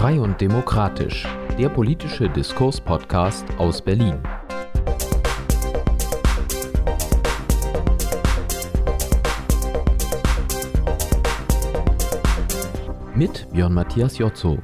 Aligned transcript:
Frei 0.00 0.20
und 0.20 0.40
Demokratisch, 0.40 1.26
der 1.58 1.70
politische 1.70 2.30
Diskurs-Podcast 2.30 3.44
aus 3.58 3.82
Berlin. 3.82 4.16
Mit 13.16 13.48
Björn 13.50 13.74
Matthias 13.74 14.18
Jotzo. 14.18 14.62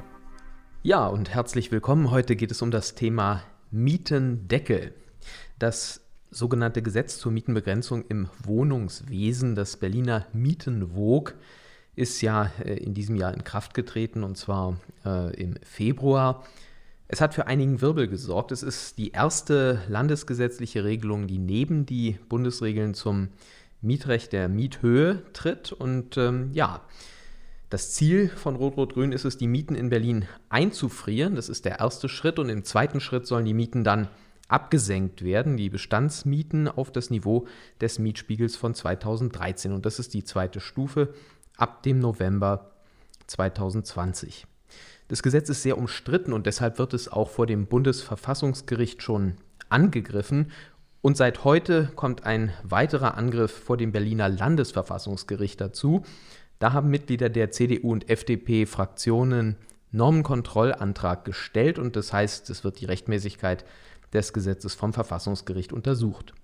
Ja, 0.85 1.09
und 1.09 1.35
herzlich 1.35 1.73
willkommen. 1.73 2.13
Heute 2.13 2.37
geht 2.37 2.53
es 2.53 2.63
um 2.63 2.71
das 2.71 2.95
Thema 2.95 3.43
Mietendeckel. 3.73 4.95
Das 5.59 6.03
sogenannte 6.31 6.81
Gesetz 6.81 7.19
zur 7.19 7.33
Mietenbegrenzung 7.33 8.05
im 8.07 8.29
Wohnungswesen, 8.45 9.57
das 9.57 9.79
Berliner 9.79 10.27
Mietenwog, 10.33 11.35
ist 11.97 12.21
ja 12.21 12.51
äh, 12.65 12.75
in 12.75 12.95
diesem 12.95 13.17
Jahr 13.17 13.33
in 13.35 13.45
Kraft 13.45 13.75
getreten 13.75 14.25
und 14.25 14.37
zwar 14.37 14.77
äh, 15.05 15.35
im 15.35 15.55
Februar. 15.63 16.45
Es 17.07 17.21
hat 17.21 17.35
für 17.35 17.47
einigen 17.47 17.81
Wirbel 17.81 18.09
gesorgt. 18.09 18.51
Es 18.51 18.63
ist 18.63 18.99
die 18.99 19.11
erste 19.11 19.83
landesgesetzliche 19.89 20.85
Regelung, 20.85 21.27
die 21.27 21.39
neben 21.39 21.87
die 21.87 22.19
Bundesregeln 22.29 22.95
zum 22.95 23.29
Mietrecht 23.83 24.33
der 24.33 24.49
Miethöhe 24.49 25.23
tritt. 25.33 25.73
Und 25.73 26.17
ähm, 26.17 26.51
ja, 26.55 26.81
das 27.71 27.93
Ziel 27.93 28.29
von 28.29 28.57
Rot-Rot-Grün 28.57 29.13
ist 29.13 29.25
es, 29.25 29.37
die 29.37 29.47
Mieten 29.47 29.75
in 29.75 29.91
Berlin 29.91 30.27
einzufrieren. 30.49 31.37
Das 31.37 31.49
ist 31.49 31.67
der 31.67 31.81
erste 31.81 32.09
Schritt. 32.09 32.39
Und 32.39 32.49
im 32.49 32.65
zweiten 32.65 33.01
Schritt 33.01 33.27
sollen 33.27 33.45
die 33.45 33.55
Mieten 33.55 33.85
dann 33.85 34.09
abgesenkt 34.49 35.25
werden, 35.25 35.57
die 35.57 35.71
Bestandsmieten 35.71 36.69
auf 36.69 36.91
das 36.93 37.11
Niveau 37.11 37.47
des 37.81 37.99
Mietspiegels 37.99 38.57
von 38.57 38.75
2013. 38.75 39.73
Und 39.73 39.87
das 39.87 39.99
ist 39.99 40.15
die 40.15 40.25
zweite 40.25 40.61
Stufe 40.61 41.15
ab 41.57 41.83
dem 41.83 41.99
November 41.99 42.73
2020. 43.27 44.47
Das 45.09 45.23
Gesetz 45.23 45.49
ist 45.49 45.63
sehr 45.63 45.79
umstritten 45.79 46.33
und 46.33 46.47
deshalb 46.47 46.79
wird 46.79 46.95
es 46.95 47.13
auch 47.13 47.29
vor 47.29 47.47
dem 47.47 47.67
Bundesverfassungsgericht 47.67 49.03
schon 49.03 49.37
angegriffen. 49.69 50.51
Und 51.03 51.17
seit 51.17 51.45
heute 51.45 51.91
kommt 51.95 52.25
ein 52.25 52.53
weiterer 52.63 53.17
Angriff 53.17 53.53
vor 53.53 53.77
dem 53.77 53.93
Berliner 53.93 54.29
Landesverfassungsgericht 54.29 55.61
dazu. 55.61 56.03
Da 56.59 56.73
haben 56.73 56.89
Mitglieder 56.89 57.29
der 57.29 57.51
CDU 57.51 57.93
und 57.93 58.09
FDP-Fraktionen 58.09 59.57
Normenkontrollantrag 59.93 61.25
gestellt 61.25 61.79
und 61.79 61.95
das 61.97 62.13
heißt, 62.13 62.51
es 62.51 62.65
wird 62.65 62.81
die 62.81 62.87
Rechtmäßigkeit 62.87 63.65
des 64.13 64.33
Gesetzes 64.33 64.75
vom 64.75 64.93
Verfassungsgericht 64.93 65.73
untersucht. 65.73 66.35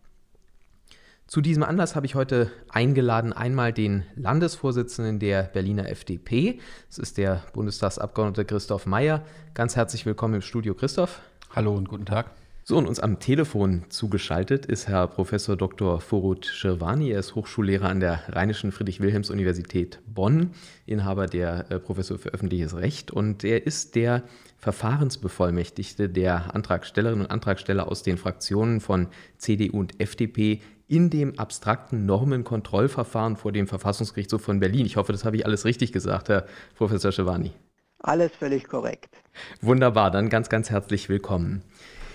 Zu 1.31 1.41
diesem 1.41 1.62
Anlass 1.62 1.95
habe 1.95 2.06
ich 2.06 2.17
heute 2.17 2.50
eingeladen 2.70 3.33
einmal 3.33 3.73
den 3.73 4.03
Landesvorsitzenden 4.17 5.20
der 5.20 5.45
Berliner 5.45 5.89
FDP. 5.89 6.59
Das 6.89 6.98
ist 6.98 7.19
der 7.19 7.45
Bundestagsabgeordnete 7.53 8.45
Christoph 8.45 8.84
Mayer. 8.84 9.23
Ganz 9.55 9.77
herzlich 9.77 10.05
willkommen 10.06 10.34
im 10.34 10.42
Studio, 10.42 10.75
Christoph. 10.75 11.20
Hallo 11.55 11.73
und 11.77 11.89
guten 11.89 12.05
Tag. 12.05 12.33
So, 12.64 12.77
und 12.77 12.89
uns 12.89 12.98
am 12.98 13.20
Telefon 13.20 13.84
zugeschaltet 13.91 14.67
ist 14.67 14.89
Herr 14.89 15.06
Professor 15.06 15.56
Dr. 15.56 16.01
Forut 16.01 16.47
Schirwani. 16.47 17.11
Er 17.11 17.20
ist 17.20 17.36
Hochschullehrer 17.36 17.89
an 17.89 18.01
der 18.01 18.25
Rheinischen 18.28 18.73
Friedrich-Wilhelms-Universität 18.73 20.01
Bonn, 20.12 20.51
Inhaber 20.84 21.27
der 21.27 21.70
äh, 21.70 21.78
Professur 21.78 22.19
für 22.19 22.31
öffentliches 22.31 22.75
Recht 22.75 23.12
und 23.12 23.45
er 23.45 23.69
ist 23.69 23.95
der 23.95 24.25
Verfahrensbevollmächtigte 24.61 26.08
der 26.08 26.55
Antragstellerinnen 26.55 27.25
und 27.25 27.30
Antragsteller 27.30 27.89
aus 27.89 28.03
den 28.03 28.19
Fraktionen 28.19 28.80
von 28.80 29.08
CDU 29.39 29.78
und 29.78 30.00
FDP 30.00 30.61
in 30.86 31.08
dem 31.08 31.39
abstrakten 31.39 32.05
Normenkontrollverfahren 32.05 33.36
vor 33.36 33.52
dem 33.52 33.67
Verfassungsgerichtshof 33.67 34.42
von 34.42 34.61
Berlin. 34.61 34.86
Ich 34.86 34.97
hoffe, 34.97 35.12
das 35.12 35.25
habe 35.25 35.36
ich 35.36 35.47
alles 35.47 35.64
richtig 35.64 35.92
gesagt, 35.92 36.28
Herr 36.28 36.47
Professor 36.77 37.11
Schewani. 37.12 37.52
Alles 38.00 38.33
völlig 38.33 38.69
korrekt. 38.69 39.14
Wunderbar, 39.61 40.11
dann 40.11 40.28
ganz, 40.28 40.48
ganz 40.48 40.70
herzlich 40.70 41.08
willkommen. 41.08 41.62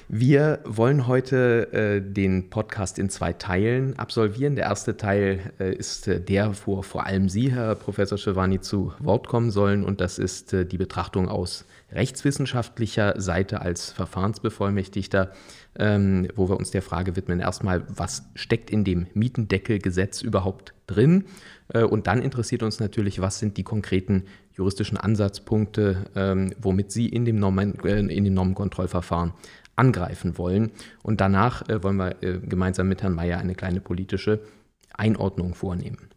Wir 0.08 0.60
wollen 0.66 1.08
heute 1.08 1.74
äh, 1.74 2.00
den 2.00 2.52
Podcast 2.52 3.00
in 3.00 3.10
zwei 3.10 3.34
Teilen 3.34 3.98
absolvieren. 3.98 4.56
Der 4.56 4.66
erste 4.66 4.98
Teil 4.98 5.52
äh, 5.60 5.74
ist 5.74 6.08
äh, 6.08 6.22
der, 6.22 6.54
wo 6.66 6.84
vor 6.84 7.08
allem 7.08 7.28
Sie, 7.28 7.52
Herr 7.52 7.74
Professor 7.74 8.20
Schewani, 8.20 8.62
zu 8.62 8.94
Wort 9.00 9.28
kommen 9.28 9.50
sollen. 9.50 9.84
Und 9.84 10.02
das 10.02 10.20
ist 10.20 10.54
äh, 10.54 10.64
die 10.64 10.78
Betrachtung 10.78 11.28
aus 11.28 11.66
rechtswissenschaftlicher 11.92 13.20
Seite 13.20 13.62
als 13.62 13.92
Verfahrensbevollmächtigter 13.94 15.32
ähm, 15.78 16.28
wo 16.36 16.50
wir 16.50 16.58
uns 16.58 16.72
der 16.72 16.82
Frage 16.82 17.16
widmen, 17.16 17.40
erstmal, 17.40 17.84
was 17.90 18.24
steckt 18.36 18.70
in 18.70 18.84
dem 18.84 19.08
Mietendeckelgesetz 19.14 20.22
überhaupt 20.22 20.74
drin? 20.88 21.26
Äh, 21.70 21.84
und 21.84 22.08
dann 22.08 22.22
interessiert 22.22 22.64
uns 22.64 22.80
natürlich, 22.80 23.22
was 23.22 23.40
sind 23.40 23.58
die 23.58 23.64
konkreten 23.64 24.24
juristischen 24.54 24.98
Ansatzpunkte, 24.98 26.06
ähm, 26.16 26.54
womit 26.60 26.92
Sie 26.92 27.10
in 27.10 27.26
dem, 27.26 27.40
Normen, 27.40 27.78
äh, 27.84 28.00
in 28.00 28.24
dem 28.24 28.34
Normenkontrollverfahren 28.34 29.34
angreifen 29.76 30.38
wollen. 30.38 30.72
Und 31.04 31.22
danach 31.22 31.68
äh, 31.70 31.84
wollen 31.84 31.98
wir 31.98 32.24
äh, 32.24 32.40
gemeinsam 32.40 32.88
mit 32.88 33.04
Herrn 33.04 33.16
Mayer 33.16 33.40
eine 33.40 33.56
kleine 33.56 33.82
politische 33.82 34.42
Einordnung 34.94 35.56
vornehmen. 35.56 36.10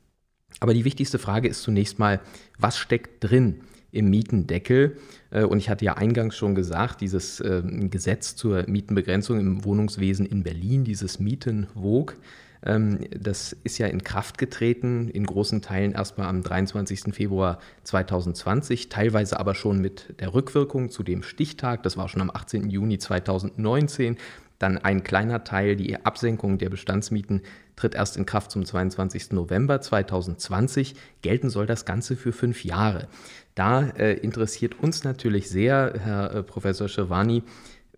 Aber 0.60 0.74
die 0.74 0.84
wichtigste 0.84 1.18
Frage 1.18 1.48
ist 1.48 1.62
zunächst 1.62 1.98
mal, 1.98 2.20
was 2.58 2.78
steckt 2.78 3.22
drin 3.24 3.60
im 3.90 4.10
Mietendeckel. 4.10 4.96
Äh, 5.30 5.44
und 5.44 5.58
ich 5.58 5.68
hatte 5.68 5.84
ja 5.84 5.94
eingangs 5.94 6.36
schon 6.36 6.54
gesagt, 6.54 7.00
dieses 7.00 7.40
ähm, 7.40 7.90
Gesetz 7.90 8.36
zur 8.36 8.64
Mietenbegrenzung 8.68 9.38
im 9.40 9.64
Wohnungswesen 9.64 10.26
in 10.26 10.42
Berlin, 10.42 10.84
dieses 10.84 11.18
Mietenwog, 11.18 12.16
das 12.60 13.52
ist 13.64 13.78
ja 13.78 13.86
in 13.86 14.02
Kraft 14.02 14.36
getreten, 14.36 15.08
in 15.08 15.24
großen 15.24 15.62
Teilen 15.62 15.92
erstmal 15.92 16.26
am 16.26 16.42
23. 16.42 17.14
Februar 17.14 17.60
2020, 17.84 18.88
teilweise 18.88 19.38
aber 19.38 19.54
schon 19.54 19.80
mit 19.80 20.14
der 20.20 20.34
Rückwirkung 20.34 20.90
zu 20.90 21.02
dem 21.02 21.22
Stichtag, 21.22 21.82
das 21.84 21.96
war 21.96 22.08
schon 22.08 22.20
am 22.20 22.30
18. 22.30 22.70
Juni 22.70 22.98
2019. 22.98 24.16
Dann 24.58 24.76
ein 24.76 25.04
kleiner 25.04 25.44
Teil, 25.44 25.76
die 25.76 26.04
Absenkung 26.04 26.58
der 26.58 26.68
Bestandsmieten, 26.68 27.42
tritt 27.76 27.94
erst 27.94 28.16
in 28.16 28.26
Kraft 28.26 28.50
zum 28.50 28.64
22. 28.64 29.30
November 29.30 29.80
2020. 29.80 30.96
Gelten 31.22 31.48
soll 31.48 31.66
das 31.66 31.84
Ganze 31.84 32.16
für 32.16 32.32
fünf 32.32 32.64
Jahre. 32.64 33.06
Da 33.54 33.82
äh, 33.90 34.14
interessiert 34.14 34.80
uns 34.80 35.04
natürlich 35.04 35.48
sehr, 35.48 35.94
Herr 36.02 36.34
äh, 36.34 36.42
Professor 36.42 36.88
Schirwani, 36.88 37.44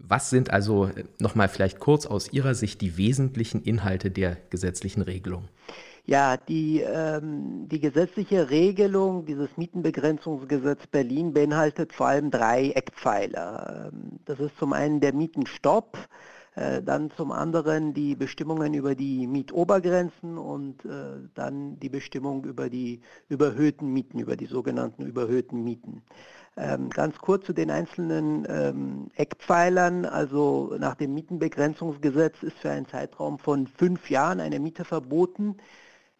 was 0.02 0.30
sind 0.30 0.50
also 0.50 0.86
äh, 0.86 1.04
nochmal 1.18 1.48
vielleicht 1.48 1.78
kurz 1.78 2.06
aus 2.06 2.32
Ihrer 2.32 2.54
Sicht 2.54 2.80
die 2.80 2.96
wesentlichen 2.96 3.62
Inhalte 3.62 4.10
der 4.10 4.36
gesetzlichen 4.50 5.02
Regelung? 5.02 5.48
Ja, 6.06 6.36
die, 6.36 6.80
ähm, 6.80 7.68
die 7.68 7.78
gesetzliche 7.78 8.50
Regelung, 8.50 9.26
dieses 9.26 9.56
Mietenbegrenzungsgesetz 9.56 10.86
Berlin 10.88 11.32
beinhaltet 11.32 11.92
vor 11.92 12.08
allem 12.08 12.30
drei 12.30 12.70
Eckpfeiler. 12.70 13.90
Ähm, 13.92 14.18
das 14.24 14.40
ist 14.40 14.58
zum 14.58 14.72
einen 14.72 15.00
der 15.00 15.14
Mietenstopp, 15.14 15.96
äh, 16.56 16.82
dann 16.82 17.10
zum 17.12 17.30
anderen 17.30 17.94
die 17.94 18.16
Bestimmungen 18.16 18.74
über 18.74 18.94
die 18.96 19.26
Mietobergrenzen 19.26 20.36
und 20.36 20.84
äh, 20.84 21.28
dann 21.34 21.78
die 21.78 21.90
Bestimmung 21.90 22.44
über 22.44 22.68
die 22.68 23.02
überhöhten 23.28 23.92
Mieten, 23.92 24.18
über 24.18 24.36
die 24.36 24.46
sogenannten 24.46 25.06
überhöhten 25.06 25.62
Mieten. 25.62 26.02
Ähm, 26.60 26.90
ganz 26.90 27.16
kurz 27.16 27.46
zu 27.46 27.54
den 27.54 27.70
einzelnen 27.70 28.46
ähm, 28.46 29.10
Eckpfeilern. 29.14 30.04
Also 30.04 30.76
nach 30.78 30.94
dem 30.94 31.14
Mietenbegrenzungsgesetz 31.14 32.42
ist 32.42 32.58
für 32.58 32.70
einen 32.70 32.86
Zeitraum 32.86 33.38
von 33.38 33.66
fünf 33.66 34.10
Jahren 34.10 34.40
eine 34.40 34.60
Miete 34.60 34.84
verboten, 34.84 35.56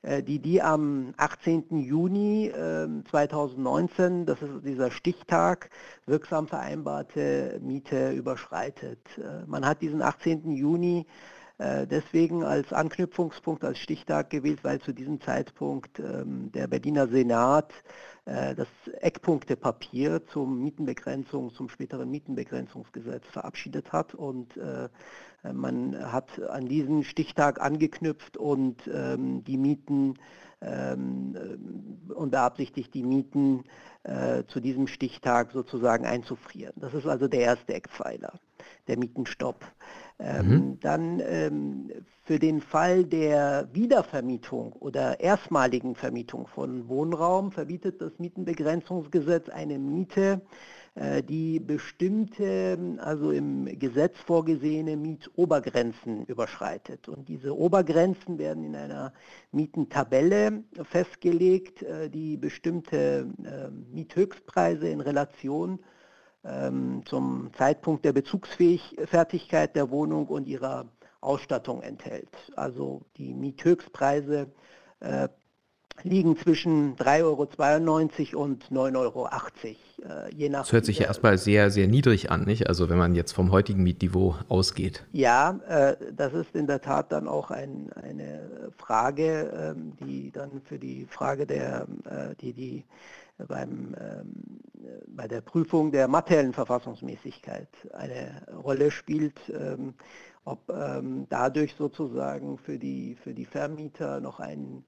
äh, 0.00 0.22
die 0.22 0.38
die 0.38 0.62
am 0.62 1.12
18. 1.18 1.78
Juni 1.80 2.50
2019, 3.10 4.06
ähm, 4.06 4.26
das 4.26 4.40
ist 4.40 4.64
dieser 4.64 4.90
Stichtag, 4.90 5.68
wirksam 6.06 6.48
vereinbarte 6.48 7.60
Miete 7.62 8.12
überschreitet. 8.12 9.00
Äh, 9.18 9.44
man 9.46 9.66
hat 9.66 9.82
diesen 9.82 10.00
18. 10.00 10.52
Juni 10.52 11.06
äh, 11.58 11.86
deswegen 11.86 12.44
als 12.44 12.72
Anknüpfungspunkt, 12.72 13.62
als 13.62 13.78
Stichtag 13.78 14.30
gewählt, 14.30 14.60
weil 14.62 14.80
zu 14.80 14.94
diesem 14.94 15.20
Zeitpunkt 15.20 15.98
der 15.98 16.66
Berliner 16.66 17.08
Senat 17.08 17.74
das 18.30 18.68
Eckpunktepapier 19.00 20.24
zum 20.26 20.62
Mietenbegrenzung, 20.62 21.52
zum 21.52 21.68
späteren 21.68 22.10
Mietenbegrenzungsgesetz 22.10 23.26
verabschiedet 23.26 23.92
hat 23.92 24.14
und 24.14 24.56
äh, 24.56 24.88
man 25.52 26.12
hat 26.12 26.40
an 26.42 26.66
diesen 26.68 27.02
Stichtag 27.02 27.60
angeknüpft 27.60 28.36
und 28.36 28.76
ähm, 28.92 29.42
die 29.44 29.56
Mieten 29.56 30.14
ähm, 30.60 31.34
äh, 31.34 32.12
und 32.12 32.30
beabsichtigt, 32.30 32.92
die 32.92 33.02
Mieten 33.02 33.64
äh, 34.02 34.44
zu 34.44 34.60
diesem 34.60 34.86
Stichtag 34.86 35.52
sozusagen 35.52 36.04
einzufrieren. 36.04 36.74
Das 36.76 36.92
ist 36.92 37.06
also 37.06 37.28
der 37.28 37.40
erste 37.40 37.72
Eckpfeiler, 37.72 38.38
der 38.86 38.98
Mietenstopp. 38.98 39.64
Ähm, 40.18 40.48
mhm. 40.48 40.80
Dann 40.80 41.20
für 42.30 42.38
den 42.38 42.60
Fall 42.60 43.02
der 43.04 43.68
Wiedervermietung 43.72 44.72
oder 44.74 45.18
erstmaligen 45.18 45.96
Vermietung 45.96 46.46
von 46.46 46.88
Wohnraum 46.88 47.50
verbietet 47.50 48.00
das 48.00 48.20
Mietenbegrenzungsgesetz 48.20 49.48
eine 49.48 49.80
Miete, 49.80 50.40
äh, 50.94 51.24
die 51.24 51.58
bestimmte, 51.58 52.78
also 52.98 53.32
im 53.32 53.64
Gesetz 53.80 54.16
vorgesehene 54.24 54.96
Mietobergrenzen 54.96 56.24
überschreitet. 56.26 57.08
Und 57.08 57.28
diese 57.28 57.58
Obergrenzen 57.58 58.38
werden 58.38 58.62
in 58.62 58.76
einer 58.76 59.12
Mietentabelle 59.50 60.62
festgelegt, 60.84 61.82
äh, 61.82 62.08
die 62.08 62.36
bestimmte 62.36 63.26
äh, 63.42 63.70
Miethöchstpreise 63.92 64.88
in 64.88 65.00
Relation 65.00 65.80
ähm, 66.44 67.02
zum 67.06 67.50
Zeitpunkt 67.58 68.04
der 68.04 68.12
Bezugsfertigkeit 68.12 69.74
der 69.74 69.90
Wohnung 69.90 70.28
und 70.28 70.46
ihrer 70.46 70.86
Ausstattung 71.20 71.82
enthält. 71.82 72.30
Also 72.56 73.02
die 73.16 73.34
Miethöchstpreise 73.34 74.48
äh, 75.00 75.28
liegen 76.02 76.36
zwischen 76.36 76.96
3,92 76.96 78.34
Euro 78.34 78.42
und 78.42 78.64
9,80 78.70 78.96
Euro, 78.96 79.28
äh, 79.28 80.34
je 80.34 80.48
nach. 80.48 80.60
Das 80.60 80.72
hört 80.72 80.84
sich 80.84 80.98
ja 80.98 81.06
erstmal 81.06 81.38
sehr, 81.38 81.70
sehr 81.70 81.88
niedrig 81.88 82.30
an, 82.30 82.44
nicht? 82.44 82.68
Also 82.68 82.88
wenn 82.88 82.98
man 82.98 83.14
jetzt 83.14 83.32
vom 83.32 83.50
heutigen 83.50 83.82
Mietniveau 83.82 84.36
ausgeht. 84.48 85.04
Ja, 85.12 85.60
äh, 85.68 85.96
das 86.12 86.32
ist 86.32 86.54
in 86.54 86.66
der 86.66 86.80
Tat 86.80 87.12
dann 87.12 87.28
auch 87.28 87.50
ein, 87.50 87.90
eine 87.94 88.72
Frage, 88.78 89.74
ähm, 89.76 89.92
die 90.00 90.30
dann 90.30 90.62
für 90.64 90.78
die 90.78 91.06
Frage 91.06 91.46
der, 91.46 91.86
äh, 92.04 92.34
die 92.40 92.52
die 92.52 92.84
beim, 93.48 93.96
ähm, 93.98 94.60
bei 95.08 95.26
der 95.26 95.40
Prüfung 95.40 95.92
der 95.92 96.08
materiellen 96.08 96.52
Verfassungsmäßigkeit 96.52 97.68
eine 97.94 98.42
Rolle 98.62 98.90
spielt. 98.90 99.38
Ähm, 100.46 100.52
ob 100.52 100.70
ähm, 100.70 101.26
dadurch 101.28 101.74
sozusagen 101.74 102.58
für 102.58 102.78
die, 102.78 103.16
für 103.22 103.34
die 103.34 103.44
Vermieter 103.44 104.20
noch 104.20 104.40
ein 104.40 104.84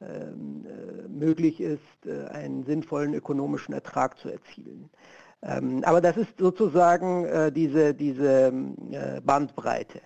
ähm, 0.00 0.66
äh, 0.66 1.08
möglich 1.08 1.60
ist, 1.60 1.80
äh, 2.06 2.26
einen 2.28 2.64
sinnvollen 2.64 3.14
ökonomischen 3.14 3.74
Ertrag 3.74 4.18
zu 4.18 4.28
erzielen. 4.28 4.90
Ähm, 5.42 5.82
aber 5.84 6.00
das 6.00 6.16
ist 6.16 6.38
sozusagen 6.38 7.26
äh, 7.26 7.52
diese, 7.52 7.94
diese 7.94 8.52
Bandbreite. 9.24 10.00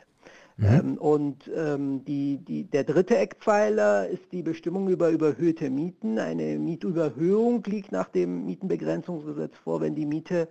Mhm. 0.56 0.66
Ähm, 0.66 0.98
und 0.98 1.50
ähm, 1.54 2.04
die, 2.04 2.38
die, 2.38 2.64
der 2.64 2.82
dritte 2.84 3.16
Eckpfeiler 3.16 4.08
ist 4.08 4.32
die 4.32 4.42
Bestimmung 4.42 4.88
über 4.88 5.10
überhöhte 5.10 5.70
Mieten. 5.70 6.18
Eine 6.18 6.58
Mietüberhöhung 6.58 7.62
liegt 7.64 7.92
nach 7.92 8.08
dem 8.08 8.44
Mietenbegrenzungsgesetz 8.46 9.56
vor, 9.62 9.80
wenn 9.80 9.94
die 9.94 10.06
Miete 10.06 10.42
ähm, 10.42 10.48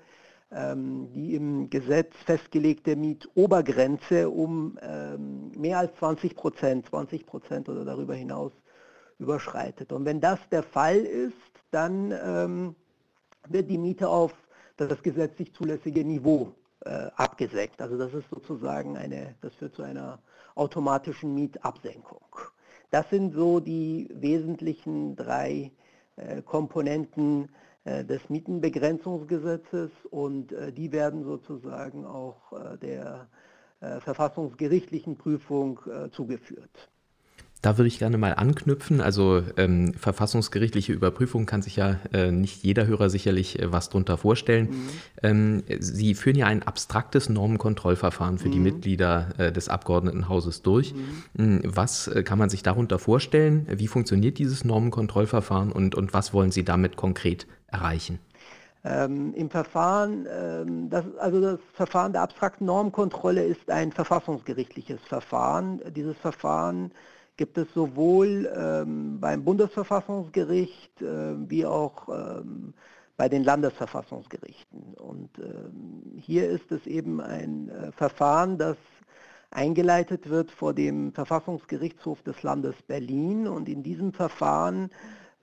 die 0.49 1.35
im 1.35 1.69
Gesetz 1.69 2.15
festgelegte 2.25 2.95
Mietobergrenze 2.95 4.29
um 4.29 4.79
ähm, 4.81 5.51
mehr 5.57 5.79
als 5.79 5.94
20 5.97 6.38
Prozent, 6.38 6.85
20 6.88 7.25
Prozent 7.25 7.67
oder 7.67 7.83
darüber 7.83 8.15
hinaus 8.15 8.53
überschreitet. 9.19 9.91
Und 9.91 10.05
wenn 10.05 10.21
das 10.21 10.39
der 10.49 10.63
Fall 10.63 10.99
ist, 10.99 11.33
dann 11.71 12.11
ähm, 12.11 12.75
wird 13.49 13.69
die 13.69 13.77
Miete 13.77 14.07
auf 14.07 14.33
das 14.77 15.01
gesetzlich 15.01 15.53
zulässige 15.53 16.05
Niveau 16.05 16.53
äh, 16.85 17.09
abgesenkt. 17.15 17.81
Also 17.81 17.97
das 17.97 18.13
ist 18.13 18.29
sozusagen 18.29 18.97
eine, 18.97 19.35
das 19.41 19.53
führt 19.55 19.75
zu 19.75 19.83
einer 19.83 20.19
automatischen 20.55 21.33
Mietabsenkung. 21.33 22.21
Das 22.91 23.09
sind 23.09 23.33
so 23.33 23.59
die 23.59 24.07
wesentlichen 24.13 25.15
drei 25.15 25.71
äh, 26.15 26.41
Komponenten 26.41 27.49
des 28.03 28.29
Mietenbegrenzungsgesetzes 28.29 29.91
und 30.09 30.51
äh, 30.51 30.71
die 30.73 30.91
werden 30.91 31.23
sozusagen 31.23 32.05
auch 32.05 32.51
äh, 32.51 32.77
der 32.77 33.27
äh, 33.79 33.99
verfassungsgerichtlichen 33.99 35.17
Prüfung 35.17 35.79
zugeführt. 36.11 36.89
Da 37.62 37.77
würde 37.77 37.88
ich 37.88 37.98
gerne 37.98 38.18
mal 38.18 38.36
anknüpfen. 38.36 39.01
Also 39.01 39.42
ähm, 39.57 39.94
verfassungsgerichtliche 39.95 40.94
Überprüfung 40.94 41.45
kann 41.48 41.62
sich 41.62 41.75
ja 41.75 41.98
äh, 42.13 42.31
nicht 42.31 42.63
jeder 42.63 42.86
Hörer 42.86 43.09
sicherlich 43.09 43.59
äh, 43.59 43.71
was 43.71 43.89
drunter 43.89 44.18
vorstellen. 44.18 44.69
Mhm. 44.69 44.89
Ähm, 45.24 45.63
Sie 45.80 46.13
führen 46.13 46.36
ja 46.36 46.45
ein 46.45 46.62
abstraktes 46.63 47.30
Normenkontrollverfahren 47.30 48.38
für 48.38 48.50
mhm. 48.50 48.51
die 48.51 48.59
Mitglieder 48.59 49.30
äh, 49.38 49.51
des 49.51 49.69
Abgeordnetenhauses 49.69 50.62
durch. 50.62 50.94
Mhm. 50.94 51.24
Hm, 51.38 51.62
was 51.63 52.07
äh, 52.07 52.24
kann 52.24 52.38
man 52.38 52.50
sich 52.50 52.62
darunter 52.62 53.00
vorstellen? 53.00 53.68
Wie 53.71 53.88
funktioniert 53.88 54.38
dieses 54.38 54.63
Normenkontrollverfahren 54.63 55.71
und, 55.71 55.95
und 55.95 56.13
was 56.13 56.33
wollen 56.33 56.51
Sie 56.51 56.63
damit 56.63 56.95
konkret 56.95 57.48
erreichen? 57.68 58.19
Ähm, 58.86 59.33
Im 59.33 59.50
Verfahren, 59.50 60.27
ähm, 60.31 60.89
das, 60.89 61.04
also 61.19 61.42
das 61.42 61.59
Verfahren 61.74 62.13
der 62.13 62.21
abstrakten 62.21 62.65
Normenkontrolle 62.65 63.44
ist 63.44 63.69
ein 63.69 63.92
verfassungsgerichtliches 63.92 65.01
Verfahren. 65.01 65.81
Dieses 65.95 66.15
Verfahren 66.18 66.92
gibt 67.37 67.57
es 67.57 67.71
sowohl 67.73 68.51
ähm, 68.55 69.19
beim 69.19 69.43
Bundesverfassungsgericht 69.43 71.01
äh, 71.01 71.49
wie 71.49 71.65
auch 71.65 72.09
ähm, 72.09 72.73
bei 73.15 73.29
den 73.29 73.43
Landesverfassungsgerichten. 73.43 74.95
Und 74.95 75.29
ähm, 75.39 76.19
hier 76.19 76.49
ist 76.49 76.71
es 76.71 76.85
eben 76.87 77.21
ein 77.21 77.69
äh, 77.69 77.91
Verfahren, 77.91 78.57
das 78.57 78.77
eingeleitet 79.51 80.29
wird 80.29 80.51
vor 80.51 80.73
dem 80.73 81.13
Verfassungsgerichtshof 81.13 82.21
des 82.23 82.41
Landes 82.43 82.75
Berlin. 82.87 83.47
Und 83.47 83.69
in 83.69 83.83
diesem 83.83 84.13
Verfahren 84.13 84.89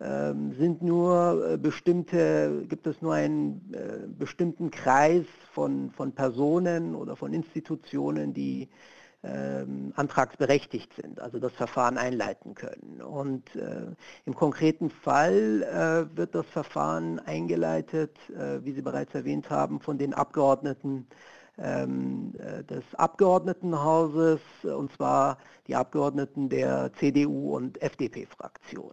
ähm, 0.01 0.53
sind 0.55 0.83
nur 0.83 1.53
äh, 1.53 1.57
bestimmte, 1.57 2.65
gibt 2.69 2.87
es 2.87 3.01
nur 3.01 3.15
einen 3.15 3.73
äh, 3.73 4.07
bestimmten 4.07 4.71
Kreis 4.71 5.25
von, 5.53 5.91
von 5.93 6.13
Personen 6.13 6.95
oder 6.95 7.17
von 7.17 7.33
Institutionen, 7.33 8.35
die 8.35 8.69
antragsberechtigt 9.97 10.93
sind, 10.95 11.21
also 11.21 11.39
das 11.39 11.53
Verfahren 11.53 11.97
einleiten 11.97 12.55
können. 12.55 13.01
Und 13.01 13.57
äh, 13.57 13.87
im 14.27 14.35
konkreten 14.35 14.91
Fall 14.91 15.63
äh, 15.63 16.17
wird 16.17 16.35
das 16.35 16.47
Verfahren 16.47 17.19
eingeleitet, 17.21 18.17
äh, 18.31 18.65
wie 18.65 18.73
Sie 18.73 18.83
bereits 18.83 19.15
erwähnt 19.15 19.49
haben, 19.51 19.81
von 19.81 19.99
den 19.99 20.13
Abgeordneten 20.13 21.07
ähm, 21.59 22.35
äh, 22.39 22.65
des 22.65 22.85
Abgeordnetenhauses, 22.95 24.41
und 24.63 24.93
zwar 24.93 25.39
die 25.67 25.77
Abgeordneten 25.77 26.49
der 26.49 26.93
CDU 26.99 27.57
und 27.57 27.81
FDP-Fraktion. 27.81 28.93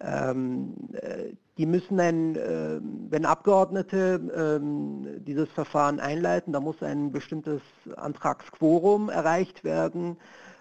Ähm, 0.00 0.74
äh, 0.92 1.32
die 1.56 1.66
müssen 1.66 1.96
dann, 1.96 2.36
äh, 2.36 2.80
wenn 3.10 3.24
Abgeordnete 3.24 4.60
ähm, 4.62 5.24
dieses 5.24 5.48
Verfahren 5.48 5.98
einleiten, 5.98 6.52
da 6.52 6.60
muss 6.60 6.82
ein 6.82 7.10
bestimmtes 7.10 7.60
Antragsquorum 7.96 9.08
erreicht 9.10 9.64
werden. 9.64 10.16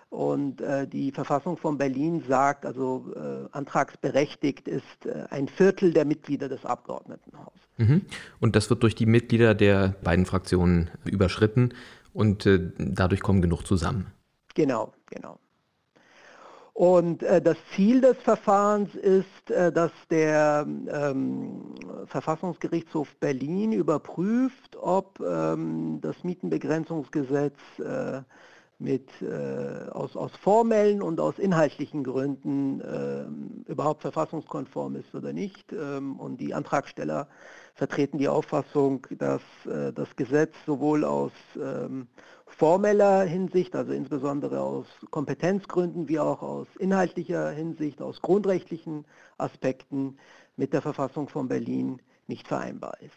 Und 0.10 0.62
äh, 0.62 0.88
die 0.88 1.12
Verfassung 1.12 1.58
von 1.58 1.78
Berlin 1.78 2.24
sagt, 2.28 2.66
also 2.66 3.14
antragsberechtigt 3.52 4.68
ist 4.68 5.08
ein 5.30 5.50
Viertel 5.50 5.94
der 5.94 6.06
Mitglieder 6.06 6.48
des 6.48 6.66
Abgeordnetenhauses. 6.66 7.60
Mhm. 7.76 8.04
Und 8.40 8.56
das 8.56 8.70
wird 8.70 8.84
durch 8.84 8.96
die 8.96 9.06
Mitglieder 9.06 9.54
der 9.54 9.96
beiden 10.04 10.26
Fraktionen 10.26 10.90
überschritten 11.04 11.74
und 12.14 12.50
dadurch 12.78 13.20
kommen 13.20 13.42
genug 13.42 13.64
zusammen. 13.64 14.08
Genau, 14.56 14.94
genau. 15.08 15.40
Und 16.78 17.24
äh, 17.24 17.42
das 17.42 17.58
Ziel 17.74 18.02
des 18.02 18.18
Verfahrens 18.18 18.94
ist, 18.94 19.50
äh, 19.50 19.72
dass 19.72 19.92
der 20.12 20.64
ähm, 20.68 21.74
Verfassungsgerichtshof 22.06 23.16
Berlin 23.16 23.72
überprüft, 23.72 24.78
ob 24.80 25.20
ähm, 25.20 25.98
das 26.02 26.24
Mietenbegrenzungsgesetz 26.24 27.58
äh, 27.80 28.22
mit, 28.78 29.10
äh, 29.24 29.90
aus, 29.90 30.16
aus 30.16 30.32
formellen 30.36 31.02
und 31.02 31.20
aus 31.20 31.40
inhaltlichen 31.40 32.04
Gründen 32.04 32.80
äh, 32.82 33.72
überhaupt 33.72 34.04
verfassungskonform 34.04 34.98
ist 34.98 35.16
oder 35.16 35.34
nicht. 35.34 35.74
Ähm, 35.74 36.20
und 36.20 36.40
die 36.40 36.54
Antragsteller 36.54 37.28
vertreten 37.74 38.20
die 38.20 38.28
Auffassung, 38.28 39.08
dass 39.18 39.42
äh, 39.66 39.92
das 39.94 40.16
Gesetz 40.16 40.54
sowohl 40.68 41.06
aus 41.06 41.32
ähm, 41.60 42.08
formeller 42.58 43.24
Hinsicht, 43.24 43.76
also 43.76 43.92
insbesondere 43.92 44.60
aus 44.60 44.88
Kompetenzgründen, 45.12 46.10
wie 46.10 46.20
auch 46.20 46.42
aus 46.42 46.68
inhaltlicher 46.80 47.52
Hinsicht, 47.52 48.02
aus 48.02 48.22
grundrechtlichen 48.22 49.06
Aspekten 49.38 50.18
mit 50.56 50.74
der 50.74 50.82
Verfassung 50.82 51.30
von 51.30 51.48
Berlin 51.48 52.02
nicht 52.26 52.48
vereinbar 52.48 52.98
ist. 53.02 53.14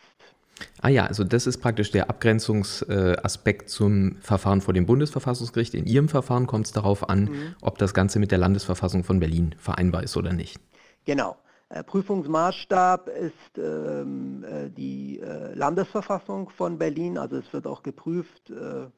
Ah 0.82 0.90
ja, 0.90 1.06
also 1.06 1.24
das 1.24 1.46
ist 1.46 1.58
praktisch 1.58 1.90
der 1.90 2.10
Abgrenzungsaspekt 2.10 3.70
zum 3.70 4.16
Verfahren 4.20 4.60
vor 4.60 4.74
dem 4.74 4.84
Bundesverfassungsgericht. 4.84 5.72
In 5.72 5.86
Ihrem 5.86 6.10
Verfahren 6.10 6.46
kommt 6.46 6.66
es 6.66 6.72
darauf 6.72 7.08
an, 7.08 7.24
mhm. 7.24 7.54
ob 7.62 7.78
das 7.78 7.94
Ganze 7.94 8.18
mit 8.18 8.30
der 8.30 8.38
Landesverfassung 8.38 9.04
von 9.04 9.20
Berlin 9.20 9.54
vereinbar 9.58 10.02
ist 10.02 10.18
oder 10.18 10.34
nicht. 10.34 10.60
Genau. 11.06 11.38
Äh, 11.70 11.84
Prüfungsmaßstab 11.84 13.08
ist 13.08 13.56
ähm, 13.56 14.44
äh, 14.44 14.68
die 14.68 15.20
äh, 15.20 15.54
Landesverfassung 15.54 16.50
von 16.50 16.78
Berlin, 16.78 17.16
also 17.16 17.36
es 17.36 17.50
wird 17.52 17.66
auch 17.66 17.82
geprüft, 17.82 18.50
äh, 18.50 18.82
äh 18.82 18.88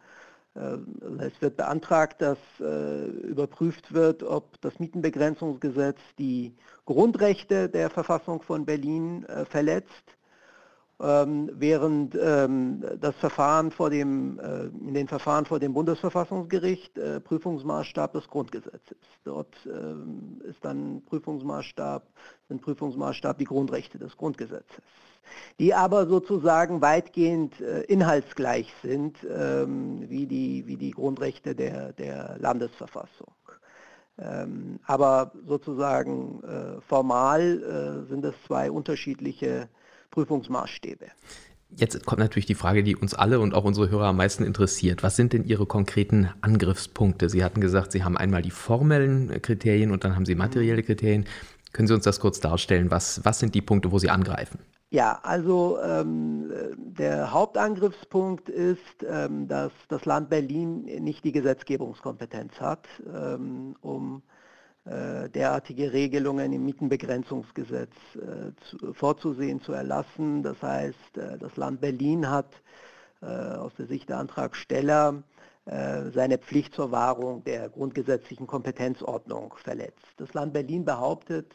es 0.55 1.41
wird 1.41 1.57
beantragt, 1.57 2.21
dass 2.21 2.39
äh, 2.61 3.05
überprüft 3.07 3.95
wird, 3.95 4.23
ob 4.23 4.61
das 4.61 4.79
Mietenbegrenzungsgesetz 4.79 5.99
die 6.19 6.55
Grundrechte 6.85 7.69
der 7.69 7.89
Verfassung 7.89 8.43
von 8.43 8.67
Berlin 8.67 9.25
verletzt 9.49 10.17
ähm, 11.01 11.51
während 11.55 12.15
ähm, 12.15 12.85
das 13.01 13.17
Verfahren 13.17 13.73
vor 13.73 13.91
dem, 13.91 14.39
äh, 14.39 14.67
in 14.67 14.95
den 14.95 15.09
Verfahren 15.09 15.45
vor 15.47 15.59
dem 15.59 15.73
Bundesverfassungsgericht 15.73 16.97
äh, 16.97 17.19
Prüfungsmaßstab 17.19 18.13
des 18.13 18.29
Grundgesetzes. 18.29 18.99
Dort 19.25 19.55
ähm, 19.67 20.41
ist 20.45 20.65
dann 20.65 21.03
Prüfungsmaßstab, 21.07 22.07
sind 22.49 22.63
Prüfungsmaßstab 22.63 23.39
die 23.39 23.45
Grundrechte 23.45 23.99
des 23.99 24.17
Grundgesetzes, 24.17 24.85
die 25.59 25.75
aber 25.75 26.07
sozusagen 26.07 26.81
weitgehend 26.81 27.61
äh, 27.61 27.83
inhaltsgleich 27.83 28.73
sind 28.83 29.17
wie, 29.23 30.27
die, 30.27 30.67
wie 30.67 30.77
die 30.77 30.91
Grundrechte 30.91 31.55
der, 31.55 31.93
der 31.93 32.37
Landesverfassung. 32.39 33.33
aber 34.87 35.33
sozusagen 35.47 36.81
formal 36.87 38.05
sind 38.09 38.25
es 38.25 38.35
zwei 38.47 38.71
unterschiedliche 38.71 39.69
Prüfungsmaßstäbe. 40.13 41.07
Jetzt 41.75 42.05
kommt 42.05 42.21
natürlich 42.21 42.47
die 42.47 42.55
Frage, 42.55 42.83
die 42.85 42.95
uns 42.95 43.15
alle 43.15 43.41
und 43.41 43.55
auch 43.55 43.65
unsere 43.65 43.91
Hörer 43.91 44.07
am 44.07 44.17
meisten 44.19 44.45
interessiert. 44.45 45.03
Was 45.03 45.17
sind 45.17 45.33
denn 45.33 45.45
Ihre 45.45 45.67
konkreten 45.67 46.29
Angriffspunkte? 46.43 47.29
Sie 47.31 47.43
hatten 47.43 47.61
gesagt, 47.61 47.93
Sie 47.93 48.05
haben 48.05 48.17
einmal 48.17 48.43
die 48.43 48.51
formellen 48.51 49.41
Kriterien 49.41 49.91
und 49.91 50.05
dann 50.05 50.15
haben 50.15 50.27
Sie 50.27 50.35
materielle 50.35 50.83
Kriterien. 50.83 51.25
Können 51.73 51.89
Sie 51.89 51.95
uns 51.95 52.05
das 52.05 52.21
kurz 52.21 52.41
darstellen? 52.41 52.91
Was, 52.91 53.25
was 53.25 53.39
sind 53.39 53.55
die 53.55 53.63
Punkte, 53.63 53.91
wo 53.91 53.99
Sie 53.99 54.11
angreifen? 54.11 54.59
Ja, 54.91 55.21
also 55.23 55.79
ähm, 55.83 56.53
der 56.77 57.33
Hauptangriffspunkt 57.33 58.51
ist, 58.51 59.03
ähm, 59.09 59.49
dass 59.49 59.73
das 59.89 60.05
Land 60.05 60.29
Berlin 60.29 60.83
nicht 60.83 61.25
die 61.25 61.33
Gesetzgebungskompetenz 61.33 62.61
hat, 62.61 62.87
ähm, 63.11 63.75
um 63.81 64.23
derartige 64.85 65.93
Regelungen 65.93 66.53
im 66.53 66.65
Mietenbegrenzungsgesetz 66.65 67.93
äh, 68.17 68.51
zu, 68.69 68.93
vorzusehen, 68.93 69.61
zu 69.61 69.73
erlassen. 69.73 70.43
Das 70.43 70.61
heißt, 70.61 71.19
äh, 71.19 71.39
das 71.39 71.57
Land 71.57 71.81
Berlin 71.81 72.29
hat 72.29 72.51
äh, 73.23 73.27
aus 73.27 73.73
der 73.79 73.87
Sicht 73.87 74.09
der 74.09 74.19
Antragsteller 74.19 75.23
äh, 75.67 76.11
seine 76.11 76.39
Pflicht 76.39 76.75
zur 76.75 76.91
Wahrung 76.91 77.45
der 77.45 77.69
grundgesetzlichen 77.69 78.49
Kompetenzordnung 78.49 79.55
verletzt. 79.63 80.05
Das 80.17 80.35
Land 80.35 80.53
Berlin 80.53 80.85
behauptet, 80.85 81.55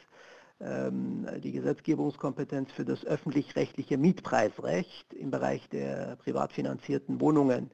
ähm, 0.61 1.27
die 1.43 1.51
Gesetzgebungskompetenz 1.51 2.71
für 2.71 2.85
das 2.85 3.05
öffentlich-rechtliche 3.05 3.97
Mietpreisrecht 3.97 5.13
im 5.13 5.29
Bereich 5.29 5.67
der 5.69 6.15
privat 6.15 6.53
finanzierten 6.53 7.19
Wohnungen 7.19 7.69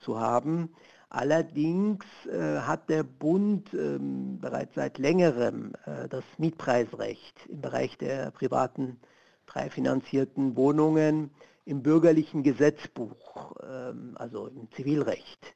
zu 0.00 0.18
haben. 0.18 0.70
Allerdings 1.08 2.04
äh, 2.26 2.58
hat 2.60 2.90
der 2.90 3.04
Bund 3.04 3.72
ähm, 3.74 4.38
bereits 4.40 4.74
seit 4.74 4.98
längerem 4.98 5.72
äh, 5.84 6.08
das 6.08 6.24
Mietpreisrecht 6.36 7.46
im 7.48 7.60
Bereich 7.60 7.96
der 7.98 8.32
privaten 8.32 8.98
frei 9.46 9.70
finanzierten 9.70 10.56
Wohnungen 10.56 11.30
im 11.64 11.82
bürgerlichen 11.82 12.42
Gesetzbuch, 12.42 13.54
ähm, 13.62 14.16
also 14.16 14.48
im 14.48 14.70
Zivilrecht, 14.72 15.54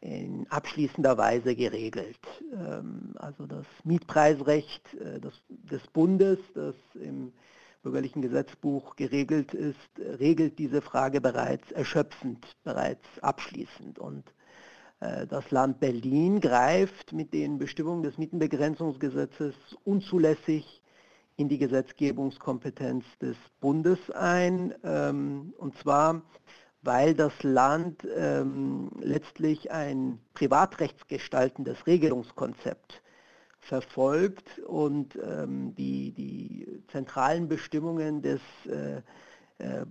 in 0.00 0.46
abschließender 0.50 1.18
Weise 1.18 1.56
geregelt. 1.56 2.20
Ähm, 2.52 3.14
also 3.16 3.46
das 3.46 3.66
Mietpreisrecht 3.82 4.94
äh, 4.94 5.20
des, 5.20 5.34
des 5.48 5.86
Bundes, 5.88 6.38
das 6.54 6.76
im 6.94 7.32
bürgerlichen 7.82 8.22
Gesetzbuch 8.22 8.96
geregelt 8.96 9.54
ist, 9.54 9.78
regelt 9.98 10.58
diese 10.58 10.80
Frage 10.80 11.20
bereits 11.20 11.70
erschöpfend, 11.72 12.46
bereits 12.64 13.06
abschließend. 13.20 13.98
Und 13.98 14.24
das 15.28 15.50
Land 15.50 15.80
Berlin 15.80 16.40
greift 16.40 17.12
mit 17.12 17.32
den 17.34 17.58
Bestimmungen 17.58 18.02
des 18.02 18.16
Mietenbegrenzungsgesetzes 18.18 19.54
unzulässig 19.84 20.82
in 21.36 21.48
die 21.48 21.58
Gesetzgebungskompetenz 21.58 23.04
des 23.20 23.36
Bundes 23.60 24.10
ein. 24.10 24.74
Ähm, 24.84 25.52
und 25.58 25.76
zwar 25.78 26.22
weil 26.84 27.14
das 27.14 27.32
Land 27.42 28.06
ähm, 28.14 28.90
letztlich 29.00 29.72
ein 29.72 30.20
privatrechtsgestaltendes 30.34 31.86
Regelungskonzept 31.86 33.02
verfolgt 33.60 34.58
und 34.60 35.16
ähm, 35.16 35.74
die, 35.74 36.12
die 36.12 36.82
zentralen 36.88 37.48
Bestimmungen 37.48 38.20
des 38.20 38.40
äh, 38.66 38.98
äh, 39.58 39.86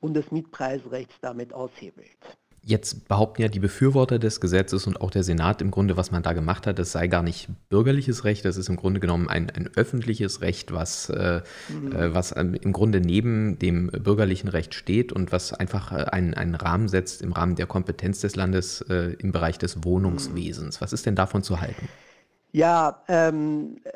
Bundesmietpreisrechts 0.00 1.14
damit 1.20 1.52
aushebelt. 1.52 2.38
Jetzt 2.64 3.08
behaupten 3.08 3.42
ja 3.42 3.48
die 3.48 3.58
Befürworter 3.58 4.20
des 4.20 4.40
Gesetzes 4.40 4.86
und 4.86 5.00
auch 5.00 5.10
der 5.10 5.24
Senat 5.24 5.60
im 5.60 5.72
Grunde, 5.72 5.96
was 5.96 6.12
man 6.12 6.22
da 6.22 6.32
gemacht 6.32 6.68
hat, 6.68 6.78
das 6.78 6.92
sei 6.92 7.08
gar 7.08 7.24
nicht 7.24 7.48
bürgerliches 7.68 8.22
Recht, 8.22 8.44
das 8.44 8.56
ist 8.56 8.68
im 8.68 8.76
Grunde 8.76 9.00
genommen 9.00 9.28
ein, 9.28 9.50
ein 9.50 9.68
öffentliches 9.74 10.42
Recht, 10.42 10.72
was, 10.72 11.10
äh, 11.10 11.42
mhm. 11.68 11.92
äh, 11.92 12.14
was 12.14 12.36
ähm, 12.36 12.54
im 12.54 12.72
Grunde 12.72 13.00
neben 13.00 13.58
dem 13.58 13.88
bürgerlichen 13.88 14.48
Recht 14.48 14.74
steht 14.74 15.12
und 15.12 15.32
was 15.32 15.52
einfach 15.52 15.90
äh, 15.90 16.04
einen, 16.04 16.34
einen 16.34 16.54
Rahmen 16.54 16.86
setzt 16.86 17.20
im 17.20 17.32
Rahmen 17.32 17.56
der 17.56 17.66
Kompetenz 17.66 18.20
des 18.20 18.36
Landes 18.36 18.80
äh, 18.82 19.14
im 19.18 19.32
Bereich 19.32 19.58
des 19.58 19.82
Wohnungswesens. 19.82 20.80
Was 20.80 20.92
ist 20.92 21.04
denn 21.04 21.16
davon 21.16 21.42
zu 21.42 21.60
halten? 21.60 21.88
Ja, 22.52 23.02
ähm, 23.08 23.78
äh, 23.84 23.90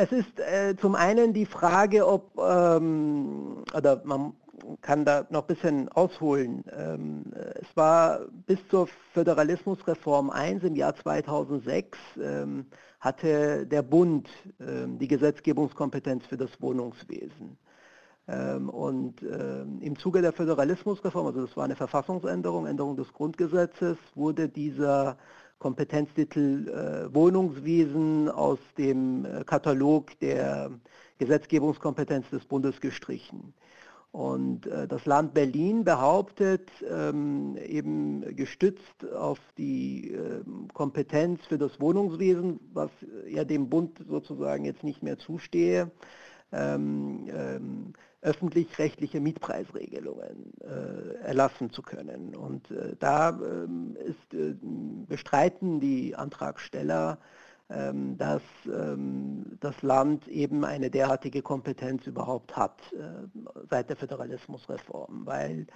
es 0.00 0.12
ist 0.12 0.40
äh, 0.40 0.76
zum 0.76 0.94
einen 0.94 1.34
die 1.34 1.44
Frage, 1.44 2.06
ob, 2.06 2.38
ähm, 2.38 3.64
oder 3.74 4.00
man 4.04 4.32
kann 4.80 5.04
da 5.04 5.26
noch 5.30 5.42
ein 5.42 5.46
bisschen 5.46 5.88
ausholen. 5.90 6.64
Ähm, 6.76 7.24
es 7.54 7.76
war 7.76 8.20
bis 8.46 8.58
zur 8.68 8.88
Föderalismusreform 9.14 10.30
1 10.30 10.64
im 10.64 10.76
Jahr 10.76 10.94
2006 10.94 11.98
ähm, 12.22 12.66
hatte 13.00 13.66
der 13.66 13.82
Bund 13.82 14.28
ähm, 14.60 14.98
die 14.98 15.08
Gesetzgebungskompetenz 15.08 16.26
für 16.26 16.36
das 16.36 16.50
Wohnungswesen. 16.60 17.56
Und 18.68 19.22
im 19.22 19.98
Zuge 19.98 20.22
der 20.22 20.32
Föderalismusreform, 20.32 21.26
also 21.26 21.46
das 21.46 21.56
war 21.56 21.64
eine 21.64 21.74
Verfassungsänderung, 21.74 22.64
Änderung 22.64 22.94
des 22.94 23.12
Grundgesetzes, 23.12 23.96
wurde 24.14 24.48
dieser 24.48 25.16
Kompetenztitel 25.60 26.68
äh, 26.68 27.14
Wohnungswesen 27.14 28.30
aus 28.30 28.58
dem 28.78 29.26
äh, 29.26 29.44
Katalog 29.44 30.18
der 30.20 30.70
Gesetzgebungskompetenz 31.18 32.30
des 32.30 32.46
Bundes 32.46 32.80
gestrichen. 32.80 33.52
Und 34.12 34.66
äh, 34.66 34.88
das 34.88 35.06
Land 35.06 35.34
Berlin 35.34 35.84
behauptet, 35.84 36.68
ähm, 36.90 37.56
eben 37.56 38.34
gestützt 38.34 39.08
auf 39.14 39.38
die 39.56 40.12
äh, 40.12 40.42
Kompetenz 40.74 41.46
für 41.46 41.58
das 41.58 41.80
Wohnungswesen, 41.80 42.58
was 42.72 42.90
ja 43.28 43.44
dem 43.44 43.68
Bund 43.68 44.04
sozusagen 44.08 44.64
jetzt 44.64 44.82
nicht 44.82 45.04
mehr 45.04 45.16
zustehe, 45.18 45.92
ähm, 46.50 47.28
ähm, 47.32 47.92
öffentlich-rechtliche 48.22 49.20
Mietpreisregelungen 49.20 50.54
äh, 50.60 51.24
erlassen 51.24 51.70
zu 51.70 51.80
können. 51.80 52.34
Und 52.34 52.68
äh, 52.72 52.96
da 52.98 53.30
ähm, 53.30 53.96
ist, 53.96 54.18
bestreiten 55.08 55.78
die 55.78 56.16
Antragsteller, 56.16 57.12
ähm, 57.12 57.26
dass 58.18 58.42
ähm, 58.66 59.44
das 59.60 59.80
Land 59.82 60.26
eben 60.26 60.64
eine 60.64 60.90
derartige 60.90 61.40
Kompetenz 61.40 62.04
überhaupt 62.06 62.56
hat 62.56 62.80
äh, 62.92 63.28
seit 63.70 63.88
der 63.88 63.96
Föderalismusreform, 63.96 65.24
weil 65.24 65.66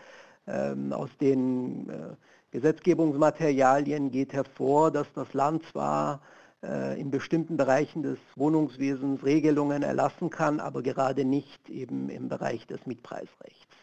ähm, 0.48 0.92
aus 0.92 1.10
den 1.20 1.88
äh, 1.88 2.16
Gesetzgebungsmaterialien 2.50 4.10
geht 4.10 4.32
hervor, 4.32 4.90
dass 4.90 5.06
das 5.14 5.32
Land 5.34 5.64
zwar 5.70 6.20
äh, 6.62 7.00
in 7.00 7.10
bestimmten 7.10 7.56
Bereichen 7.56 8.02
des 8.02 8.18
Wohnungswesens 8.36 9.24
Regelungen 9.24 9.82
erlassen 9.82 10.30
kann, 10.30 10.60
aber 10.60 10.82
gerade 10.82 11.24
nicht 11.24 11.68
eben 11.68 12.08
im 12.08 12.28
Bereich 12.28 12.66
des 12.66 12.86
Mietpreisrechts. 12.86 13.73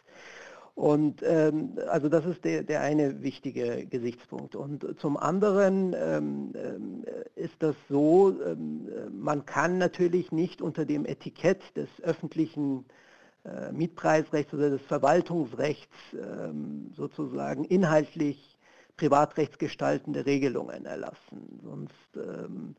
Und 0.76 1.22
ähm, 1.24 1.78
also 1.90 2.08
das 2.08 2.26
ist 2.26 2.44
der, 2.46 2.64
der 2.64 2.82
eine 2.82 3.22
wichtige 3.22 3.86
Gesichtspunkt. 3.86 4.56
Und 4.56 5.00
zum 5.00 5.18
anderen 5.18 5.94
ähm, 5.98 6.54
äh, 6.54 7.40
ist 7.40 7.56
das 7.60 7.76
so, 7.90 8.34
ähm, 8.46 8.90
man 9.12 9.46
kann 9.46 9.78
natürlich 9.78 10.32
nicht 10.32 10.62
unter 10.62 10.86
dem 10.86 11.06
Etikett 11.06 11.62
des 11.76 11.90
öffentlichen 12.02 12.86
äh, 13.44 13.72
Mietpreisrechts 13.72 14.54
oder 14.54 14.70
des 14.70 14.82
Verwaltungsrechts 14.84 15.96
ähm, 16.14 16.92
sozusagen 16.96 17.66
inhaltlich 17.66 18.58
privatrechtsgestaltende 18.98 20.26
Regelungen 20.26 20.86
erlassen. 20.86 21.60
Sonst 21.64 21.92
ähm, 22.16 22.76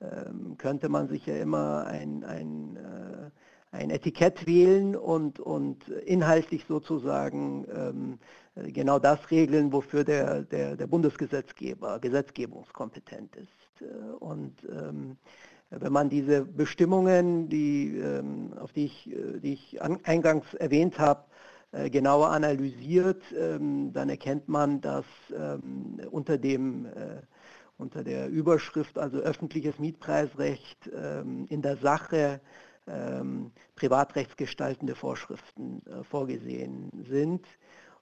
ähm, 0.00 0.56
könnte 0.56 0.88
man 0.88 1.08
sich 1.08 1.26
ja 1.26 1.36
immer 1.36 1.86
ein, 1.86 2.24
ein 2.24 2.76
äh, 2.76 3.30
ein 3.74 3.90
Etikett 3.90 4.46
wählen 4.46 4.96
und, 4.96 5.40
und 5.40 5.88
inhaltlich 5.88 6.64
sozusagen 6.66 7.66
ähm, 7.74 8.18
genau 8.72 8.98
das 8.98 9.30
regeln, 9.30 9.72
wofür 9.72 10.04
der, 10.04 10.42
der, 10.42 10.76
der 10.76 10.86
Bundesgesetzgeber 10.86 11.98
gesetzgebungskompetent 11.98 13.36
ist. 13.36 13.82
Äh, 13.82 14.14
und 14.20 14.54
ähm, 14.70 15.16
wenn 15.70 15.92
man 15.92 16.08
diese 16.08 16.44
Bestimmungen, 16.44 17.48
die, 17.48 17.96
ähm, 17.98 18.52
auf 18.60 18.72
die 18.72 18.84
ich, 18.84 19.10
äh, 19.10 19.40
die 19.40 19.54
ich 19.54 19.82
eingangs 19.82 20.54
erwähnt 20.54 20.98
habe, 20.98 21.24
äh, 21.72 21.90
genauer 21.90 22.28
analysiert, 22.28 23.22
ähm, 23.36 23.92
dann 23.92 24.08
erkennt 24.08 24.48
man, 24.48 24.80
dass 24.80 25.06
ähm, 25.36 26.00
unter 26.10 26.38
dem 26.38 26.86
unter 27.76 28.04
der 28.04 28.28
Überschrift 28.28 28.98
also 28.98 29.18
öffentliches 29.18 29.80
Mietpreisrecht 29.80 30.88
ähm, 30.94 31.46
in 31.48 31.60
der 31.60 31.76
Sache 31.76 32.40
ähm, 32.86 33.52
privatrechtsgestaltende 33.76 34.94
Vorschriften 34.94 35.82
äh, 35.86 36.04
vorgesehen 36.04 36.90
sind. 37.08 37.46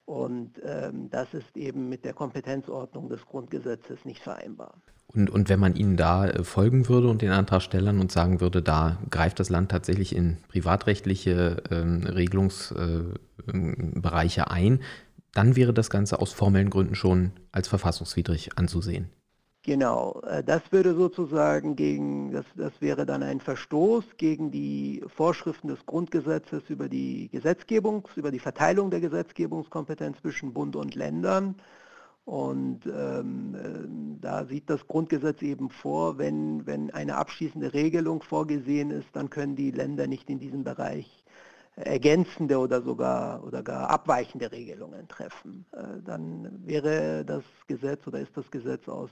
Und 0.04 0.60
ähm, 0.64 1.08
das 1.10 1.32
ist 1.32 1.56
eben 1.56 1.88
mit 1.88 2.04
der 2.04 2.12
Kompetenzordnung 2.12 3.08
des 3.08 3.24
Grundgesetzes 3.24 4.04
nicht 4.04 4.20
vereinbar. 4.20 4.74
Und, 5.14 5.30
und 5.30 5.48
wenn 5.48 5.60
man 5.60 5.76
Ihnen 5.76 5.96
da 5.96 6.26
äh, 6.26 6.42
folgen 6.42 6.88
würde 6.88 7.08
und 7.08 7.22
den 7.22 7.30
Antragstellern 7.30 8.00
und 8.00 8.10
sagen 8.10 8.40
würde, 8.40 8.62
da 8.62 8.98
greift 9.10 9.38
das 9.40 9.48
Land 9.48 9.70
tatsächlich 9.70 10.16
in 10.16 10.38
privatrechtliche 10.48 11.62
ähm, 11.70 12.02
Regelungsbereiche 12.04 14.40
äh, 14.40 14.50
ein, 14.50 14.80
dann 15.32 15.56
wäre 15.56 15.72
das 15.72 15.90
Ganze 15.90 16.20
aus 16.20 16.32
formellen 16.32 16.70
Gründen 16.70 16.94
schon 16.94 17.32
als 17.52 17.68
verfassungswidrig 17.68 18.58
anzusehen. 18.58 19.10
Genau, 19.64 20.20
äh, 20.26 20.42
das 20.42 20.60
würde 20.72 20.94
sozusagen 20.94 21.76
gegen, 21.76 22.32
das, 22.32 22.44
das 22.56 22.72
wäre 22.80 23.06
dann 23.06 23.22
ein 23.22 23.40
Verstoß 23.40 24.04
gegen 24.16 24.50
die 24.50 25.04
Vorschriften 25.06 25.68
des 25.68 25.86
Grundgesetzes 25.86 26.68
über 26.68 26.88
die 26.88 27.28
Gesetzgebungs, 27.30 28.16
über 28.16 28.32
die 28.32 28.40
Verteilung 28.40 28.90
der 28.90 29.00
Gesetzgebungskompetenz 29.00 30.20
zwischen 30.20 30.52
Bund 30.52 30.74
und 30.74 30.96
Ländern. 30.96 31.54
Und 32.24 32.86
ähm, 32.86 33.54
äh, 33.54 34.20
da 34.20 34.44
sieht 34.46 34.68
das 34.68 34.86
Grundgesetz 34.88 35.42
eben 35.42 35.70
vor, 35.70 36.18
wenn, 36.18 36.66
wenn 36.66 36.90
eine 36.92 37.16
abschließende 37.16 37.72
Regelung 37.72 38.22
vorgesehen 38.22 38.90
ist, 38.90 39.08
dann 39.12 39.30
können 39.30 39.54
die 39.54 39.70
Länder 39.70 40.08
nicht 40.08 40.28
in 40.28 40.40
diesem 40.40 40.64
Bereich 40.64 41.22
ergänzende 41.76 42.58
oder 42.58 42.82
sogar 42.82 43.44
oder 43.44 43.62
gar 43.62 43.90
abweichende 43.90 44.50
Regelungen 44.50 45.06
treffen. 45.08 45.66
Äh, 45.72 46.02
dann 46.04 46.66
wäre 46.66 47.24
das 47.24 47.44
Gesetz 47.68 48.06
oder 48.08 48.18
ist 48.20 48.36
das 48.36 48.50
Gesetz 48.50 48.88
aus 48.88 49.10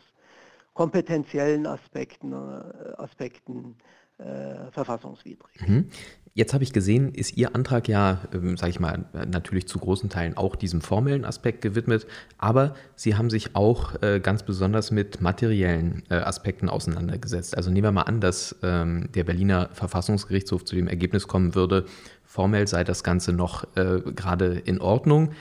kompetenziellen 0.74 1.66
Aspekten, 1.66 2.32
äh, 2.32 2.36
Aspekten 2.96 3.76
äh, 4.18 4.70
verfassungswidrig. 4.70 5.66
Mhm. 5.66 5.86
Jetzt 6.32 6.54
habe 6.54 6.62
ich 6.62 6.72
gesehen, 6.72 7.12
ist 7.12 7.36
Ihr 7.36 7.56
Antrag 7.56 7.88
ja, 7.88 8.20
ähm, 8.32 8.56
sage 8.56 8.70
ich 8.70 8.78
mal, 8.78 9.04
natürlich 9.12 9.66
zu 9.66 9.78
großen 9.78 10.08
Teilen 10.10 10.36
auch 10.36 10.54
diesem 10.54 10.80
formellen 10.80 11.24
Aspekt 11.24 11.60
gewidmet, 11.60 12.06
aber 12.38 12.74
Sie 12.94 13.16
haben 13.16 13.30
sich 13.30 13.56
auch 13.56 14.00
äh, 14.00 14.20
ganz 14.20 14.44
besonders 14.44 14.92
mit 14.92 15.20
materiellen 15.20 16.04
äh, 16.08 16.14
Aspekten 16.14 16.68
auseinandergesetzt. 16.68 17.56
Also 17.56 17.70
nehmen 17.70 17.84
wir 17.84 17.92
mal 17.92 18.02
an, 18.02 18.20
dass 18.20 18.56
ähm, 18.62 19.08
der 19.12 19.24
Berliner 19.24 19.70
Verfassungsgerichtshof 19.72 20.64
zu 20.64 20.76
dem 20.76 20.86
Ergebnis 20.86 21.26
kommen 21.26 21.56
würde, 21.56 21.86
formell 22.24 22.68
sei 22.68 22.84
das 22.84 23.02
Ganze 23.02 23.32
noch 23.32 23.64
äh, 23.76 24.00
gerade 24.14 24.62
in 24.64 24.80
Ordnung. 24.80 25.32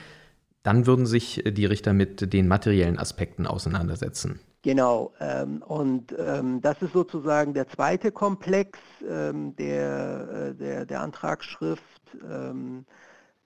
Dann 0.64 0.86
würden 0.86 1.06
sich 1.06 1.44
die 1.46 1.66
Richter 1.66 1.92
mit 1.92 2.32
den 2.32 2.48
materiellen 2.48 2.98
Aspekten 2.98 3.46
auseinandersetzen. 3.46 4.40
Genau, 4.62 5.14
ähm, 5.20 5.62
und 5.62 6.14
ähm, 6.18 6.60
das 6.60 6.82
ist 6.82 6.92
sozusagen 6.92 7.54
der 7.54 7.66
zweite 7.68 8.12
Komplex 8.12 8.78
ähm, 9.08 9.56
der, 9.56 10.50
äh, 10.50 10.54
der, 10.54 10.84
der 10.84 11.00
Antragsschrift, 11.00 11.82
ähm, 12.30 12.84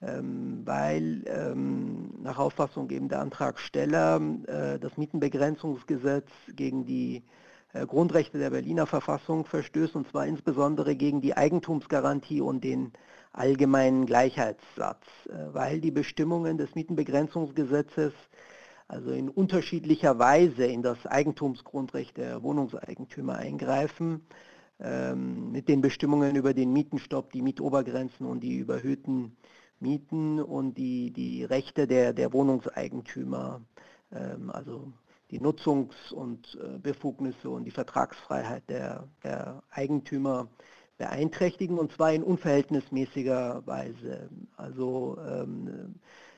ähm, 0.01 0.61
weil 0.65 1.23
ähm, 1.27 2.15
nach 2.21 2.37
Auffassung 2.37 2.89
eben 2.89 3.07
der 3.07 3.21
Antragsteller 3.21 4.19
äh, 4.47 4.77
das 4.77 4.97
Mietenbegrenzungsgesetz 4.97 6.29
gegen 6.53 6.85
die 6.85 7.23
äh, 7.71 7.85
Grundrechte 7.85 8.37
der 8.37 8.49
Berliner 8.49 8.85
Verfassung 8.85 9.45
verstößt, 9.45 9.95
und 9.95 10.09
zwar 10.09 10.25
insbesondere 10.25 10.97
gegen 10.97 11.21
die 11.21 11.37
Eigentumsgarantie 11.37 12.41
und 12.41 12.65
den 12.65 12.91
allgemeinen 13.31 14.05
Gleichheitssatz, 14.05 15.05
äh, 15.29 15.53
weil 15.53 15.79
die 15.79 15.91
Bestimmungen 15.91 16.57
des 16.57 16.75
Mietenbegrenzungsgesetzes 16.75 18.11
also 18.87 19.11
in 19.11 19.29
unterschiedlicher 19.29 20.19
Weise 20.19 20.65
in 20.65 20.81
das 20.83 21.05
Eigentumsgrundrecht 21.05 22.17
der 22.17 22.43
Wohnungseigentümer 22.43 23.35
eingreifen, 23.35 24.25
ähm, 24.79 25.51
mit 25.51 25.67
den 25.67 25.81
Bestimmungen 25.81 26.35
über 26.35 26.53
den 26.53 26.73
Mietenstopp, 26.73 27.31
die 27.31 27.41
Mietobergrenzen 27.41 28.25
und 28.25 28.41
die 28.41 28.57
überhöhten 28.57 29.37
Mieten 29.79 30.39
und 30.39 30.77
die, 30.77 31.11
die 31.11 31.43
Rechte 31.43 31.87
der, 31.87 32.13
der 32.13 32.33
Wohnungseigentümer, 32.33 33.61
ähm, 34.11 34.49
also 34.51 34.91
die 35.31 35.39
Nutzungs- 35.39 36.13
und 36.13 36.57
äh, 36.61 36.77
Befugnisse 36.77 37.49
und 37.49 37.65
die 37.65 37.71
Vertragsfreiheit 37.71 38.69
der, 38.69 39.07
der 39.23 39.63
Eigentümer 39.71 40.47
beeinträchtigen 40.97 41.77
und 41.77 41.91
zwar 41.91 42.13
in 42.13 42.23
unverhältnismäßiger 42.23 43.63
Weise. 43.65 44.29
Also 44.55 45.17
ähm, 45.27 45.95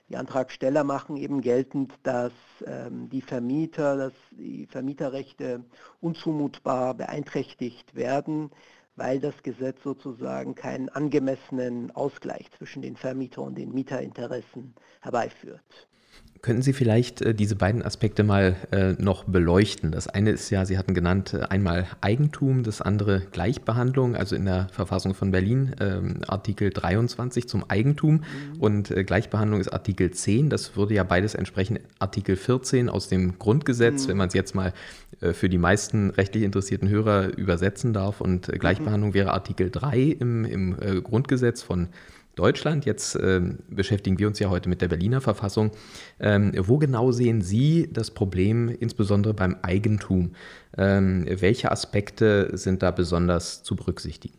die 0.10 0.16
Antragsteller 0.16 0.84
machen 0.84 1.18
eben 1.18 1.42
geltend, 1.42 1.94
dass 2.04 2.32
ähm, 2.66 3.10
die 3.10 3.22
Vermieter, 3.22 3.98
dass 3.98 4.14
die 4.32 4.66
Vermieterrechte 4.68 5.64
unzumutbar 6.00 6.94
beeinträchtigt 6.94 7.94
werden, 7.94 8.52
weil 8.96 9.20
das 9.20 9.44
Gesetz 9.44 9.84
sozusagen 9.84 10.56
keinen 10.56 10.90
angemessenen 10.90 11.92
Ausgleich 11.92 12.50
zwischen 12.58 12.82
den 12.82 12.96
Vermieter- 12.96 13.44
und 13.44 13.58
den 13.58 13.74
Mieterinteressen 13.74 14.74
herbeiführt. 15.02 15.88
Könnten 16.41 16.62
Sie 16.62 16.73
vielleicht 16.73 17.21
äh, 17.21 17.34
diese 17.34 17.56
beiden 17.56 17.82
Aspekte 17.84 18.23
mal 18.23 18.56
äh, 18.71 18.93
noch 18.93 19.23
beleuchten? 19.23 19.91
Das 19.91 20.08
eine 20.08 20.32
ist 20.32 20.50
ja, 20.50 20.65
Sie 20.65 20.78
hatten 20.78 20.93
genannt, 20.93 21.34
äh, 21.34 21.43
einmal 21.43 21.88
Eigentum, 22.02 22.63
das 22.63 22.82
andere 22.82 23.21
Gleichbehandlung, 23.32 24.15
also 24.15 24.36
in 24.36 24.45
der 24.45 24.67
Verfassung 24.71 25.13
von 25.13 25.32
Berlin 25.32 25.76
ähm, 25.80 26.21
Artikel 26.28 26.69
23 26.69 27.47
zum 27.47 27.69
Eigentum 27.69 28.15
mhm. 28.15 28.60
und 28.60 28.91
äh, 28.91 29.04
Gleichbehandlung 29.04 29.60
ist 29.62 29.69
Artikel 29.69 30.12
10. 30.12 30.50
Das 30.50 30.76
würde 30.76 30.93
ja 30.93 31.04
beides 31.04 31.34
entsprechen 31.34 31.80
Artikel 32.00 32.36
14 32.36 32.89
aus 32.89 33.08
dem 33.08 33.39
Grundgesetz, 33.39 34.06
mhm. 34.06 34.10
wenn 34.10 34.17
man 34.17 34.28
es 34.28 34.34
jetzt 34.34 34.54
mal 34.54 34.73
äh, 35.21 35.34
für 35.34 35.50
die 35.50 35.58
meisten 35.58 36.12
rechtlich 36.12 36.43
interessierten 36.43 36.89
Hörer 36.89 37.38
übersetzen 37.38 37.93
darf. 37.93 38.21
Und 38.21 38.50
äh, 38.50 38.58
Gleichbehandlung 38.58 39.12
mhm. 39.12 39.15
wäre 39.15 39.34
Artikel 39.34 39.71
3 39.71 40.00
im, 40.19 40.45
im 40.45 40.78
Grundgesetz 41.04 41.62
von 41.62 41.88
Deutschland. 42.38 42.86
Jetzt 42.86 43.15
äh, 43.15 43.41
beschäftigen 43.69 44.17
wir 44.19 44.28
uns 44.28 44.39
ja 44.39 44.50
heute 44.50 44.69
mit 44.69 44.82
der 44.82 44.88
Berliner 44.88 45.21
Verfassung. 45.21 45.71
Ähm, 46.19 46.54
wo 46.58 46.78
genau 46.78 47.12
sehen 47.12 47.41
Sie 47.41 47.89
das 47.91 48.12
Problem, 48.12 48.69
insbesondere 48.69 49.34
beim 49.34 49.58
Eigentum? 49.62 50.32
Ähm, 50.78 51.26
welche 51.28 51.71
Aspekte 51.71 52.58
sind 52.58 52.84
da 52.84 52.91
besonders 52.91 53.63
zu 53.63 53.76
berücksichtigen? 53.76 54.38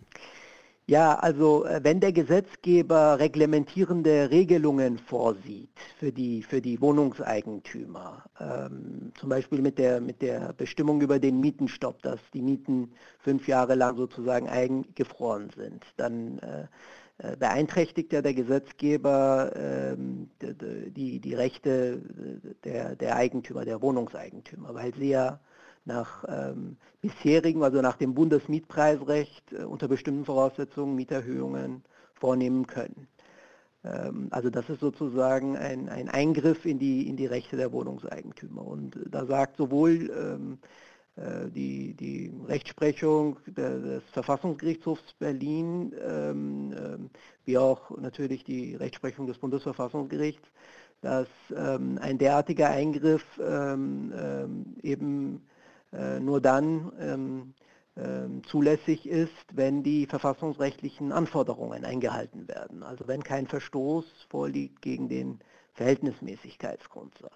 Ja, 0.90 1.16
also 1.16 1.66
äh, 1.66 1.80
wenn 1.82 2.00
der 2.00 2.12
Gesetzgeber 2.12 3.18
reglementierende 3.18 4.30
Regelungen 4.30 4.96
vorsieht 4.96 5.78
für 5.98 6.10
die, 6.10 6.42
für 6.42 6.62
die 6.62 6.80
Wohnungseigentümer, 6.80 8.24
ähm, 8.40 9.12
zum 9.14 9.28
Beispiel 9.28 9.60
mit 9.60 9.76
der, 9.76 10.00
mit 10.00 10.22
der 10.22 10.54
Bestimmung 10.54 11.02
über 11.02 11.18
den 11.18 11.40
Mietenstopp, 11.40 12.00
dass 12.00 12.20
die 12.32 12.40
Mieten 12.40 12.92
fünf 13.18 13.46
Jahre 13.48 13.74
lang 13.74 13.98
sozusagen 13.98 14.48
eingefroren 14.48 15.50
sind, 15.54 15.84
dann 15.98 16.38
äh, 16.38 16.68
beeinträchtigt 17.38 18.12
ja 18.12 18.22
der 18.22 18.34
Gesetzgeber 18.34 19.52
ähm, 19.56 20.30
die, 20.40 21.18
die 21.20 21.34
Rechte 21.34 22.00
der, 22.64 22.94
der 22.94 23.16
Eigentümer, 23.16 23.64
der 23.64 23.82
Wohnungseigentümer, 23.82 24.74
weil 24.74 24.94
sie 24.94 25.08
ja 25.10 25.40
nach 25.84 26.24
ähm, 26.28 26.76
bisherigen, 27.00 27.64
also 27.64 27.80
nach 27.80 27.96
dem 27.96 28.14
Bundesmietpreisrecht 28.14 29.52
äh, 29.52 29.64
unter 29.64 29.88
bestimmten 29.88 30.24
Voraussetzungen 30.24 30.94
Mieterhöhungen 30.94 31.82
vornehmen 32.14 32.66
können. 32.66 33.08
Ähm, 33.84 34.28
also 34.30 34.50
das 34.50 34.68
ist 34.68 34.80
sozusagen 34.80 35.56
ein, 35.56 35.88
ein 35.88 36.08
Eingriff 36.08 36.64
in 36.64 36.78
die, 36.78 37.08
in 37.08 37.16
die 37.16 37.26
Rechte 37.26 37.56
der 37.56 37.72
Wohnungseigentümer. 37.72 38.64
Und 38.64 38.98
da 39.10 39.26
sagt 39.26 39.56
sowohl 39.56 40.10
ähm, 40.10 40.58
äh, 40.62 40.66
die, 41.54 41.94
die 41.94 42.32
Rechtsprechung 42.46 43.38
des 43.46 44.02
Verfassungsgerichtshofs 44.12 45.14
Berlin, 45.18 45.92
ähm, 46.06 46.72
ähm, 46.72 47.10
wie 47.44 47.58
auch 47.58 47.90
natürlich 47.98 48.44
die 48.44 48.76
Rechtsprechung 48.76 49.26
des 49.26 49.38
Bundesverfassungsgerichts, 49.38 50.46
dass 51.00 51.26
ähm, 51.56 51.98
ein 52.00 52.18
derartiger 52.18 52.70
Eingriff 52.70 53.24
eben 53.38 55.42
äh, 55.92 56.20
nur 56.20 56.40
dann 56.40 57.54
zulässig 58.46 59.08
ist, 59.08 59.32
wenn 59.54 59.82
die 59.82 60.06
verfassungsrechtlichen 60.06 61.10
Anforderungen 61.10 61.84
eingehalten 61.84 62.46
werden. 62.46 62.84
Also 62.84 63.08
wenn 63.08 63.24
kein 63.24 63.48
Verstoß 63.48 64.04
vorliegt 64.28 64.82
gegen 64.82 65.08
den 65.08 65.40
Verhältnismäßigkeitsgrundsatz. 65.74 67.32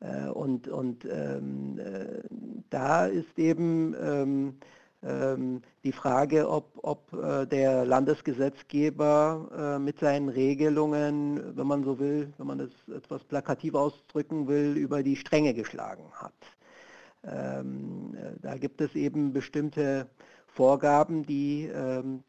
Äh, 0.00 0.28
und 0.28 0.68
und 0.68 1.04
ähm, 1.04 1.78
äh, 1.78 2.22
da 2.70 3.06
ist 3.06 3.38
eben 3.38 3.94
ähm, 4.00 4.54
ähm, 5.02 5.62
die 5.84 5.92
Frage, 5.92 6.48
ob, 6.48 6.78
ob 6.82 7.12
äh, 7.12 7.46
der 7.46 7.84
Landesgesetzgeber 7.84 9.78
mit 9.80 9.98
seinen 10.00 10.28
Regelungen, 10.28 11.56
wenn 11.56 11.66
man 11.66 11.84
so 11.84 11.98
will, 11.98 12.32
wenn 12.38 12.46
man 12.46 12.60
es 12.60 12.72
etwas 12.94 13.24
plakativ 13.24 13.74
ausdrücken 13.74 14.48
will, 14.48 14.76
über 14.76 15.02
die 15.02 15.16
Stränge 15.16 15.54
geschlagen 15.54 16.04
hat. 16.12 16.32
Da 17.22 18.56
gibt 18.58 18.80
es 18.80 18.94
eben 18.94 19.32
bestimmte 19.32 20.06
Vorgaben, 20.46 21.24
die 21.24 21.68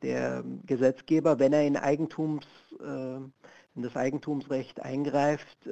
der 0.02 0.44
Gesetzgeber, 0.66 1.38
wenn 1.40 1.54
er 1.54 1.66
in, 1.66 1.78
Eigentums, 1.78 2.46
in 2.80 3.82
das 3.84 3.96
Eigentumsrecht 3.96 4.82
eingreift, 4.82 5.70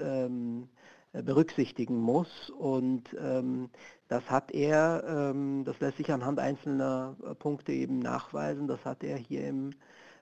berücksichtigen 1.24 2.00
muss. 2.00 2.50
Und 2.50 3.04
ähm, 3.20 3.70
das 4.08 4.30
hat 4.30 4.52
er, 4.52 5.04
ähm, 5.08 5.64
das 5.66 5.80
lässt 5.80 5.98
sich 5.98 6.12
anhand 6.12 6.40
einzelner 6.40 7.16
äh, 7.24 7.36
Punkte 7.36 7.72
eben 7.72 8.00
nachweisen, 8.00 8.68
das 8.68 8.84
hat 8.86 9.04
er 9.04 9.18
hier 9.18 9.48
im 9.48 9.72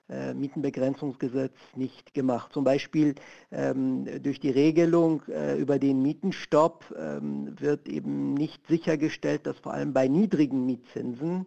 äh, 0.08 0.34
Mietenbegrenzungsgesetz 0.34 1.56
nicht 1.74 2.14
gemacht. 2.14 2.52
Zum 2.52 2.62
Beispiel 2.62 3.16
ähm, 3.50 4.06
durch 4.22 4.38
die 4.38 4.50
Regelung 4.50 5.22
äh, 5.28 5.56
über 5.56 5.80
den 5.80 6.00
Mietenstopp 6.00 6.84
ähm, 6.96 7.58
wird 7.58 7.88
eben 7.88 8.34
nicht 8.34 8.64
sichergestellt, 8.68 9.46
dass 9.46 9.58
vor 9.58 9.72
allem 9.72 9.92
bei 9.92 10.06
niedrigen 10.06 10.64
Mietzinsen, 10.64 11.46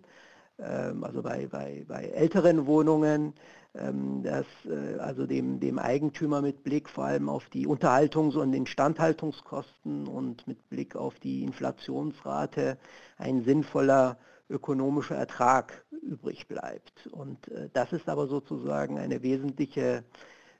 also 0.63 1.21
bei, 1.21 1.47
bei, 1.47 1.85
bei 1.87 2.05
älteren 2.05 2.65
Wohnungen, 2.65 3.33
ähm, 3.75 4.23
dass 4.23 4.45
äh, 4.65 4.97
also 4.99 5.27
dem, 5.27 5.59
dem 5.59 5.77
Eigentümer 5.77 6.41
mit 6.41 6.63
Blick 6.63 6.89
vor 6.89 7.05
allem 7.05 7.29
auf 7.29 7.47
die 7.49 7.67
Unterhaltungs- 7.67 8.35
und 8.35 8.53
Instandhaltungskosten 8.53 10.07
und 10.07 10.47
mit 10.47 10.69
Blick 10.69 10.95
auf 10.95 11.19
die 11.19 11.43
Inflationsrate 11.43 12.77
ein 13.17 13.43
sinnvoller 13.43 14.17
ökonomischer 14.49 15.15
Ertrag 15.15 15.85
übrig 16.01 16.47
bleibt. 16.47 17.07
Und 17.11 17.47
äh, 17.49 17.69
das 17.73 17.93
ist 17.93 18.09
aber 18.09 18.27
sozusagen 18.27 18.97
eine 18.97 19.21
wesentliche, 19.21 20.03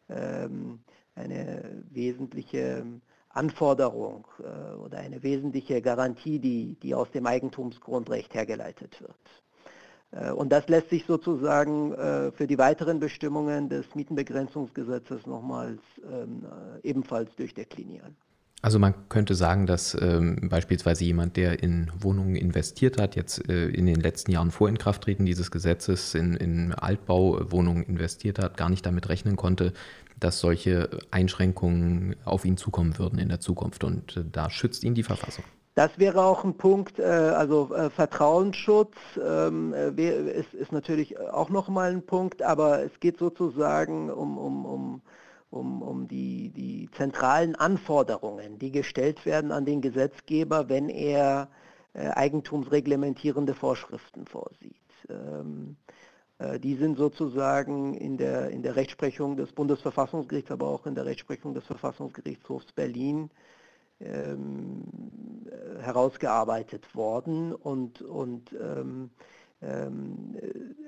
ähm, 0.07 0.79
eine 1.15 1.83
wesentliche 1.89 2.85
Anforderung 3.29 4.27
äh, 4.39 4.75
oder 4.75 4.99
eine 4.99 5.23
wesentliche 5.23 5.81
Garantie, 5.81 6.39
die, 6.39 6.75
die 6.81 6.93
aus 6.93 7.09
dem 7.12 7.25
Eigentumsgrundrecht 7.25 8.33
hergeleitet 8.33 9.01
wird. 9.01 9.15
Äh, 10.12 10.32
und 10.32 10.50
das 10.50 10.67
lässt 10.67 10.89
sich 10.89 11.06
sozusagen 11.06 11.93
äh, 11.93 12.32
für 12.32 12.48
die 12.48 12.58
weiteren 12.58 13.00
Bestimmungen 13.00 13.69
des 13.69 13.93
Mietenbegrenzungsgesetzes 13.95 15.26
nochmals 15.26 15.80
ähm, 16.04 16.45
äh, 16.84 16.88
ebenfalls 16.88 17.36
durchdeklinieren. 17.36 18.15
Also 18.62 18.78
man 18.78 18.93
könnte 19.08 19.36
sagen, 19.36 19.67
dass 19.67 19.95
ähm, 20.02 20.50
beispielsweise 20.50 21.06
jemand, 21.06 21.38
der 21.38 21.63
in 21.63 21.89
Wohnungen 21.98 22.36
investiert 22.36 23.00
hat, 23.00 23.15
jetzt 23.15 23.48
äh, 23.48 23.69
in 23.69 23.86
den 23.86 24.02
letzten 24.02 24.32
Jahren 24.32 24.52
vor 24.52 24.67
Inkrafttreten 24.67 25.26
dieses 25.26 25.50
Gesetzes 25.50 26.13
in, 26.13 26.34
in 26.34 26.74
Altbauwohnungen 26.74 27.84
investiert 27.84 28.38
hat, 28.38 28.58
gar 28.58 28.69
nicht 28.69 28.86
damit 28.86 29.08
rechnen 29.08 29.38
konnte, 29.38 29.72
dass 30.19 30.41
solche 30.41 30.89
Einschränkungen 31.10 32.17
auf 32.26 32.43
ihn 32.43 32.58
zukommen 32.58 32.98
würden 32.98 33.17
in 33.17 33.30
der 33.30 33.39
Zukunft. 33.39 33.86
Und 33.86 34.17
äh, 34.17 34.26
da 34.30 34.50
schützt 34.50 34.84
ihn 34.84 34.93
die 34.93 35.04
Verfassung. 35.04 35.45
Das 35.80 35.98
wäre 35.98 36.26
auch 36.26 36.44
ein 36.44 36.58
Punkt, 36.58 37.00
äh, 37.00 37.04
also 37.04 37.74
äh, 37.74 37.89
Vertrauensschutz 37.89 38.98
ähm, 39.18 39.74
ist, 39.96 40.54
ist 40.54 40.74
natürlich 40.74 41.18
auch 41.18 41.50
nochmal 41.50 41.92
ein 41.92 42.06
Punkt, 42.06 42.42
aber 42.44 42.84
es 42.84 43.00
geht 43.00 43.18
sozusagen 43.18 44.12
um, 44.12 44.38
um, 44.38 44.65
um, 44.65 45.02
um, 45.52 45.82
um 45.82 46.08
die, 46.10 46.50
die 46.50 46.89
zentralen 46.98 47.56
Anforderungen, 47.56 48.60
die 48.60 48.74
gestellt 48.74 49.26
werden 49.26 49.54
an 49.54 49.63
den 49.63 49.80
Gesetzgeber, 49.80 50.68
wenn 50.68 50.89
er 50.89 51.48
eigentumsreglementierende 51.94 53.54
Vorschriften 53.54 54.26
vorsieht. 54.26 54.76
Ähm, 55.10 55.78
die 56.62 56.76
sind 56.76 56.98
sozusagen 56.98 57.94
in 57.94 58.18
der, 58.18 58.50
in 58.50 58.63
der 58.63 58.76
Rechtsprechung 58.76 59.38
des 59.38 59.54
Bundesverfassungsgerichts, 59.54 60.52
aber 60.52 60.68
auch 60.68 60.86
in 60.86 60.96
der 60.96 61.06
Rechtsprechung 61.06 61.54
des 61.54 61.65
Verfassungsgerichtshofs 61.65 62.74
Berlin 62.74 63.30
ähm, 63.99 64.83
herausgearbeitet 65.81 66.93
worden 66.95 67.53
und, 67.53 68.01
und 68.01 68.53
ähm, 68.53 69.09
ähm, 69.62 70.38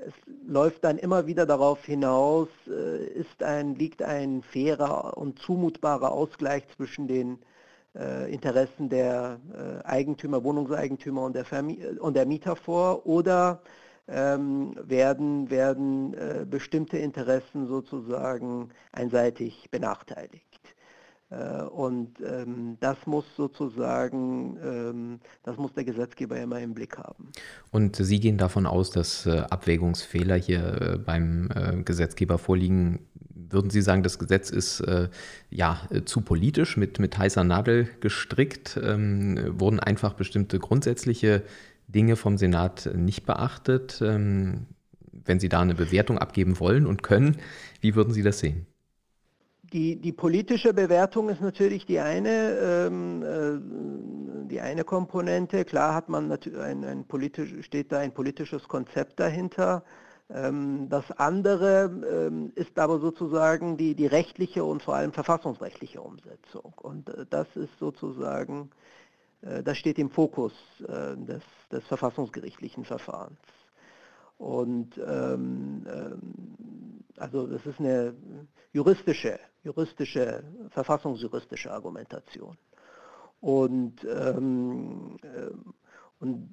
es 0.06 0.14
läuft 0.48 0.84
dann 0.84 0.98
immer 0.98 1.28
wieder 1.28 1.46
darauf 1.46 1.84
hinaus, 1.86 2.48
äh, 2.68 3.06
ist 3.08 3.44
ein, 3.44 3.76
liegt 3.76 4.02
ein 4.02 4.44
fairer 4.44 5.18
und 5.18 5.40
zumutbarer 5.40 6.12
Ausgleich 6.12 6.64
zwischen 6.76 7.08
den 7.08 7.40
äh, 7.96 8.34
Interessen 8.34 8.88
der 8.90 9.40
äh, 9.54 9.86
Eigentümer, 9.86 10.44
Wohnungseigentümer 10.44 11.24
und 11.24 11.36
der, 11.36 11.46
Vermi 11.46 11.86
und 12.00 12.16
der 12.16 12.26
Mieter 12.26 12.56
vor 12.56 13.06
oder 13.06 13.62
ähm, 14.08 14.76
werden, 14.84 15.50
werden 15.50 16.14
äh, 16.14 16.46
bestimmte 16.50 16.98
Interessen 16.98 17.68
sozusagen 17.68 18.70
einseitig 18.92 19.70
benachteiligt. 19.70 20.51
Äh, 21.32 21.64
und 21.64 22.20
ähm, 22.20 22.78
das 22.80 22.98
muss 23.06 23.26
sozusagen, 23.38 24.58
ähm, 24.64 25.20
das 25.44 25.58
muss 25.58 25.74
der 25.74 25.86
Gesetzgeber 25.86 26.38
immer 26.40 26.60
im 26.60 26.74
Blick 26.74 26.98
haben. 26.98 27.32
Und 27.72 27.96
Sie 27.96 28.20
gehen 28.20 28.38
davon 28.38 28.66
aus, 28.66 28.92
dass 28.92 29.26
äh, 29.26 29.44
Abwägungsfehler 29.50 30.36
hier 30.36 30.82
äh, 30.82 30.98
beim 30.98 31.50
äh, 31.56 31.82
Gesetzgeber 31.84 32.38
vorliegen. 32.38 33.08
Würden 33.34 33.70
Sie 33.70 33.82
sagen, 33.82 34.04
das 34.04 34.20
Gesetz 34.20 34.50
ist 34.50 34.82
äh, 34.82 35.10
ja 35.50 35.82
zu 36.06 36.22
politisch, 36.22 36.78
mit, 36.78 37.00
mit 37.00 37.18
heißer 37.18 37.44
Nadel 37.44 37.88
gestrickt? 38.02 38.80
Ähm, 38.82 39.60
wurden 39.60 39.80
einfach 39.80 40.14
bestimmte 40.14 40.60
grundsätzliche 40.60 41.44
Dinge 41.88 42.16
vom 42.16 42.38
Senat 42.38 42.90
nicht 42.94 43.26
beachtet? 43.26 44.02
Ähm, 44.02 44.68
wenn 45.12 45.40
Sie 45.40 45.50
da 45.50 45.62
eine 45.62 45.76
Bewertung 45.76 46.18
abgeben 46.18 46.60
wollen 46.60 46.86
und 46.86 47.04
können, 47.04 47.38
wie 47.82 47.96
würden 47.96 48.14
Sie 48.14 48.24
das 48.24 48.40
sehen? 48.40 48.68
Die, 49.74 49.96
die 49.96 50.12
politische 50.12 50.74
Bewertung 50.74 51.30
ist 51.30 51.40
natürlich 51.40 51.86
die 51.86 52.00
eine, 52.00 52.58
ähm, 52.58 53.24
äh, 53.24 54.48
die 54.50 54.60
eine 54.60 54.84
Komponente. 54.84 55.64
Klar 55.64 55.96
hat 55.96 56.10
man 56.10 56.30
ein, 56.30 56.84
ein 56.84 57.06
politisch, 57.06 57.66
steht 57.66 57.92
da 57.94 58.00
ein 58.00 58.14
politisches 58.14 58.68
Konzept 58.68 59.20
dahinter. 59.22 59.84
Ähm, 60.30 60.90
das 60.90 61.10
andere 61.12 61.90
ähm, 62.10 62.52
ist 62.56 62.78
aber 62.80 63.00
sozusagen 63.00 63.78
die, 63.78 63.96
die 63.96 64.08
rechtliche 64.08 64.66
und 64.66 64.84
vor 64.84 64.96
allem 64.96 65.14
verfassungsrechtliche 65.14 66.02
Umsetzung. 66.02 66.74
Und 66.82 67.08
äh, 67.10 67.26
das 67.30 67.48
ist 67.56 67.78
sozusagen, 67.80 68.72
äh, 69.42 69.64
das 69.64 69.78
steht 69.78 70.00
im 70.00 70.10
Fokus 70.10 70.52
äh, 70.82 71.16
des, 71.16 71.44
des 71.72 71.86
verfassungsgerichtlichen 71.86 72.84
Verfahrens. 72.84 73.40
Und 74.42 74.98
ähm, 74.98 75.86
ähm, 75.86 76.18
also 77.16 77.46
das 77.46 77.64
ist 77.68 77.80
eine 77.80 78.16
juristische, 78.74 79.40
juristische, 79.64 80.44
verfassungsjuristische 80.72 81.72
Argumentation. 81.72 82.58
Und, 83.40 84.04
ähm, 84.04 85.18
äh, 85.22 85.52
und 86.20 86.50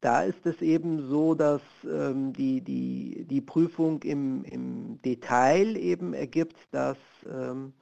da 0.00 0.24
ist 0.24 0.44
es 0.44 0.60
eben 0.62 1.08
so, 1.08 1.36
dass 1.36 1.62
ähm, 1.88 2.32
die, 2.32 2.60
die, 2.60 3.24
die 3.30 3.40
Prüfung 3.40 4.02
im, 4.02 4.42
im 4.42 5.00
Detail 5.02 5.76
eben 5.76 6.14
ergibt, 6.14 6.56
dass 6.72 6.98
ähm, 7.32 7.72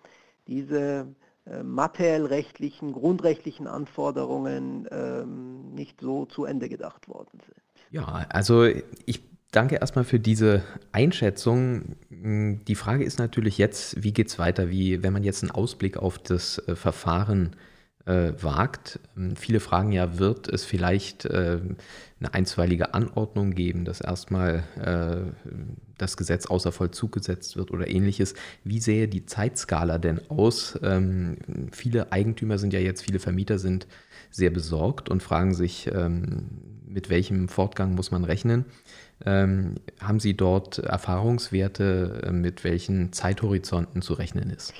diese 0.48 1.06
äh, 1.46 1.62
materiellrechtlichen, 1.62 2.92
grundrechtlichen 2.92 3.66
Anforderungen 3.66 4.86
ähm, 4.90 5.74
nicht 5.74 5.98
so 6.02 6.26
zu 6.26 6.44
Ende 6.44 6.68
gedacht 6.68 7.08
worden 7.08 7.40
sind. 7.46 7.62
Ja, 7.90 8.26
also 8.28 8.64
ich 8.64 9.29
danke 9.50 9.76
erstmal 9.76 10.04
für 10.04 10.20
diese 10.20 10.62
Einschätzung. 10.92 11.96
Die 12.10 12.74
Frage 12.74 13.04
ist 13.04 13.18
natürlich 13.18 13.58
jetzt, 13.58 14.02
wie 14.02 14.12
geht 14.12 14.28
es 14.28 14.38
weiter? 14.38 14.70
Wie, 14.70 15.02
wenn 15.02 15.12
man 15.12 15.24
jetzt 15.24 15.42
einen 15.42 15.50
Ausblick 15.50 15.96
auf 15.96 16.18
das 16.18 16.58
äh, 16.66 16.76
Verfahren 16.76 17.56
äh, 18.06 18.32
wagt. 18.42 18.98
Ähm, 19.16 19.36
viele 19.36 19.60
fragen 19.60 19.92
ja, 19.92 20.18
wird 20.18 20.48
es 20.48 20.64
vielleicht 20.64 21.26
äh, 21.26 21.60
eine 22.18 22.34
einstweilige 22.34 22.94
Anordnung 22.94 23.52
geben, 23.52 23.84
dass 23.84 24.00
erstmal 24.00 24.64
äh, 24.78 25.30
das 25.98 26.16
Gesetz 26.16 26.46
außer 26.46 26.72
Vollzug 26.72 27.12
gesetzt 27.12 27.56
wird 27.56 27.70
oder 27.70 27.88
ähnliches. 27.88 28.34
Wie 28.64 28.80
sähe 28.80 29.06
die 29.06 29.26
Zeitskala 29.26 29.98
denn 29.98 30.20
aus? 30.30 30.78
Ähm, 30.82 31.36
viele 31.72 32.10
Eigentümer 32.10 32.58
sind 32.58 32.72
ja 32.72 32.80
jetzt, 32.80 33.02
viele 33.02 33.18
Vermieter 33.18 33.58
sind 33.58 33.86
sehr 34.30 34.50
besorgt 34.50 35.08
und 35.08 35.22
fragen 35.22 35.54
sich, 35.54 35.90
ähm, 35.92 36.48
mit 36.86 37.10
welchem 37.10 37.48
Fortgang 37.48 37.94
muss 37.94 38.10
man 38.10 38.24
rechnen. 38.24 38.64
Ähm, 39.26 39.76
haben 40.00 40.20
Sie 40.20 40.36
dort 40.36 40.78
Erfahrungswerte, 40.78 42.22
äh, 42.26 42.32
mit 42.32 42.64
welchen 42.64 43.12
Zeithorizonten 43.12 44.02
zu 44.02 44.14
rechnen 44.14 44.50
ist? 44.50 44.72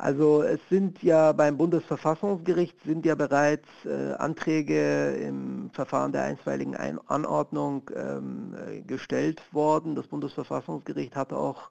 Also 0.00 0.42
es 0.42 0.60
sind 0.70 1.02
ja 1.02 1.32
beim 1.32 1.56
Bundesverfassungsgericht 1.56 2.76
sind 2.84 3.04
ja 3.04 3.16
bereits 3.16 3.66
äh, 3.84 4.12
Anträge 4.12 5.14
im 5.14 5.70
Verfahren 5.72 6.12
der 6.12 6.22
einstweiligen 6.22 6.76
Ein 6.76 7.00
Anordnung 7.08 7.90
ähm, 7.96 8.54
äh, 8.54 8.80
gestellt 8.82 9.42
worden. 9.52 9.96
Das 9.96 10.06
Bundesverfassungsgericht 10.06 11.16
hat 11.16 11.32
auch 11.32 11.70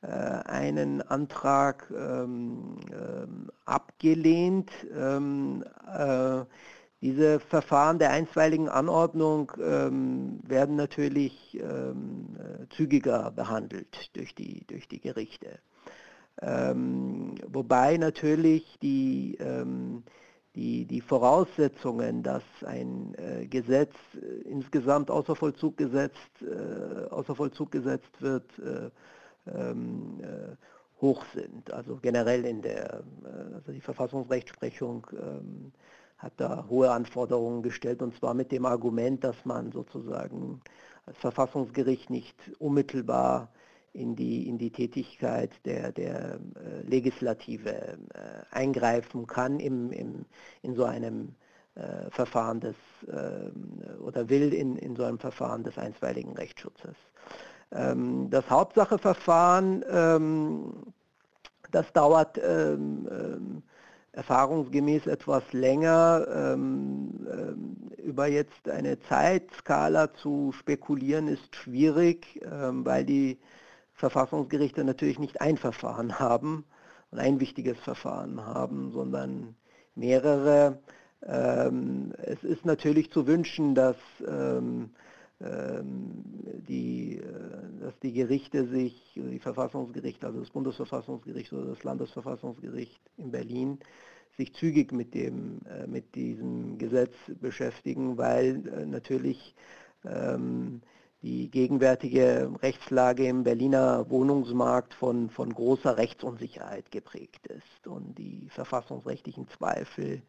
äh, 0.00 0.06
einen 0.06 1.02
Antrag 1.02 1.90
ähm, 1.90 2.78
ähm 2.90 3.50
abgelehnt. 3.66 4.70
Ähm, 4.98 5.62
äh, 5.94 6.44
diese 7.00 7.38
Verfahren 7.38 7.98
der 7.98 8.10
einstweiligen 8.10 8.68
Anordnung 8.68 9.52
ähm, 9.62 10.40
werden 10.42 10.74
natürlich 10.76 11.56
ähm, 11.60 12.36
äh, 12.36 12.68
zügiger 12.74 13.30
behandelt 13.30 14.10
durch 14.16 14.34
die, 14.34 14.66
durch 14.66 14.88
die 14.88 15.00
Gerichte. 15.00 15.60
Ähm, 16.42 17.34
wobei 17.46 17.96
natürlich 17.96 18.78
die, 18.80 19.36
ähm, 19.40 20.02
die, 20.56 20.86
die 20.86 21.00
Voraussetzungen, 21.00 22.24
dass 22.24 22.42
ein 22.64 23.14
äh, 23.14 23.46
Gesetz 23.46 23.94
äh, 24.14 24.48
insgesamt 24.48 25.10
außer 25.10 25.36
Vollzug 25.36 25.76
gesetzt, 25.76 26.16
äh, 26.42 27.08
außer 27.10 27.36
Vollzug 27.36 27.70
gesetzt 27.70 28.20
wird, 28.20 28.50
äh, 28.58 28.90
ähm, 29.52 30.20
äh, 30.20 30.56
hoch 31.00 31.24
sind. 31.32 31.72
Also 31.72 31.96
generell 32.02 32.44
in 32.44 32.60
der 32.60 33.04
also 33.54 33.70
die 33.70 33.80
Verfassungsrechtsprechung 33.80 35.06
ähm, 35.12 35.72
hat 36.18 36.32
da 36.36 36.66
hohe 36.68 36.90
Anforderungen 36.90 37.62
gestellt 37.62 38.02
und 38.02 38.16
zwar 38.16 38.34
mit 38.34 38.52
dem 38.52 38.66
Argument, 38.66 39.22
dass 39.22 39.36
man 39.44 39.72
sozusagen 39.72 40.60
als 41.06 41.16
Verfassungsgericht 41.18 42.10
nicht 42.10 42.36
unmittelbar 42.58 43.48
in 43.92 44.14
die, 44.14 44.48
in 44.48 44.58
die 44.58 44.70
Tätigkeit 44.70 45.50
der, 45.64 45.92
der 45.92 46.34
äh, 46.34 46.82
Legislative 46.82 47.72
äh, 47.72 47.96
eingreifen 48.50 49.26
kann 49.26 49.60
im, 49.60 49.90
im, 49.92 50.24
in 50.62 50.74
so 50.74 50.84
einem 50.84 51.34
äh, 51.74 52.10
Verfahren 52.10 52.60
des, 52.60 52.76
äh, 53.06 53.98
oder 54.00 54.28
will 54.28 54.52
in, 54.52 54.76
in 54.76 54.96
so 54.96 55.04
einem 55.04 55.18
Verfahren 55.18 55.64
des 55.64 55.78
einstweiligen 55.78 56.34
Rechtsschutzes. 56.34 56.96
Ähm, 57.72 58.28
das 58.30 58.48
Hauptsacheverfahren, 58.50 59.84
ähm, 59.90 60.72
das 61.70 61.92
dauert 61.92 62.38
erfahrungsgemäß 64.18 65.06
etwas 65.06 65.44
länger. 65.52 66.56
über 68.02 68.26
jetzt 68.26 68.68
eine 68.68 68.98
Zeitskala 69.00 70.12
zu 70.14 70.52
spekulieren 70.52 71.28
ist 71.28 71.54
schwierig, 71.54 72.40
weil 72.42 73.04
die 73.04 73.38
Verfassungsgerichte 73.92 74.84
natürlich 74.84 75.18
nicht 75.18 75.40
ein 75.40 75.56
Verfahren 75.56 76.18
haben 76.18 76.64
und 77.10 77.18
ein 77.18 77.40
wichtiges 77.40 77.78
Verfahren 77.78 78.44
haben, 78.44 78.92
sondern 78.92 79.56
mehrere. 79.94 80.78
Ähm, 81.26 82.12
es 82.22 82.42
ist 82.44 82.64
natürlich 82.64 83.10
zu 83.10 83.26
wünschen, 83.26 83.74
dass, 83.74 83.96
ähm, 84.26 84.28
ähm, 84.28 84.90
die, 85.40 87.18
äh, 87.18 87.80
dass 87.80 87.98
die 88.00 88.12
Gerichte 88.12 88.66
sich, 88.66 89.12
die 89.14 89.38
Verfassungsgerichte, 89.38 90.26
also 90.26 90.40
das 90.40 90.50
Bundesverfassungsgericht 90.50 91.52
oder 91.52 91.66
das 91.66 91.84
Landesverfassungsgericht 91.84 93.00
in 93.16 93.30
Berlin, 93.30 93.78
sich 94.36 94.54
zügig 94.54 94.92
mit, 94.92 95.14
dem, 95.14 95.60
äh, 95.66 95.86
mit 95.86 96.14
diesem 96.14 96.78
Gesetz 96.78 97.14
beschäftigen, 97.40 98.18
weil 98.18 98.66
äh, 98.68 98.86
natürlich 98.86 99.54
ähm, 100.04 100.80
die 101.22 101.50
gegenwärtige 101.50 102.50
Rechtslage 102.62 103.26
im 103.26 103.42
Berliner 103.42 104.08
Wohnungsmarkt 104.08 104.94
von, 104.94 105.30
von 105.30 105.52
großer 105.52 105.96
Rechtsunsicherheit 105.96 106.90
geprägt 106.92 107.48
ist 107.48 107.86
und 107.88 108.16
die 108.16 108.48
verfassungsrechtlichen 108.50 109.48
Zweifel 109.48 110.22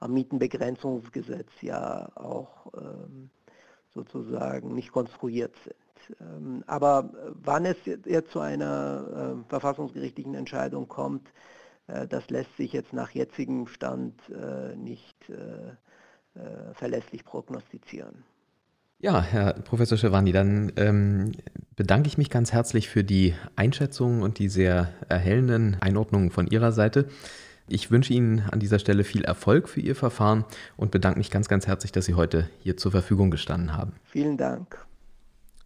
am 0.00 0.14
Mietenbegrenzungsgesetz 0.14 1.50
ja 1.60 2.10
auch 2.16 2.72
ähm, 2.76 3.30
sozusagen 3.94 4.74
nicht 4.74 4.92
konstruiert 4.92 5.54
sind. 5.64 6.20
Ähm, 6.20 6.64
aber 6.66 7.10
wann 7.42 7.64
es 7.64 7.76
jetzt 7.84 8.32
zu 8.32 8.40
einer 8.40 9.36
äh, 9.38 9.48
verfassungsgerichtlichen 9.48 10.34
Entscheidung 10.34 10.88
kommt, 10.88 11.28
äh, 11.86 12.06
das 12.06 12.28
lässt 12.30 12.56
sich 12.56 12.72
jetzt 12.72 12.92
nach 12.92 13.10
jetzigem 13.10 13.66
Stand 13.66 14.14
äh, 14.30 14.74
nicht 14.76 15.16
äh, 15.30 15.72
äh, 16.38 16.74
verlässlich 16.74 17.24
prognostizieren. 17.24 18.24
Ja, 18.98 19.20
Herr 19.20 19.54
Professor 19.54 19.98
Schewani, 19.98 20.30
dann 20.30 20.72
ähm, 20.76 21.32
bedanke 21.74 22.06
ich 22.06 22.18
mich 22.18 22.30
ganz 22.30 22.52
herzlich 22.52 22.88
für 22.88 23.02
die 23.02 23.34
Einschätzungen 23.56 24.22
und 24.22 24.38
die 24.38 24.48
sehr 24.48 24.92
erhellenden 25.08 25.76
Einordnungen 25.80 26.30
von 26.30 26.46
Ihrer 26.46 26.70
Seite. 26.70 27.08
Ich 27.68 27.90
wünsche 27.90 28.12
Ihnen 28.12 28.40
an 28.50 28.60
dieser 28.60 28.78
Stelle 28.78 29.04
viel 29.04 29.24
Erfolg 29.24 29.68
für 29.68 29.80
Ihr 29.80 29.94
Verfahren 29.94 30.44
und 30.76 30.90
bedanke 30.90 31.18
mich 31.18 31.30
ganz, 31.30 31.48
ganz 31.48 31.66
herzlich, 31.66 31.92
dass 31.92 32.04
Sie 32.04 32.14
heute 32.14 32.48
hier 32.60 32.76
zur 32.76 32.90
Verfügung 32.90 33.30
gestanden 33.30 33.76
haben. 33.76 33.92
Vielen 34.04 34.36
Dank. 34.36 34.84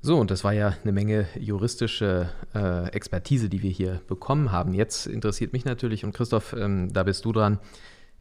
So, 0.03 0.19
und 0.19 0.31
das 0.31 0.45
war 0.45 0.53
ja 0.53 0.77
eine 0.83 0.93
Menge 0.93 1.27
juristische 1.37 2.31
äh, 2.55 2.89
Expertise, 2.91 3.49
die 3.49 3.63
wir 3.63 3.71
hier 3.71 4.03
bekommen 4.07 4.53
haben. 4.53 4.73
Jetzt 4.75 5.07
interessiert 5.07 5.53
mich 5.53 5.65
natürlich, 5.65 6.05
und 6.05 6.15
Christoph, 6.15 6.53
ähm, 6.53 6.93
da 6.93 7.03
bist 7.03 7.25
du 7.25 7.33
dran, 7.33 7.59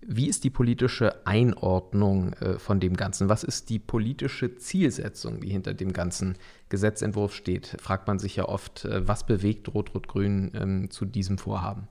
wie 0.01 0.27
ist 0.27 0.43
die 0.43 0.49
politische 0.49 1.25
Einordnung 1.25 2.33
äh, 2.33 2.59
von 2.59 2.79
dem 2.79 2.95
Ganzen? 2.95 3.29
Was 3.29 3.43
ist 3.43 3.69
die 3.69 3.79
politische 3.79 4.55
Zielsetzung, 4.55 5.41
die 5.41 5.49
hinter 5.49 5.73
dem 5.73 5.93
ganzen 5.93 6.38
Gesetzentwurf 6.69 7.33
steht? 7.33 7.75
Fragt 7.79 8.07
man 8.07 8.19
sich 8.19 8.35
ja 8.35 8.45
oft, 8.45 8.85
äh, 8.85 9.07
was 9.07 9.25
bewegt 9.25 9.73
Rot-Rot-Grün 9.73 10.51
ähm, 10.55 10.91
zu 10.91 11.05
diesem 11.05 11.38
Vorhaben? 11.38 11.88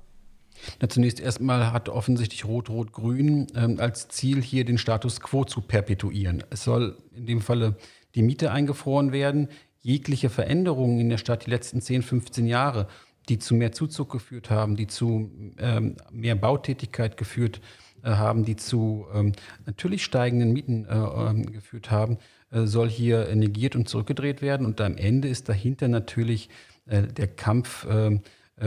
Na, 0.81 0.89
zunächst 0.89 1.21
erstmal 1.21 1.73
hat 1.73 1.89
offensichtlich 1.89 2.45
Rot-Rot-Grün 2.45 3.47
ähm, 3.55 3.81
als 3.81 4.09
Ziel, 4.09 4.43
hier 4.43 4.65
den 4.65 4.79
Status 4.79 5.21
quo 5.21 5.45
zu 5.45 5.61
perpetuieren. 5.61 6.45
Es 6.51 6.65
soll 6.65 6.99
in 7.15 7.27
dem 7.27 7.41
Falle 7.41 7.77
die 8.15 8.23
Miete 8.23 8.51
eingefroren 8.51 9.13
werden. 9.13 9.49
Jegliche 9.81 10.31
Veränderungen 10.31 10.99
in 11.01 11.11
der 11.11 11.19
Stadt 11.19 11.47
die 11.47 11.51
letzten 11.51 11.81
10, 11.81 12.03
15 12.03 12.47
Jahre, 12.47 12.89
die 13.29 13.39
zu 13.39 13.55
mehr 13.55 13.73
Zuzug 13.73 14.11
geführt 14.11 14.51
haben, 14.51 14.77
die 14.77 14.87
zu 14.87 15.31
ähm, 15.59 15.97
mehr 16.11 16.35
Bautätigkeit 16.35 17.17
geführt 17.17 17.61
haben, 17.61 17.85
äh, 18.05 18.17
haben, 18.17 18.45
die 18.45 18.57
zu 18.57 19.07
ähm, 19.15 19.33
natürlich 19.65 20.05
steigenden 20.05 20.53
Mieten 20.53 20.85
äh, 20.85 20.95
ähm, 20.95 21.51
geführt 21.51 21.91
haben, 21.91 22.19
äh, 22.51 22.67
soll 22.67 22.91
hier 22.91 23.35
negiert 23.35 23.77
und 23.77 23.89
zurückgedreht 23.89 24.43
werden. 24.43 24.67
Und 24.67 24.79
am 24.83 24.99
Ende 24.99 25.29
ist 25.29 25.49
dahinter 25.49 25.89
natürlich 25.89 26.51
der 26.87 27.29
Kampf 27.29 27.87
ähm, 27.89 28.21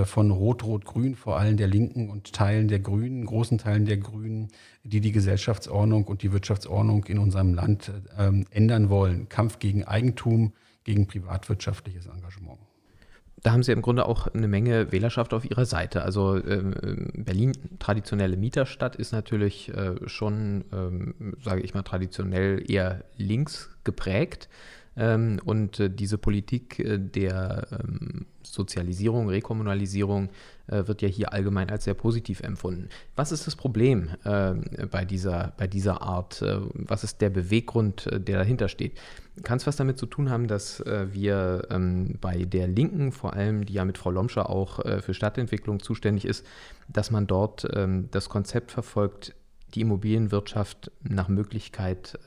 von 0.03 0.31
Rot-Rot-Grün, 0.31 1.15
vor 1.15 1.37
allem 1.37 1.55
der 1.55 1.67
Linken 1.67 2.09
und 2.09 2.33
Teilen 2.33 2.67
der 2.67 2.79
Grünen, 2.79 3.25
großen 3.25 3.57
Teilen 3.57 3.85
der 3.85 3.97
Grünen, 3.97 4.49
die 4.83 4.99
die 4.99 5.11
Gesellschaftsordnung 5.11 6.03
und 6.05 6.23
die 6.23 6.33
Wirtschaftsordnung 6.33 7.05
in 7.05 7.19
unserem 7.19 7.53
Land 7.53 7.91
ändern 8.51 8.89
wollen. 8.89 9.29
Kampf 9.29 9.59
gegen 9.59 9.85
Eigentum, 9.85 10.51
gegen 10.83 11.07
privatwirtschaftliches 11.07 12.07
Engagement 12.07 12.59
da 13.43 13.51
haben 13.51 13.63
Sie 13.63 13.71
im 13.71 13.81
Grunde 13.81 14.05
auch 14.05 14.27
eine 14.27 14.47
Menge 14.47 14.91
Wählerschaft 14.91 15.33
auf 15.33 15.49
Ihrer 15.49 15.65
Seite. 15.65 16.01
Also 16.01 16.35
ähm, 16.43 16.73
Berlin, 17.13 17.53
traditionelle 17.79 18.35
Mieterstadt, 18.35 18.95
ist 18.95 19.11
natürlich 19.11 19.69
äh, 19.73 19.95
schon, 20.07 20.65
ähm, 20.73 21.35
sage 21.43 21.61
ich 21.61 21.73
mal, 21.73 21.83
traditionell 21.83 22.63
eher 22.69 23.03
links 23.15 23.69
geprägt. 23.83 24.49
Ähm, 24.97 25.39
und 25.45 25.79
äh, 25.79 25.89
diese 25.89 26.17
Politik 26.17 26.79
äh, 26.79 26.97
der 26.97 27.67
ähm, 27.71 28.25
Sozialisierung, 28.41 29.29
Rekommunalisierung 29.29 30.29
äh, 30.67 30.87
wird 30.87 31.01
ja 31.01 31.07
hier 31.07 31.33
allgemein 31.33 31.69
als 31.69 31.83
sehr 31.83 31.93
positiv 31.93 32.41
empfunden. 32.41 32.89
Was 33.15 33.31
ist 33.31 33.45
das 33.45 33.55
Problem 33.55 34.09
äh, 34.23 34.53
bei, 34.89 35.05
dieser, 35.05 35.53
bei 35.57 35.67
dieser 35.67 36.01
Art? 36.01 36.41
Äh, 36.41 36.57
was 36.73 37.03
ist 37.03 37.21
der 37.21 37.29
Beweggrund, 37.29 38.07
äh, 38.07 38.19
der 38.19 38.39
dahinter 38.39 38.67
steht? 38.69 38.97
Kann 39.43 39.57
es 39.57 39.67
was 39.67 39.75
damit 39.75 39.99
zu 39.99 40.07
tun 40.07 40.31
haben, 40.31 40.47
dass 40.47 40.83
wir 40.83 41.67
ähm, 41.69 42.17
bei 42.19 42.45
der 42.45 42.67
Linken, 42.67 43.11
vor 43.11 43.33
allem, 43.33 43.67
die 43.67 43.73
ja 43.73 43.85
mit 43.85 43.99
Frau 43.99 44.09
Lomscher 44.09 44.49
auch 44.49 44.83
für 45.03 45.13
Stadtentwicklung 45.13 45.79
zuständig 45.79 46.25
ist, 46.25 46.43
dass 46.87 47.11
man 47.11 47.27
dort 47.27 47.67
ähm, 47.71 48.09
das 48.09 48.29
Konzept 48.29 48.71
verfolgt, 48.71 49.35
die 49.75 49.81
Immobilienwirtschaft 49.81 50.91
nach 51.03 51.27
Möglichkeit 51.27 52.17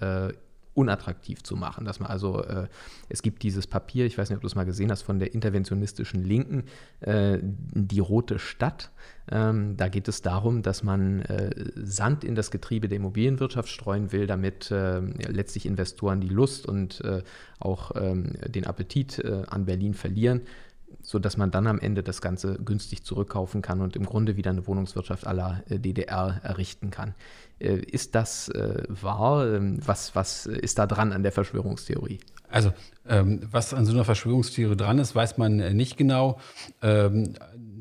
unattraktiv 0.80 1.42
zu 1.42 1.56
machen. 1.56 1.84
Dass 1.84 2.00
man 2.00 2.10
also, 2.10 2.42
äh, 2.42 2.66
es 3.08 3.22
gibt 3.22 3.42
dieses 3.42 3.66
Papier, 3.66 4.06
ich 4.06 4.16
weiß 4.16 4.30
nicht, 4.30 4.36
ob 4.36 4.40
du 4.40 4.46
es 4.46 4.54
mal 4.54 4.64
gesehen 4.64 4.90
hast, 4.90 5.02
von 5.02 5.18
der 5.18 5.34
interventionistischen 5.34 6.24
Linken, 6.24 6.64
äh, 7.00 7.38
die 7.42 8.00
rote 8.00 8.38
Stadt. 8.38 8.90
Ähm, 9.30 9.76
da 9.76 9.88
geht 9.88 10.08
es 10.08 10.22
darum, 10.22 10.62
dass 10.62 10.82
man 10.82 11.20
äh, 11.20 11.50
Sand 11.76 12.24
in 12.24 12.34
das 12.34 12.50
Getriebe 12.50 12.88
der 12.88 12.96
Immobilienwirtschaft 12.96 13.68
streuen 13.68 14.12
will, 14.12 14.26
damit 14.26 14.70
äh, 14.70 15.00
letztlich 15.00 15.66
Investoren 15.66 16.20
die 16.20 16.28
Lust 16.28 16.66
und 16.66 17.00
äh, 17.02 17.22
auch 17.58 17.92
ähm, 17.94 18.32
den 18.46 18.66
Appetit 18.66 19.18
äh, 19.18 19.42
an 19.48 19.66
Berlin 19.66 19.94
verlieren 19.94 20.42
sodass 21.02 21.36
man 21.36 21.50
dann 21.50 21.66
am 21.66 21.78
Ende 21.78 22.02
das 22.02 22.20
Ganze 22.20 22.58
günstig 22.64 23.04
zurückkaufen 23.04 23.62
kann 23.62 23.80
und 23.80 23.96
im 23.96 24.04
Grunde 24.04 24.36
wieder 24.36 24.50
eine 24.50 24.66
Wohnungswirtschaft 24.66 25.26
aller 25.26 25.62
DDR 25.68 26.40
errichten 26.42 26.90
kann. 26.90 27.14
Äh, 27.60 27.76
ist 27.76 28.14
das 28.14 28.48
äh, 28.48 28.84
wahr? 28.88 29.46
Ähm, 29.46 29.78
was, 29.84 30.14
was 30.14 30.46
ist 30.46 30.78
da 30.78 30.86
dran 30.86 31.12
an 31.12 31.22
der 31.22 31.32
Verschwörungstheorie? 31.32 32.18
Also, 32.48 32.72
ähm, 33.08 33.40
was 33.50 33.74
an 33.74 33.86
so 33.86 33.92
einer 33.92 34.04
Verschwörungstheorie 34.04 34.76
dran 34.76 34.98
ist, 34.98 35.14
weiß 35.14 35.38
man 35.38 35.60
äh, 35.60 35.72
nicht 35.72 35.96
genau. 35.96 36.40
Ähm, 36.82 37.34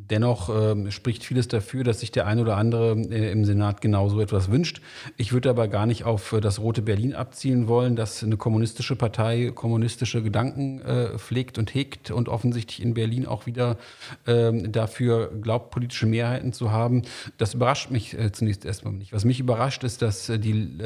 Dennoch 0.09 0.49
äh, 0.49 0.91
spricht 0.91 1.23
vieles 1.23 1.47
dafür, 1.47 1.83
dass 1.83 1.99
sich 1.99 2.11
der 2.11 2.25
ein 2.25 2.39
oder 2.39 2.57
andere 2.57 2.93
äh, 2.93 3.31
im 3.31 3.45
Senat 3.45 3.81
genau 3.81 4.09
so 4.09 4.19
etwas 4.21 4.49
wünscht. 4.49 4.81
Ich 5.17 5.33
würde 5.33 5.49
aber 5.49 5.67
gar 5.67 5.85
nicht 5.85 6.03
auf 6.03 6.33
äh, 6.33 6.41
das 6.41 6.59
rote 6.59 6.81
Berlin 6.81 7.13
abzielen 7.13 7.67
wollen, 7.67 7.95
dass 7.95 8.23
eine 8.23 8.37
kommunistische 8.37 8.95
Partei 8.95 9.51
kommunistische 9.53 10.23
Gedanken 10.23 10.81
äh, 10.81 11.17
pflegt 11.17 11.57
und 11.57 11.73
hegt 11.73 12.11
und 12.11 12.29
offensichtlich 12.29 12.81
in 12.81 12.93
Berlin 12.93 13.25
auch 13.25 13.45
wieder 13.45 13.77
ähm, 14.25 14.71
dafür 14.71 15.31
glaubt, 15.41 15.71
politische 15.71 16.07
Mehrheiten 16.07 16.53
zu 16.53 16.71
haben. 16.71 17.03
Das 17.37 17.53
überrascht 17.53 17.91
mich 17.91 18.17
äh, 18.17 18.31
zunächst 18.31 18.65
erstmal 18.65 18.93
nicht. 18.93 19.13
Was 19.13 19.25
mich 19.25 19.39
überrascht, 19.39 19.83
ist, 19.83 20.01
dass 20.01 20.29
äh, 20.29 20.39
die 20.39 20.79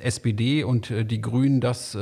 SPD 0.00 0.64
und 0.64 0.90
die 0.90 1.20
Grünen 1.20 1.60
das 1.60 1.96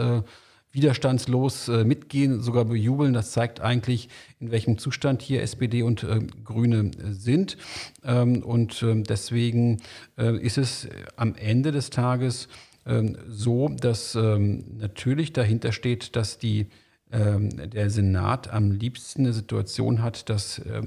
widerstandslos 0.72 1.68
äh, 1.68 1.84
mitgehen, 1.84 2.40
sogar 2.40 2.64
bejubeln. 2.64 3.12
Das 3.12 3.32
zeigt 3.32 3.60
eigentlich, 3.60 4.08
in 4.38 4.50
welchem 4.50 4.78
Zustand 4.78 5.22
hier 5.22 5.42
SPD 5.42 5.82
und 5.82 6.02
äh, 6.02 6.20
Grüne 6.44 6.90
äh, 6.90 7.12
sind. 7.12 7.56
Ähm, 8.04 8.42
und 8.42 8.82
ähm, 8.82 9.04
deswegen 9.04 9.78
äh, 10.16 10.36
ist 10.36 10.58
es 10.58 10.88
am 11.16 11.34
Ende 11.34 11.72
des 11.72 11.90
Tages 11.90 12.48
ähm, 12.86 13.16
so, 13.28 13.68
dass 13.68 14.14
ähm, 14.14 14.64
natürlich 14.78 15.32
dahinter 15.32 15.72
steht, 15.72 16.16
dass 16.16 16.38
die, 16.38 16.66
der 17.10 17.88
Senat 17.88 18.52
am 18.52 18.70
liebsten 18.70 19.22
eine 19.22 19.32
Situation 19.32 20.02
hat, 20.02 20.28
dass 20.28 20.58
äh, 20.58 20.82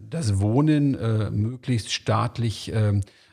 das 0.00 0.40
Wohnen 0.40 0.96
äh, 0.96 1.30
möglichst 1.30 1.92
staatlich 1.92 2.72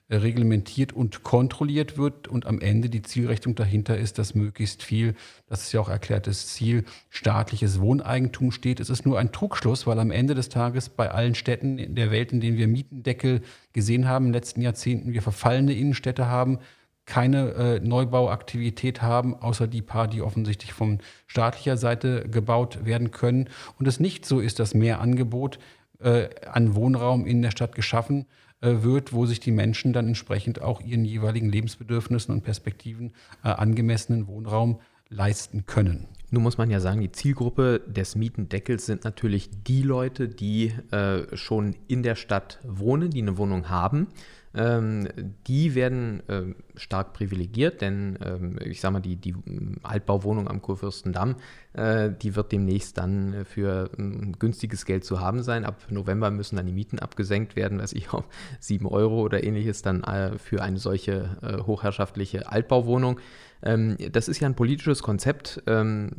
reglementiert 0.10 0.94
und 0.94 1.24
kontrolliert 1.24 1.98
wird 1.98 2.28
und 2.28 2.46
am 2.46 2.60
Ende 2.60 2.90
die 2.90 3.02
Zielrichtung 3.02 3.56
dahinter 3.56 3.98
ist, 3.98 4.18
dass 4.18 4.36
möglichst 4.36 4.84
viel, 4.84 5.16
das 5.48 5.64
ist 5.64 5.72
ja 5.72 5.80
auch 5.80 5.90
erklärtes 5.90 6.48
Ziel, 6.48 6.84
staatliches 7.10 7.80
Wohneigentum 7.80 8.52
steht. 8.52 8.80
Es 8.80 8.90
ist 8.90 9.06
nur 9.06 9.18
ein 9.18 9.32
Trugschluss, 9.32 9.88
weil 9.88 10.00
am 10.00 10.12
Ende 10.12 10.36
des 10.36 10.50
Tages 10.50 10.90
bei 10.90 11.10
allen 11.10 11.36
Städten 11.36 11.78
in 11.78 11.96
der 11.96 12.12
Welt, 12.12 12.32
in 12.32 12.42
denen 12.42 12.58
wir 12.58 12.68
Mietendeckel 12.68 13.42
gesehen 13.72 14.08
haben 14.08 14.26
in 14.26 14.32
den 14.32 14.42
letzten 14.42 14.62
Jahrzehnten, 14.62 15.14
wir 15.14 15.22
verfallene 15.22 15.74
Innenstädte 15.74 16.28
haben, 16.28 16.60
keine 17.06 17.52
äh, 17.52 17.80
Neubauaktivität 17.80 19.02
haben, 19.02 19.36
außer 19.36 19.68
die 19.68 19.82
paar, 19.82 20.08
die 20.08 20.22
offensichtlich 20.22 20.74
von 20.74 21.00
staatlicher 21.28 21.76
Seite 21.76 22.28
gebaut 22.30 22.86
werden 22.86 23.12
können. 23.12 23.50
Und 23.78 23.88
es 23.88 24.00
nicht 24.00 24.26
so 24.26 24.40
ist, 24.40 24.60
dass 24.60 24.74
mehr 24.74 25.02
Angebot 25.02 25.60
äh, 26.00 26.30
an 26.46 26.76
Wohnraum 26.76 27.26
in 27.26 27.42
der 27.42 27.52
Stadt 27.52 27.76
geschaffen 27.76 28.26
wird, 28.64 29.14
wo 29.14 29.26
sich 29.26 29.40
die 29.40 29.52
Menschen 29.52 29.94
dann 29.94 30.08
entsprechend 30.08 30.62
auch 30.62 30.82
ihren 30.82 31.06
jeweiligen 31.06 31.50
Lebensbedürfnissen 31.50 32.34
und 32.34 32.44
Perspektiven 32.44 33.12
äh, 33.44 33.50
angemessenen 33.50 34.28
Wohnraum 34.28 34.80
leisten 35.10 35.66
können. 35.66 36.08
Nun 36.32 36.44
muss 36.44 36.58
man 36.58 36.72
ja 36.72 36.80
sagen, 36.80 37.02
die 37.02 37.12
Zielgruppe 37.12 37.82
des 37.86 38.16
Mietendeckels 38.16 38.86
sind 38.86 39.04
natürlich 39.04 39.50
die 39.68 39.84
Leute, 39.84 40.28
die 40.28 40.74
äh, 40.92 41.36
schon 41.36 41.76
in 41.88 42.02
der 42.02 42.16
Stadt 42.16 42.60
wohnen, 42.64 43.12
die 43.12 43.22
eine 43.22 43.38
Wohnung 43.38 43.70
haben. 43.70 44.08
Ähm, 44.56 45.08
die 45.48 45.74
werden 45.74 46.22
ähm, 46.30 46.56
stark 46.76 47.14
privilegiert, 47.14 47.82
denn 47.82 48.20
ähm, 48.24 48.60
ich 48.64 48.82
sage 48.82 48.94
mal, 48.94 49.00
die, 49.00 49.16
die 49.16 49.36
Altbauwohnung 49.82 50.48
am 50.48 50.62
Kurfürstendamm, 50.62 51.38
äh, 51.74 52.12
die 52.22 52.36
wird 52.36 52.52
demnächst 52.52 52.98
dann 52.98 53.46
für 53.46 53.90
ähm, 53.98 54.34
günstiges 54.38 54.86
Geld 54.86 55.06
zu 55.06 55.20
haben 55.20 55.42
sein. 55.42 55.66
Ab 55.66 55.88
November 55.90 56.30
müssen 56.30 56.56
dann 56.56 56.68
die 56.68 56.74
Mieten 56.74 57.00
abgesenkt 57.00 57.56
werden, 57.56 57.80
weiß 57.80 57.94
ich, 57.94 58.10
auf 58.14 58.26
7 58.60 58.86
Euro 58.86 59.22
oder 59.22 59.44
ähnliches 59.44 59.82
dann 59.82 60.04
äh, 60.04 60.38
für 60.38 60.62
eine 60.62 60.78
solche 60.78 61.38
äh, 61.42 61.64
hochherrschaftliche 61.64 62.52
Altbauwohnung. 62.52 63.20
Ähm, 63.64 63.98
das 64.12 64.28
ist 64.28 64.40
ja 64.40 64.48
ein 64.48 64.56
politisches 64.56 65.02
Konzept, 65.02 65.64
ähm, 65.68 66.12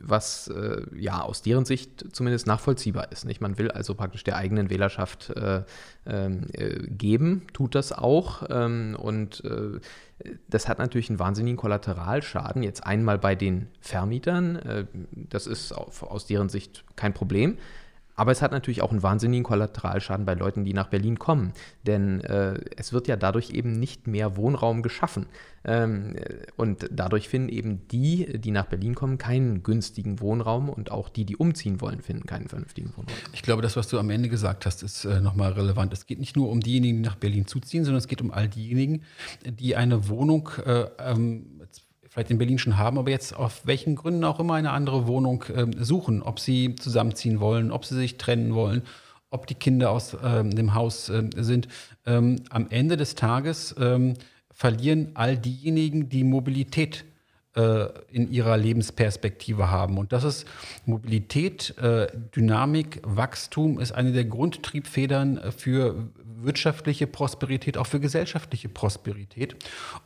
was 0.00 0.48
äh, 0.48 0.82
ja 0.96 1.20
aus 1.20 1.42
deren 1.42 1.64
Sicht 1.64 2.04
zumindest 2.12 2.46
nachvollziehbar 2.46 3.10
ist. 3.10 3.24
Nicht? 3.24 3.40
Man 3.40 3.58
will 3.58 3.70
also 3.70 3.94
praktisch 3.94 4.24
der 4.24 4.36
eigenen 4.36 4.70
Wählerschaft 4.70 5.30
äh, 5.30 5.62
ähm, 6.06 6.46
äh, 6.52 6.78
geben, 6.88 7.42
tut 7.52 7.74
das 7.74 7.92
auch 7.92 8.44
ähm, 8.48 8.96
und 8.98 9.44
äh, 9.44 9.80
das 10.48 10.68
hat 10.68 10.78
natürlich 10.78 11.10
einen 11.10 11.18
wahnsinnigen 11.18 11.56
Kollateralschaden. 11.56 12.62
Jetzt 12.62 12.86
einmal 12.86 13.18
bei 13.18 13.34
den 13.34 13.68
Vermietern, 13.80 14.56
äh, 14.56 14.86
das 15.10 15.46
ist 15.46 15.72
aus 15.72 16.26
deren 16.26 16.48
Sicht 16.48 16.84
kein 16.96 17.12
Problem. 17.12 17.58
Aber 18.22 18.30
es 18.30 18.40
hat 18.40 18.52
natürlich 18.52 18.82
auch 18.82 18.92
einen 18.92 19.02
wahnsinnigen 19.02 19.42
Kollateralschaden 19.42 20.24
bei 20.24 20.34
Leuten, 20.34 20.64
die 20.64 20.74
nach 20.74 20.86
Berlin 20.86 21.18
kommen. 21.18 21.52
Denn 21.88 22.20
äh, 22.20 22.60
es 22.76 22.92
wird 22.92 23.08
ja 23.08 23.16
dadurch 23.16 23.50
eben 23.50 23.72
nicht 23.72 24.06
mehr 24.06 24.36
Wohnraum 24.36 24.82
geschaffen. 24.82 25.26
Ähm, 25.64 26.14
und 26.54 26.88
dadurch 26.92 27.28
finden 27.28 27.48
eben 27.48 27.88
die, 27.88 28.38
die 28.38 28.52
nach 28.52 28.66
Berlin 28.66 28.94
kommen, 28.94 29.18
keinen 29.18 29.64
günstigen 29.64 30.20
Wohnraum 30.20 30.68
und 30.68 30.92
auch 30.92 31.08
die, 31.08 31.24
die 31.24 31.34
umziehen 31.34 31.80
wollen, 31.80 32.00
finden 32.00 32.24
keinen 32.24 32.46
vernünftigen 32.46 32.90
Wohnraum. 32.96 33.16
Ich 33.32 33.42
glaube, 33.42 33.60
das, 33.60 33.74
was 33.74 33.88
du 33.88 33.98
am 33.98 34.08
Ende 34.08 34.28
gesagt 34.28 34.66
hast, 34.66 34.84
ist 34.84 35.04
äh, 35.04 35.20
nochmal 35.20 35.54
relevant. 35.54 35.92
Es 35.92 36.06
geht 36.06 36.20
nicht 36.20 36.36
nur 36.36 36.48
um 36.48 36.60
diejenigen, 36.60 37.02
die 37.02 37.08
nach 37.08 37.16
Berlin 37.16 37.48
zuziehen, 37.48 37.84
sondern 37.84 37.98
es 37.98 38.06
geht 38.06 38.22
um 38.22 38.30
all 38.30 38.46
diejenigen, 38.46 39.02
die 39.44 39.74
eine 39.74 40.08
Wohnung 40.08 40.48
äh, 40.64 40.84
ähm, 41.00 41.60
vielleicht 42.12 42.30
in 42.30 42.36
Berlin 42.36 42.58
schon 42.58 42.76
haben, 42.76 42.98
aber 42.98 43.10
jetzt 43.10 43.34
auf 43.34 43.66
welchen 43.66 43.96
Gründen 43.96 44.22
auch 44.24 44.38
immer 44.38 44.52
eine 44.54 44.72
andere 44.72 45.06
Wohnung 45.06 45.44
äh, 45.44 45.66
suchen, 45.78 46.22
ob 46.22 46.40
sie 46.40 46.76
zusammenziehen 46.76 47.40
wollen, 47.40 47.72
ob 47.72 47.86
sie 47.86 47.94
sich 47.94 48.18
trennen 48.18 48.54
wollen, 48.54 48.82
ob 49.30 49.46
die 49.46 49.54
Kinder 49.54 49.90
aus 49.90 50.12
äh, 50.12 50.44
dem 50.44 50.74
Haus 50.74 51.08
äh, 51.08 51.30
sind. 51.36 51.68
Ähm, 52.04 52.42
am 52.50 52.66
Ende 52.68 52.98
des 52.98 53.14
Tages 53.14 53.74
ähm, 53.80 54.12
verlieren 54.50 55.12
all 55.14 55.38
diejenigen, 55.38 56.10
die 56.10 56.22
Mobilität 56.22 57.06
äh, 57.56 57.86
in 58.10 58.30
ihrer 58.30 58.58
Lebensperspektive 58.58 59.70
haben. 59.70 59.96
Und 59.96 60.12
das 60.12 60.24
ist 60.24 60.46
Mobilität, 60.84 61.78
äh, 61.78 62.08
Dynamik, 62.36 63.00
Wachstum 63.04 63.80
ist 63.80 63.92
eine 63.92 64.12
der 64.12 64.26
Grundtriebfedern 64.26 65.40
für 65.56 66.10
wirtschaftliche 66.42 67.06
Prosperität, 67.06 67.78
auch 67.78 67.86
für 67.86 68.00
gesellschaftliche 68.00 68.68
Prosperität. 68.68 69.56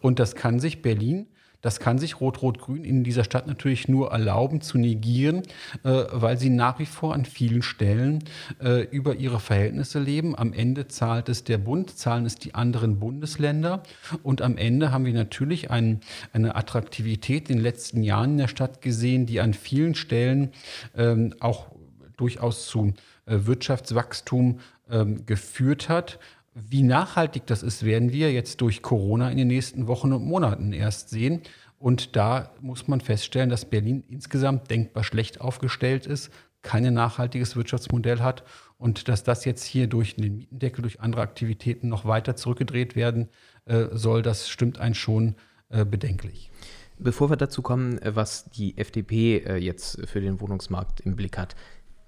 Und 0.01 0.21
das 0.21 0.37
kann 0.37 0.61
sich 0.61 0.83
Berlin 0.83 1.27
das 1.67 1.81
kann 1.81 1.99
sich 1.99 2.21
Rot-Rot-Grün 2.21 2.85
in 2.85 3.03
dieser 3.03 3.25
Stadt 3.25 3.49
natürlich 3.49 3.89
nur 3.89 4.13
erlauben 4.13 4.61
zu 4.61 4.79
negieren, 4.79 5.43
äh, 5.83 6.05
weil 6.13 6.39
sie 6.39 6.49
nach 6.49 6.79
wie 6.79 6.87
vor 6.87 7.13
an 7.13 7.25
vielen 7.25 7.61
Stellen 7.61 8.23
äh, 8.63 8.83
über 8.83 9.17
ihre 9.17 9.41
Verhältnisse 9.41 9.99
leben. 9.99 10.39
Am 10.39 10.53
Ende 10.53 10.87
zahlt 10.87 11.29
es 11.29 11.43
der 11.43 11.59
Bund, 11.59 11.91
zahlen 11.91 12.25
es 12.25 12.37
die 12.37 12.55
anderen 12.55 13.01
Bundesländer. 13.01 13.83
Und 14.23 14.43
am 14.43 14.57
Ende 14.59 14.93
haben 14.93 15.07
wir 15.07 15.13
natürlich 15.13 15.69
ein, 15.69 16.03
eine 16.33 16.55
Attraktivität 16.55 17.51
in 17.51 17.57
den 17.57 17.65
letzten 17.65 18.05
Jahren 18.05 18.33
in 18.33 18.39
der 18.39 18.49
Stadt 18.49 18.81
gesehen, 18.81 19.27
die 19.27 19.41
an 19.41 19.53
vielen 19.53 19.97
Stellen 19.97 20.53
ähm, 20.97 21.35
auch 21.41 21.73
durchaus 22.17 22.69
zu 22.69 22.95
äh, 23.25 23.39
Wirtschaftswachstum 23.41 24.61
ähm, 24.89 25.27
geführt 25.27 25.89
hat. 25.89 26.21
Wie 26.59 26.83
nachhaltig 26.83 27.47
das 27.47 27.63
ist, 27.63 27.85
werden 27.85 28.13
wir 28.13 28.33
jetzt 28.33 28.63
durch 28.63 28.81
Corona 28.81 29.31
in 29.31 29.37
den 29.37 29.49
nächsten 29.49 29.89
Wochen 29.89 30.15
und 30.15 30.25
Monaten 30.25 30.73
erst 30.73 31.11
sehen. 31.11 31.43
Und 31.79 32.17
da 32.17 32.51
muss 32.63 32.89
man 32.89 33.03
feststellen, 33.03 33.51
dass 33.51 33.67
Berlin 33.67 34.05
insgesamt 34.09 34.71
denkbar 34.71 35.05
schlecht 35.05 35.43
aufgestellt 35.43 36.07
ist, 36.07 36.31
kein 36.63 36.95
nachhaltiges 36.95 37.57
Wirtschaftsmodell 37.57 38.21
hat 38.21 38.43
und 38.79 39.09
dass 39.09 39.23
das 39.23 39.45
jetzt 39.45 39.65
hier 39.65 39.87
durch 39.87 40.17
den 40.17 40.39
Mietendeckel, 40.39 40.81
durch 40.81 41.01
andere 41.01 41.21
Aktivitäten 41.21 41.91
noch 41.91 42.07
weiter 42.07 42.37
zurückgedreht 42.37 42.97
werden 42.97 43.29
äh, 43.67 43.89
soll, 43.93 44.23
das 44.23 44.49
stimmt 44.49 44.79
einen 44.79 44.95
schon 44.95 45.35
äh, 45.69 45.85
bedenklich. 45.85 46.51
Bevor 46.99 47.29
wir 47.29 47.37
dazu 47.37 47.61
kommen, 47.61 48.01
äh, 48.01 48.17
was 48.17 48.49
die 48.49 48.79
FDP 48.79 49.59
jetzt 49.59 50.09
für 50.09 50.23
den 50.23 50.41
Wohnungsmarkt 50.41 51.01
im 51.01 51.17
Blick 51.17 51.37
hat, 51.37 51.55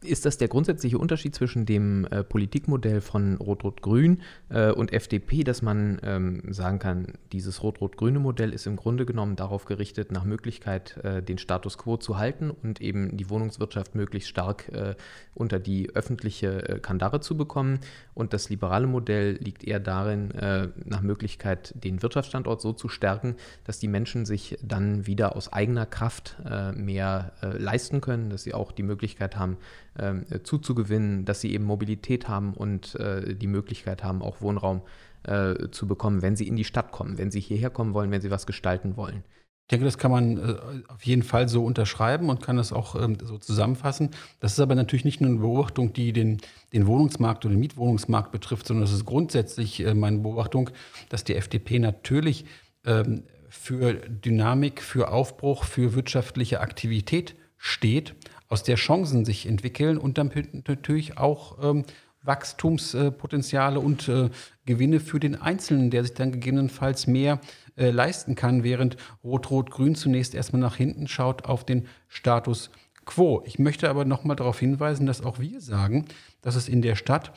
ist 0.03 0.27
das 0.27 0.39
der 0.39 0.49
grundsätzliche 0.49 0.97
Unterschied 0.97 1.35
zwischen 1.35 1.67
dem 1.67 2.07
äh, 2.07 2.23
Politikmodell 2.23 3.01
von 3.01 3.37
Rot-Rot-Grün 3.37 4.23
äh, 4.49 4.71
und 4.71 4.93
FDP, 4.93 5.43
dass 5.43 5.61
man 5.61 5.99
ähm, 6.05 6.43
sagen 6.53 6.79
kann, 6.79 7.15
dieses 7.33 7.63
Rot-Rot-Grüne 7.65 8.21
Modell 8.21 8.53
ist 8.53 8.67
im 8.67 8.77
Grunde 8.77 9.07
genommen 9.07 9.35
darauf 9.35 9.65
gerichtet, 9.65 10.13
nach 10.13 10.25
Möglichkeit 10.25 10.97
äh, 10.99 11.21
den 11.21 11.39
Status 11.39 11.79
quo 11.79 11.97
zu 11.97 12.17
halten 12.17 12.51
und 12.51 12.81
eben 12.81 13.17
die 13.17 13.29
Wohnungswirtschaft 13.29 13.97
möglichst 13.97 14.29
stark 14.29 14.69
äh, 14.69 14.95
unter 15.35 15.59
die 15.59 15.95
öffentliche 15.95 16.69
äh, 16.69 16.79
Kandare 16.79 17.21
zu 17.21 17.37
bekommen. 17.37 17.81
Und 18.15 18.33
das 18.33 18.51
liberale 18.51 18.87
Modell 18.87 19.33
liegt 19.41 19.65
eher 19.65 19.81
darin, 19.81 20.31
äh, 20.31 20.69
nach 20.85 21.03
Möglichkeit 21.03 21.75
den 21.75 22.03
Wirtschaftsstandort 22.03 22.61
so 22.61 22.73
zu 22.73 22.89
stärken, 22.89 23.35
dass 23.65 23.81
die 23.81 23.89
Menschen 23.89 24.27
sich 24.27 24.59
dann 24.63 25.07
wieder 25.07 25.35
aus 25.35 25.53
eigener 25.53 25.87
Kraft 25.87 26.37
mehr 26.75 27.33
leisten 27.43 28.01
können, 28.01 28.31
dass 28.31 28.43
sie 28.43 28.55
auch 28.55 28.73
die 28.73 28.83
Möglichkeit 28.83 29.37
haben, 29.37 29.57
ähm, 29.99 30.25
zuzugewinnen, 30.43 31.25
dass 31.25 31.41
sie 31.41 31.53
eben 31.53 31.65
Mobilität 31.65 32.29
haben 32.29 32.55
und 32.55 32.95
äh, 32.97 33.35
die 33.35 33.47
Möglichkeit 33.47 34.05
haben, 34.05 34.23
auch 34.23 34.41
Wohnraum 34.41 34.83
äh, 35.25 35.71
zu 35.71 35.87
bekommen, 35.87 36.23
wenn 36.23 36.37
sie 36.37 36.49
in 36.49 36.57
die 36.57 36.65
Stadt 36.65 36.93
kommen, 36.93 37.19
wenn 37.19 37.31
sie 37.31 37.41
hierher 37.41 37.71
kommen 37.71 37.95
wollen, 37.95 38.11
wenn 38.11 38.21
sie 38.21 38.31
was 38.31 38.47
gestalten 38.47 38.97
wollen. 38.97 39.25
Ich 39.69 39.73
denke, 39.73 39.85
das 39.85 39.99
kann 39.99 40.11
man 40.11 40.39
äh, 40.39 40.57
auf 40.89 41.05
jeden 41.05 41.23
Fall 41.23 41.47
so 41.47 41.63
unterschreiben 41.63 42.31
und 42.31 42.43
kann 42.43 42.57
das 42.57 42.73
auch 42.73 42.95
ähm, 42.95 43.19
so 43.23 43.37
zusammenfassen. 43.37 44.13
Das 44.41 44.53
ist 44.53 44.61
aber 44.61 44.75
natürlich 44.75 45.05
nicht 45.05 45.21
nur 45.21 45.29
eine 45.29 45.41
Beobachtung, 45.41 45.93
die 45.93 46.15
den, 46.15 46.39
den 46.73 46.87
Wohnungsmarkt 46.87 47.45
oder 47.45 47.55
den 47.55 47.61
Mietwohnungsmarkt 47.61 48.33
betrifft, 48.33 48.67
sondern 48.67 48.85
es 48.85 48.93
ist 48.93 49.05
grundsätzlich 49.05 49.85
äh, 49.85 49.93
meine 49.93 50.21
Beobachtung, 50.21 50.71
dass 51.11 51.25
die 51.25 51.35
FDP 51.35 51.81
natürlich 51.81 52.47
ähm, 52.87 53.25
für 53.51 53.95
Dynamik, 53.95 54.81
für 54.81 55.13
Aufbruch, 55.13 55.65
für 55.65 55.95
wirtschaftliche 55.95 56.61
Aktivität 56.61 57.35
steht, 57.59 58.15
aus 58.49 58.63
der 58.63 58.77
Chancen 58.77 59.25
sich 59.25 59.47
entwickeln 59.47 59.99
und 59.99 60.19
dann 60.19 60.33
natürlich 60.53 61.19
auch 61.19 61.59
ähm, 61.63 61.85
Wachstumspotenziale 62.23 63.81
und 63.81 64.09
äh, 64.09 64.31
Gewinne 64.65 65.01
für 65.01 65.21
den 65.21 65.41
Einzelnen, 65.41 65.91
der 65.91 66.05
sich 66.05 66.15
dann 66.15 66.33
gegebenenfalls 66.33 67.07
mehr 67.07 67.41
äh, 67.77 67.91
leisten 67.91 68.35
kann, 68.35 68.65
während 68.65 68.97
Rot-Rot-Grün 69.23 69.95
zunächst 69.95 70.35
erstmal 70.35 70.61
nach 70.61 70.77
hinten 70.77 71.09
schaut 71.09 71.45
auf 71.45 71.65
den 71.65 71.87
Status 72.09 72.71
quo. 73.05 73.43
Ich 73.47 73.59
möchte 73.59 73.89
aber 73.89 74.05
nochmal 74.05 74.37
darauf 74.37 74.59
hinweisen, 74.59 75.07
dass 75.07 75.25
auch 75.25 75.39
wir 75.39 75.61
sagen, 75.61 76.07
dass 76.43 76.57
es 76.57 76.69
in 76.69 76.83
der 76.83 76.97
Stadt 76.97 77.33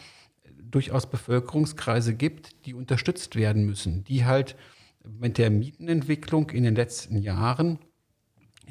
durchaus 0.60 1.10
Bevölkerungskreise 1.10 2.14
gibt, 2.14 2.66
die 2.66 2.74
unterstützt 2.74 3.36
werden 3.36 3.66
müssen, 3.66 4.04
die 4.04 4.26
halt 4.26 4.56
mit 5.04 5.38
der 5.38 5.50
Mietenentwicklung 5.50 6.50
in 6.50 6.64
den 6.64 6.76
letzten 6.76 7.18
Jahren 7.18 7.80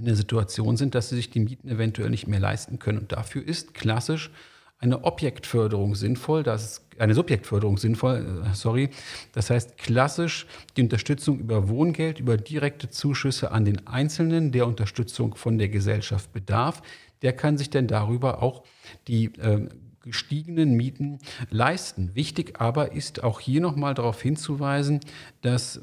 in 0.01 0.07
der 0.07 0.17
Situation 0.17 0.77
sind, 0.77 0.95
dass 0.95 1.11
sie 1.11 1.17
sich 1.17 1.31
die 1.31 1.41
Mieten 1.41 1.69
eventuell 1.69 2.11
nicht 2.11 2.27
mehr 2.27 2.41
leisten 2.41 2.79
können. 2.79 2.99
Und 2.99 3.13
dafür 3.13 3.47
ist 3.47 3.75
klassisch 3.75 4.31
eine 4.79 5.05
Objektförderung 5.05 5.95
sinnvoll, 5.95 6.43
das 6.43 6.65
ist 6.65 6.87
eine 6.99 7.15
Subjektförderung 7.15 7.77
sinnvoll, 7.77 8.43
äh, 8.47 8.55
sorry. 8.55 8.89
Das 9.33 9.51
heißt 9.51 9.77
klassisch 9.77 10.47
die 10.77 10.83
Unterstützung 10.83 11.39
über 11.39 11.69
Wohngeld, 11.69 12.19
über 12.19 12.39
direkte 12.39 12.89
Zuschüsse 12.89 13.53
an 13.53 13.67
den 13.67 13.87
Einzelnen, 13.87 14.53
der 14.53 14.67
Unterstützung 14.67 15.35
von 15.35 15.59
der 15.59 15.69
Gesellschaft 15.69 16.33
bedarf. 16.33 16.83
Der 17.21 17.35
kann 17.35 17.59
sich 17.59 17.69
dann 17.69 17.89
darüber 17.89 18.43
auch 18.43 18.65
die 19.07 19.27
äh, 19.37 19.69
gestiegenen 20.03 20.73
Mieten 20.73 21.19
leisten. 21.51 22.15
Wichtig 22.15 22.59
aber 22.59 22.93
ist 22.93 23.23
auch 23.23 23.41
hier 23.41 23.61
nochmal 23.61 23.93
darauf 23.93 24.23
hinzuweisen, 24.23 25.01
dass 25.43 25.83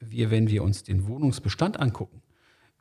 wir, 0.00 0.30
wenn 0.30 0.48
wir 0.48 0.62
uns 0.62 0.82
den 0.82 1.06
Wohnungsbestand 1.06 1.78
angucken, 1.78 2.22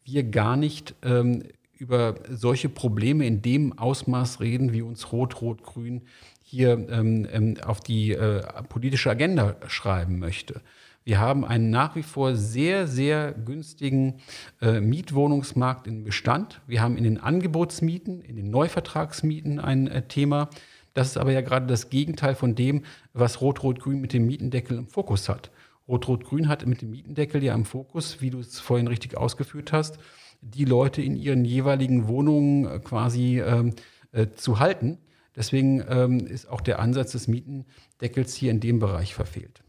wir 0.06 0.24
gar 0.24 0.58
nicht 0.58 0.96
ähm, 1.04 1.44
über 1.78 2.16
solche 2.30 2.70
Probleme 2.70 3.26
in 3.26 3.42
dem 3.42 3.78
Ausmaß 3.78 4.42
reden, 4.42 4.74
wie 4.74 4.82
uns 4.82 5.12
Rot-Rot-Grün 5.12 6.02
hier 6.44 6.72
ähm, 6.90 7.28
ähm, 7.32 7.58
auf 7.64 7.80
die 7.80 8.12
äh, 8.12 8.44
politische 8.68 9.10
Agenda 9.10 9.56
schreiben 9.68 10.20
möchte. 10.20 10.62
Wir 11.06 11.20
haben 11.20 11.46
einen 11.46 11.70
nach 11.70 11.96
wie 11.96 12.04
vor 12.04 12.36
sehr, 12.36 12.88
sehr 12.88 13.32
günstigen 13.32 14.16
äh, 14.62 14.82
Mietwohnungsmarkt 14.82 15.88
im 15.88 16.04
Bestand. 16.04 16.62
Wir 16.68 16.82
haben 16.82 16.98
in 16.98 17.04
den 17.04 17.20
Angebotsmieten, 17.20 18.22
in 18.22 18.36
den 18.36 18.50
Neuvertragsmieten 18.52 19.60
ein 19.60 19.88
äh, 19.88 20.02
Thema. 20.04 20.50
Das 20.94 21.08
ist 21.08 21.18
aber 21.18 21.32
ja 21.32 21.42
gerade 21.42 21.68
das 21.68 21.90
Gegenteil 21.90 22.36
von 22.36 22.56
dem, 22.56 22.84
was 23.14 23.42
Rot-Rot-Grün 23.42 24.02
mit 24.02 24.12
dem 24.12 24.28
Mietendeckel 24.28 24.78
im 24.78 24.88
Fokus 24.88 25.30
hat. 25.30 25.50
Rot-Rot-Grün 25.90 26.48
hat 26.48 26.66
mit 26.66 26.82
dem 26.82 26.92
Mietendeckel 26.92 27.44
ja 27.44 27.54
im 27.56 27.66
Fokus, 27.66 28.22
wie 28.22 28.30
du 28.30 28.40
es 28.40 28.60
vorhin 28.60 28.88
richtig 28.88 29.18
ausgeführt 29.18 29.74
hast, 29.74 29.98
die 30.42 30.66
Leute 30.66 31.02
in 31.02 31.16
ihren 31.16 31.44
jeweiligen 31.44 32.08
Wohnungen 32.08 32.66
äh, 32.66 32.80
quasi 32.80 33.42
ähm, 33.42 33.74
äh, 34.12 34.28
zu 34.36 34.60
halten. 34.60 35.00
Deswegen 35.36 35.84
ähm, 35.90 36.20
ist 36.20 36.50
auch 36.50 36.62
der 36.62 36.80
Ansatz 36.80 37.12
des 37.12 37.28
Mietendeckels 37.28 38.36
hier 38.36 38.52
in 38.52 38.60
dem 38.60 38.80
Bereich 38.80 39.14
verfehlt. 39.14 39.64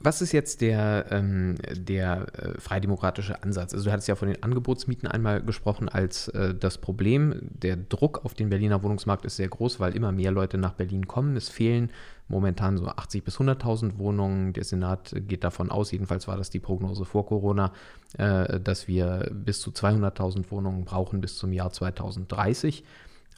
Was 0.00 0.22
ist 0.22 0.30
jetzt 0.32 0.60
der, 0.60 1.06
ähm, 1.10 1.56
der 1.72 2.26
äh, 2.34 2.60
freidemokratische 2.60 3.42
Ansatz? 3.42 3.74
Also 3.74 3.86
du 3.86 3.92
hattest 3.92 4.06
ja 4.06 4.14
von 4.14 4.28
den 4.28 4.42
Angebotsmieten 4.42 5.08
einmal 5.08 5.42
gesprochen 5.42 5.88
als 5.88 6.28
äh, 6.28 6.54
das 6.54 6.78
Problem. 6.78 7.34
Der 7.42 7.76
Druck 7.76 8.24
auf 8.24 8.34
den 8.34 8.48
Berliner 8.48 8.82
Wohnungsmarkt 8.84 9.24
ist 9.24 9.36
sehr 9.36 9.48
groß, 9.48 9.80
weil 9.80 9.96
immer 9.96 10.12
mehr 10.12 10.30
Leute 10.30 10.56
nach 10.56 10.74
Berlin 10.74 11.08
kommen. 11.08 11.36
Es 11.36 11.48
fehlen 11.48 11.90
momentan 12.28 12.78
so 12.78 12.86
80.000 12.86 13.24
bis 13.24 13.36
100.000 13.38 13.98
Wohnungen. 13.98 14.52
Der 14.52 14.64
Senat 14.64 15.14
geht 15.26 15.42
davon 15.42 15.70
aus, 15.70 15.90
jedenfalls 15.90 16.28
war 16.28 16.36
das 16.36 16.50
die 16.50 16.60
Prognose 16.60 17.04
vor 17.04 17.26
Corona, 17.26 17.72
äh, 18.18 18.60
dass 18.60 18.86
wir 18.86 19.30
bis 19.32 19.60
zu 19.60 19.70
200.000 19.70 20.50
Wohnungen 20.52 20.84
brauchen 20.84 21.20
bis 21.20 21.36
zum 21.38 21.52
Jahr 21.52 21.72
2030. 21.72 22.84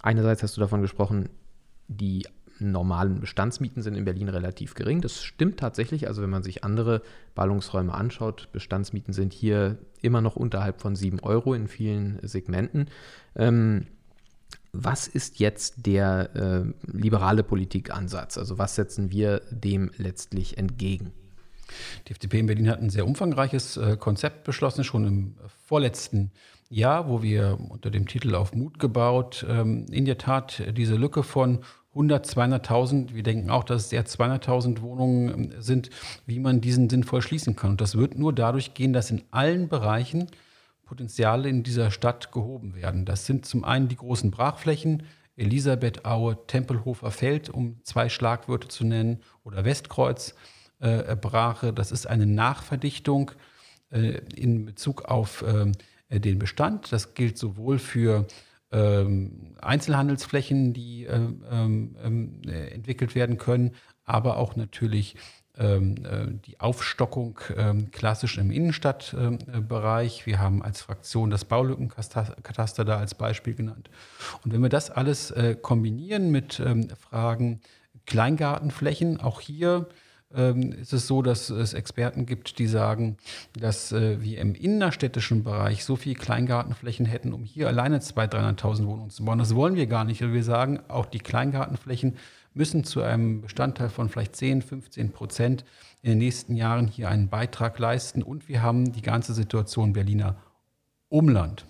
Einerseits 0.02 0.42
hast 0.42 0.58
du 0.58 0.60
davon 0.60 0.82
gesprochen, 0.82 1.30
die 1.88 2.26
normalen 2.60 3.20
Bestandsmieten 3.20 3.82
sind 3.82 3.94
in 3.94 4.04
Berlin 4.04 4.28
relativ 4.28 4.74
gering. 4.74 5.00
Das 5.00 5.22
stimmt 5.22 5.58
tatsächlich. 5.58 6.06
Also 6.08 6.22
wenn 6.22 6.30
man 6.30 6.42
sich 6.42 6.64
andere 6.64 7.02
Ballungsräume 7.34 7.92
anschaut, 7.92 8.48
Bestandsmieten 8.52 9.12
sind 9.12 9.32
hier 9.32 9.78
immer 10.02 10.20
noch 10.20 10.36
unterhalb 10.36 10.80
von 10.80 10.96
7 10.96 11.20
Euro 11.20 11.54
in 11.54 11.68
vielen 11.68 12.18
Segmenten. 12.22 12.88
Ähm, 13.36 13.86
was 14.72 15.08
ist 15.08 15.40
jetzt 15.40 15.86
der 15.86 16.30
äh, 16.34 16.72
liberale 16.86 17.42
Politikansatz? 17.42 18.38
Also 18.38 18.58
was 18.58 18.76
setzen 18.76 19.10
wir 19.10 19.40
dem 19.50 19.90
letztlich 19.96 20.58
entgegen? 20.58 21.12
Die 22.06 22.12
FDP 22.12 22.40
in 22.40 22.46
Berlin 22.46 22.68
hat 22.68 22.80
ein 22.80 22.90
sehr 22.90 23.06
umfangreiches 23.06 23.76
äh, 23.76 23.96
Konzept 23.96 24.44
beschlossen, 24.44 24.84
schon 24.84 25.06
im 25.06 25.34
vorletzten 25.66 26.30
Jahr, 26.68 27.08
wo 27.08 27.22
wir 27.22 27.58
unter 27.68 27.90
dem 27.90 28.06
Titel 28.06 28.34
auf 28.34 28.54
Mut 28.54 28.78
gebaut 28.78 29.44
ähm, 29.48 29.86
in 29.90 30.04
der 30.04 30.18
Tat 30.18 30.62
diese 30.76 30.94
Lücke 30.94 31.22
von 31.22 31.60
100, 31.90 32.26
200.000. 32.26 33.14
Wir 33.14 33.22
denken 33.22 33.50
auch, 33.50 33.64
dass 33.64 33.86
es 33.86 33.92
eher 33.92 34.06
200.000 34.06 34.80
Wohnungen 34.80 35.52
ähm, 35.52 35.62
sind, 35.62 35.90
wie 36.26 36.38
man 36.38 36.60
diesen 36.60 36.88
sinnvoll 36.88 37.22
schließen 37.22 37.56
kann. 37.56 37.72
Und 37.72 37.80
das 37.80 37.96
wird 37.96 38.16
nur 38.16 38.32
dadurch 38.32 38.74
gehen, 38.74 38.92
dass 38.92 39.10
in 39.10 39.22
allen 39.30 39.68
Bereichen 39.68 40.28
Potenziale 40.84 41.48
in 41.48 41.62
dieser 41.62 41.90
Stadt 41.90 42.32
gehoben 42.32 42.74
werden. 42.74 43.04
Das 43.04 43.26
sind 43.26 43.46
zum 43.46 43.64
einen 43.64 43.88
die 43.88 43.96
großen 43.96 44.30
Brachflächen, 44.30 45.04
Elisabethaue, 45.36 46.46
Tempelhofer 46.46 47.10
Feld, 47.10 47.48
um 47.48 47.82
zwei 47.84 48.08
Schlagwörter 48.08 48.68
zu 48.68 48.84
nennen, 48.84 49.20
oder 49.44 49.64
Westkreuz 49.64 50.34
äh, 50.80 51.16
Brache. 51.16 51.72
Das 51.72 51.92
ist 51.92 52.06
eine 52.06 52.26
Nachverdichtung 52.26 53.30
äh, 53.90 54.20
in 54.34 54.64
Bezug 54.64 55.04
auf 55.04 55.42
äh, 55.42 55.72
den 56.18 56.38
Bestand. 56.38 56.92
Das 56.92 57.14
gilt 57.14 57.38
sowohl 57.38 57.78
für 57.78 58.26
ähm, 58.72 59.56
Einzelhandelsflächen, 59.60 60.72
die 60.72 61.04
ähm, 61.04 61.96
ähm, 62.02 62.42
äh, 62.46 62.68
entwickelt 62.68 63.14
werden 63.14 63.38
können, 63.38 63.72
aber 64.04 64.36
auch 64.36 64.56
natürlich 64.56 65.16
ähm, 65.58 65.96
äh, 66.04 66.26
die 66.46 66.60
Aufstockung 66.60 67.38
ähm, 67.56 67.90
klassisch 67.90 68.38
im 68.38 68.50
Innenstadtbereich. 68.50 70.24
Wir 70.24 70.38
haben 70.38 70.62
als 70.62 70.82
Fraktion 70.82 71.30
das 71.30 71.44
Baulückenkataster 71.44 72.84
da 72.84 72.96
als 72.98 73.14
Beispiel 73.14 73.54
genannt. 73.54 73.90
Und 74.44 74.52
wenn 74.52 74.62
wir 74.62 74.68
das 74.68 74.90
alles 74.90 75.30
äh, 75.32 75.56
kombinieren 75.60 76.30
mit 76.30 76.60
ähm, 76.64 76.88
Fragen 76.98 77.60
Kleingartenflächen, 78.06 79.20
auch 79.20 79.40
hier 79.40 79.88
ähm, 80.34 80.72
ist 80.72 80.92
es 80.92 81.06
so, 81.06 81.22
dass 81.22 81.50
es 81.50 81.74
Experten 81.74 82.26
gibt, 82.26 82.58
die 82.58 82.66
sagen, 82.66 83.16
dass 83.58 83.92
äh, 83.92 84.22
wir 84.22 84.38
im 84.38 84.54
innerstädtischen 84.54 85.42
Bereich 85.42 85.84
so 85.84 85.96
viel 85.96 86.14
Kleingartenflächen 86.14 87.06
hätten, 87.06 87.32
um 87.32 87.44
hier 87.44 87.68
alleine 87.68 87.98
200.000, 87.98 88.58
300.000 88.58 88.86
Wohnungen 88.86 89.10
zu 89.10 89.24
bauen. 89.24 89.38
Das 89.38 89.54
wollen 89.54 89.76
wir 89.76 89.86
gar 89.86 90.04
nicht. 90.04 90.20
Wir 90.20 90.44
sagen, 90.44 90.80
auch 90.88 91.06
die 91.06 91.18
Kleingartenflächen 91.18 92.16
müssen 92.54 92.84
zu 92.84 93.02
einem 93.02 93.42
Bestandteil 93.42 93.88
von 93.88 94.08
vielleicht 94.08 94.36
10, 94.36 94.62
15 94.62 95.12
Prozent 95.12 95.64
in 96.02 96.10
den 96.10 96.18
nächsten 96.18 96.56
Jahren 96.56 96.86
hier 96.88 97.08
einen 97.08 97.28
Beitrag 97.28 97.78
leisten. 97.78 98.22
Und 98.22 98.48
wir 98.48 98.62
haben 98.62 98.92
die 98.92 99.02
ganze 99.02 99.34
Situation 99.34 99.92
Berliner 99.92 100.36
Umland. 101.08 101.66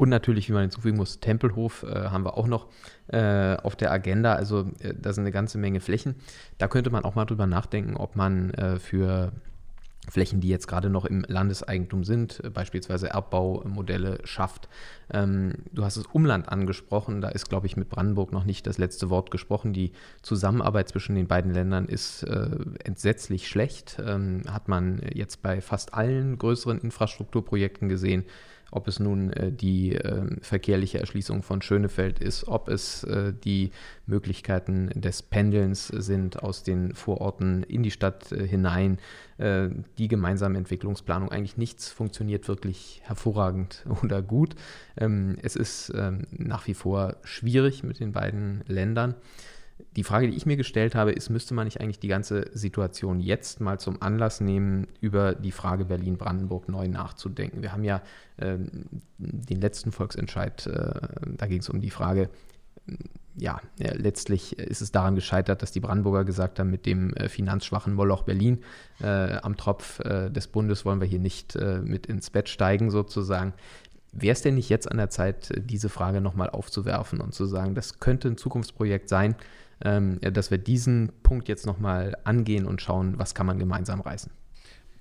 Und 0.00 0.08
natürlich, 0.08 0.48
wie 0.48 0.54
man 0.54 0.62
hinzufügen 0.62 0.96
muss, 0.96 1.20
Tempelhof 1.20 1.82
äh, 1.82 2.08
haben 2.08 2.24
wir 2.24 2.38
auch 2.38 2.46
noch 2.46 2.68
äh, 3.08 3.56
auf 3.56 3.76
der 3.76 3.92
Agenda. 3.92 4.32
Also 4.34 4.70
äh, 4.78 4.94
da 4.98 5.12
sind 5.12 5.24
eine 5.24 5.30
ganze 5.30 5.58
Menge 5.58 5.80
Flächen. 5.80 6.14
Da 6.56 6.68
könnte 6.68 6.88
man 6.88 7.04
auch 7.04 7.16
mal 7.16 7.26
drüber 7.26 7.46
nachdenken, 7.46 7.98
ob 7.98 8.16
man 8.16 8.48
äh, 8.54 8.78
für 8.78 9.30
Flächen, 10.08 10.40
die 10.40 10.48
jetzt 10.48 10.68
gerade 10.68 10.88
noch 10.88 11.04
im 11.04 11.26
Landeseigentum 11.28 12.04
sind, 12.04 12.42
äh, 12.42 12.48
beispielsweise 12.48 13.08
Erdbaumodelle 13.08 14.20
schafft. 14.24 14.70
Ähm, 15.12 15.56
du 15.70 15.84
hast 15.84 15.98
das 15.98 16.06
Umland 16.06 16.48
angesprochen, 16.48 17.20
da 17.20 17.28
ist, 17.28 17.50
glaube 17.50 17.66
ich, 17.66 17.76
mit 17.76 17.90
Brandenburg 17.90 18.32
noch 18.32 18.44
nicht 18.44 18.66
das 18.66 18.78
letzte 18.78 19.10
Wort 19.10 19.30
gesprochen. 19.30 19.74
Die 19.74 19.92
Zusammenarbeit 20.22 20.88
zwischen 20.88 21.14
den 21.14 21.26
beiden 21.26 21.52
Ländern 21.52 21.84
ist 21.84 22.22
äh, 22.22 22.48
entsetzlich 22.84 23.48
schlecht, 23.48 23.98
ähm, 24.02 24.44
hat 24.48 24.66
man 24.66 25.02
jetzt 25.12 25.42
bei 25.42 25.60
fast 25.60 25.92
allen 25.92 26.38
größeren 26.38 26.80
Infrastrukturprojekten 26.80 27.90
gesehen 27.90 28.24
ob 28.70 28.88
es 28.88 29.00
nun 29.00 29.32
äh, 29.32 29.52
die 29.52 29.94
äh, 29.94 30.26
verkehrliche 30.40 30.98
Erschließung 30.98 31.42
von 31.42 31.62
Schönefeld 31.62 32.20
ist, 32.20 32.48
ob 32.48 32.68
es 32.68 33.04
äh, 33.04 33.32
die 33.32 33.70
Möglichkeiten 34.06 34.90
des 34.94 35.22
Pendelns 35.22 35.88
sind 35.88 36.42
aus 36.42 36.62
den 36.62 36.94
Vororten 36.94 37.62
in 37.64 37.82
die 37.82 37.90
Stadt 37.90 38.32
äh, 38.32 38.46
hinein, 38.46 38.98
äh, 39.38 39.68
die 39.98 40.08
gemeinsame 40.08 40.58
Entwicklungsplanung. 40.58 41.30
Eigentlich 41.30 41.56
nichts 41.56 41.90
funktioniert 41.90 42.48
wirklich 42.48 43.00
hervorragend 43.04 43.84
oder 44.02 44.22
gut. 44.22 44.54
Ähm, 44.96 45.36
es 45.42 45.56
ist 45.56 45.92
ähm, 45.96 46.26
nach 46.30 46.66
wie 46.66 46.74
vor 46.74 47.16
schwierig 47.24 47.82
mit 47.82 48.00
den 48.00 48.12
beiden 48.12 48.62
Ländern 48.66 49.14
die 49.96 50.04
Frage, 50.04 50.28
die 50.28 50.36
ich 50.36 50.46
mir 50.46 50.56
gestellt 50.56 50.94
habe, 50.94 51.12
ist, 51.12 51.30
müsste 51.30 51.54
man 51.54 51.66
nicht 51.66 51.80
eigentlich 51.80 51.98
die 51.98 52.08
ganze 52.08 52.46
Situation 52.52 53.18
jetzt 53.18 53.60
mal 53.60 53.80
zum 53.80 54.00
Anlass 54.00 54.40
nehmen, 54.40 54.86
über 55.00 55.34
die 55.34 55.50
Frage 55.50 55.84
Berlin-Brandenburg 55.84 56.68
neu 56.68 56.86
nachzudenken? 56.86 57.62
Wir 57.62 57.72
haben 57.72 57.82
ja 57.82 58.00
äh, 58.36 58.58
den 59.18 59.60
letzten 59.60 59.90
Volksentscheid, 59.90 60.66
äh, 60.66 61.00
da 61.36 61.46
ging 61.46 61.60
es 61.60 61.68
um 61.68 61.80
die 61.80 61.90
Frage, 61.90 62.30
ja, 63.36 63.60
ja, 63.78 63.92
letztlich 63.94 64.58
ist 64.58 64.82
es 64.82 64.92
daran 64.92 65.14
gescheitert, 65.14 65.62
dass 65.62 65.72
die 65.72 65.80
Brandenburger 65.80 66.24
gesagt 66.24 66.58
haben, 66.58 66.70
mit 66.70 66.86
dem 66.86 67.14
äh, 67.14 67.28
finanzschwachen 67.28 67.94
Moloch 67.94 68.22
Berlin 68.22 68.58
äh, 69.00 69.36
am 69.38 69.56
Tropf 69.56 70.00
äh, 70.00 70.30
des 70.30 70.48
Bundes 70.48 70.84
wollen 70.84 71.00
wir 71.00 71.06
hier 71.06 71.20
nicht 71.20 71.56
äh, 71.56 71.80
mit 71.80 72.06
ins 72.06 72.30
Bett 72.30 72.48
steigen 72.48 72.90
sozusagen. 72.90 73.54
Wäre 74.12 74.32
es 74.32 74.42
denn 74.42 74.56
nicht 74.56 74.68
jetzt 74.68 74.90
an 74.90 74.96
der 74.96 75.10
Zeit, 75.10 75.52
diese 75.56 75.88
Frage 75.88 76.20
nochmal 76.20 76.50
aufzuwerfen 76.50 77.20
und 77.20 77.32
zu 77.32 77.46
sagen, 77.46 77.74
das 77.74 78.00
könnte 78.00 78.28
ein 78.28 78.36
Zukunftsprojekt 78.36 79.08
sein, 79.08 79.36
ähm, 79.84 80.20
dass 80.20 80.50
wir 80.50 80.58
diesen 80.58 81.10
Punkt 81.22 81.48
jetzt 81.48 81.66
nochmal 81.66 82.16
angehen 82.24 82.66
und 82.66 82.82
schauen, 82.82 83.18
was 83.18 83.34
kann 83.34 83.46
man 83.46 83.58
gemeinsam 83.58 84.00
reißen. 84.00 84.32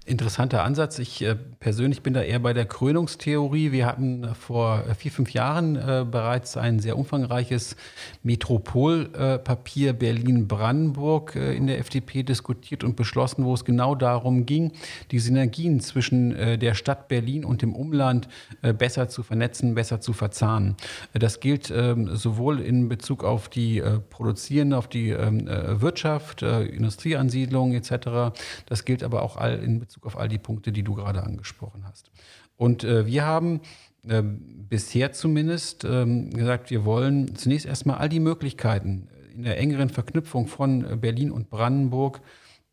Interessanter 0.10 0.64
Ansatz. 0.64 0.98
Ich 0.98 1.22
äh, 1.22 1.36
persönlich 1.36 2.02
bin 2.02 2.14
da 2.14 2.22
eher 2.22 2.40
bei 2.40 2.54
der 2.54 2.66
Krönungstheorie. 2.66 3.72
Wir 3.72 3.86
hatten 3.86 4.34
vor 4.34 4.84
äh, 4.90 4.96
vier, 4.96 5.12
fünf 5.12 5.32
Jahren 5.34 5.76
äh, 5.76 6.04
bereits 6.10 6.58
ein 6.58 6.80
sehr 6.80 6.98
umfangreiches 6.98 7.76
Metropolpapier 8.24 9.94
Berlin-Brandenburg 9.94 11.36
äh, 11.36 11.56
in 11.56 11.68
der 11.68 11.78
FDP 11.78 12.24
diskutiert 12.24 12.84
und 12.84 12.96
beschlossen, 12.96 13.46
wo 13.46 13.54
es 13.54 13.66
genau 13.66 13.94
darum 13.94 14.48
ging, 14.48 14.72
die 15.12 15.20
Synergien 15.20 15.80
zwischen 15.80 16.36
äh, 16.36 16.58
der 16.58 16.74
Stadt 16.74 17.08
Berlin 17.08 17.46
und 17.46 17.62
dem 17.62 17.76
Umland 17.76 18.28
äh, 18.64 18.74
besser 18.74 19.10
zu 19.10 19.22
vernetzen, 19.22 19.76
besser 19.76 20.02
zu 20.02 20.14
verzahnen. 20.14 20.76
das 21.14 21.40
gilt 21.40 21.72
ähm, 21.72 22.16
sowohl 22.16 22.62
in 22.62 22.90
Bezug 22.90 23.24
auf 23.24 23.48
die 23.48 23.84
produzierende, 24.10 24.78
auf 24.78 24.88
die 24.88 25.10
ähm, 25.10 25.48
Wirtschaft, 25.48 26.42
Industrieansiedlung 26.42 27.74
etc. 27.74 28.34
Das 28.66 28.86
gilt 28.86 29.04
aber 29.04 29.22
auch 29.22 29.38
all 29.38 29.60
in 29.60 29.80
Bezug 29.80 29.99
Bezug 30.00 30.06
auf 30.06 30.18
all 30.18 30.28
die 30.28 30.38
Punkte, 30.38 30.72
die 30.72 30.84
du 30.84 30.96
gerade 30.96 31.24
angesprochen 31.24 31.84
hast. 31.86 32.12
Und 32.58 32.84
äh, 32.84 33.06
wir 33.06 33.26
haben 33.26 33.62
äh, 34.08 34.22
bisher 34.24 35.12
zumindest 35.12 35.84
ähm, 35.84 36.32
gesagt, 36.32 36.72
wir 36.72 36.86
wollen 36.86 37.36
zunächst 37.36 37.66
erstmal 37.66 37.98
all 37.98 38.10
die 38.10 38.20
Möglichkeiten 38.20 39.10
in 39.34 39.44
der 39.44 39.58
engeren 39.58 39.90
Verknüpfung 39.90 40.48
von 40.48 40.86
äh, 40.86 40.96
Berlin 40.96 41.32
und 41.32 41.50
Brandenburg 41.50 42.22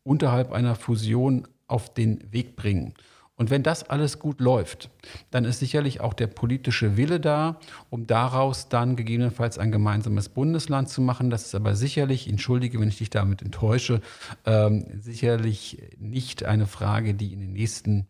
unterhalb 0.03 0.51
einer 0.51 0.75
Fusion 0.75 1.47
auf 1.67 1.93
den 1.93 2.31
Weg 2.31 2.55
bringen. 2.55 2.93
Und 3.37 3.51
wenn 3.51 3.61
das 3.61 3.87
alles 3.87 4.17
gut 4.17 4.41
läuft, 4.41 4.89
dann 5.29 5.45
ist 5.45 5.59
sicherlich 5.59 6.01
auch 6.01 6.15
der 6.15 6.25
politische 6.25 6.97
Wille 6.97 7.19
da, 7.19 7.59
um 7.91 8.07
daraus 8.07 8.67
dann 8.67 8.95
gegebenenfalls 8.95 9.59
ein 9.59 9.71
gemeinsames 9.71 10.29
Bundesland 10.29 10.89
zu 10.89 11.01
machen. 11.01 11.29
Das 11.29 11.45
ist 11.45 11.53
aber 11.53 11.75
sicherlich, 11.75 12.27
entschuldige, 12.27 12.79
wenn 12.79 12.89
ich 12.89 12.97
dich 12.97 13.11
damit 13.11 13.43
enttäusche, 13.43 14.01
ähm, 14.45 14.85
sicherlich 14.99 15.77
nicht 15.99 16.45
eine 16.45 16.65
Frage, 16.65 17.13
die 17.13 17.31
in 17.31 17.39
den 17.39 17.53
nächsten 17.53 18.07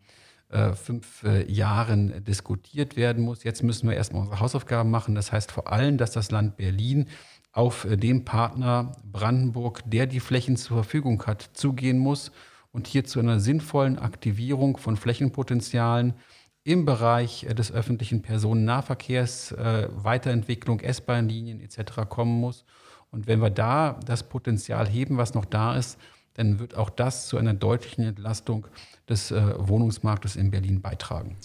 äh, 0.48 0.72
fünf 0.72 1.22
äh, 1.24 1.44
Jahren 1.50 2.24
diskutiert 2.24 2.96
werden 2.96 3.22
muss. 3.22 3.44
Jetzt 3.44 3.62
müssen 3.62 3.86
wir 3.86 3.96
erstmal 3.96 4.22
unsere 4.22 4.40
Hausaufgaben 4.40 4.90
machen. 4.90 5.14
Das 5.14 5.30
heißt 5.30 5.52
vor 5.52 5.70
allem, 5.70 5.98
dass 5.98 6.12
das 6.12 6.30
Land 6.30 6.56
Berlin 6.56 7.06
auf 7.52 7.84
äh, 7.84 7.98
den 7.98 8.24
Partner 8.24 8.92
Brandenburg, 9.04 9.82
der 9.84 10.06
die 10.06 10.20
Flächen 10.20 10.56
zur 10.56 10.78
Verfügung 10.78 11.22
hat, 11.26 11.50
zugehen 11.52 11.98
muss 11.98 12.32
und 12.78 12.86
hier 12.86 13.04
zu 13.04 13.18
einer 13.18 13.40
sinnvollen 13.40 13.98
Aktivierung 13.98 14.76
von 14.76 14.96
Flächenpotenzialen 14.96 16.14
im 16.62 16.84
Bereich 16.84 17.42
äh, 17.42 17.52
des 17.52 17.72
öffentlichen 17.72 18.22
Personennahverkehrs, 18.22 19.50
äh, 19.50 19.88
Weiterentwicklung, 19.90 20.78
S-Bahn-Linien 20.78 21.60
etc. 21.60 22.08
kommen 22.08 22.38
muss. 22.38 22.64
Und 23.10 23.26
wenn 23.26 23.40
wir 23.40 23.50
da 23.50 23.98
das 24.06 24.28
Potenzial 24.28 24.86
heben, 24.86 25.16
was 25.16 25.34
noch 25.34 25.44
da 25.44 25.76
ist, 25.76 25.98
dann 26.34 26.60
wird 26.60 26.76
auch 26.76 26.88
das 26.88 27.26
zu 27.26 27.36
einer 27.36 27.52
deutlichen 27.52 28.04
Entlastung 28.04 28.68
des 29.08 29.32
äh, 29.32 29.54
Wohnungsmarktes 29.58 30.36
in 30.36 30.52
Berlin 30.52 30.80
beitragen. 30.80 31.36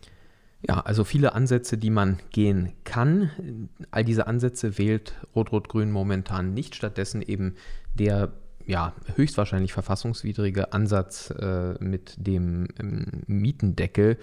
Ja, 0.62 0.82
also 0.82 1.04
viele 1.04 1.34
Ansätze, 1.34 1.80
die 1.80 1.90
man 1.90 2.20
gehen 2.30 2.74
kann. 2.84 3.70
All 3.90 4.06
diese 4.06 4.28
Ansätze 4.28 4.78
wählt 4.78 5.16
Rot-Rot-Grün 5.36 5.90
momentan 5.90 6.54
nicht. 6.54 6.76
Stattdessen 6.76 7.24
eben 7.24 7.56
der 7.96 8.32
ja, 8.66 8.94
höchstwahrscheinlich 9.16 9.74
verfassungswidrige 9.74 10.74
Ansatz 10.74 11.32
äh, 11.32 11.74
mit 11.84 12.16
dem 12.18 12.68
ähm, 12.80 13.24
Mietendeckel. 13.28 14.18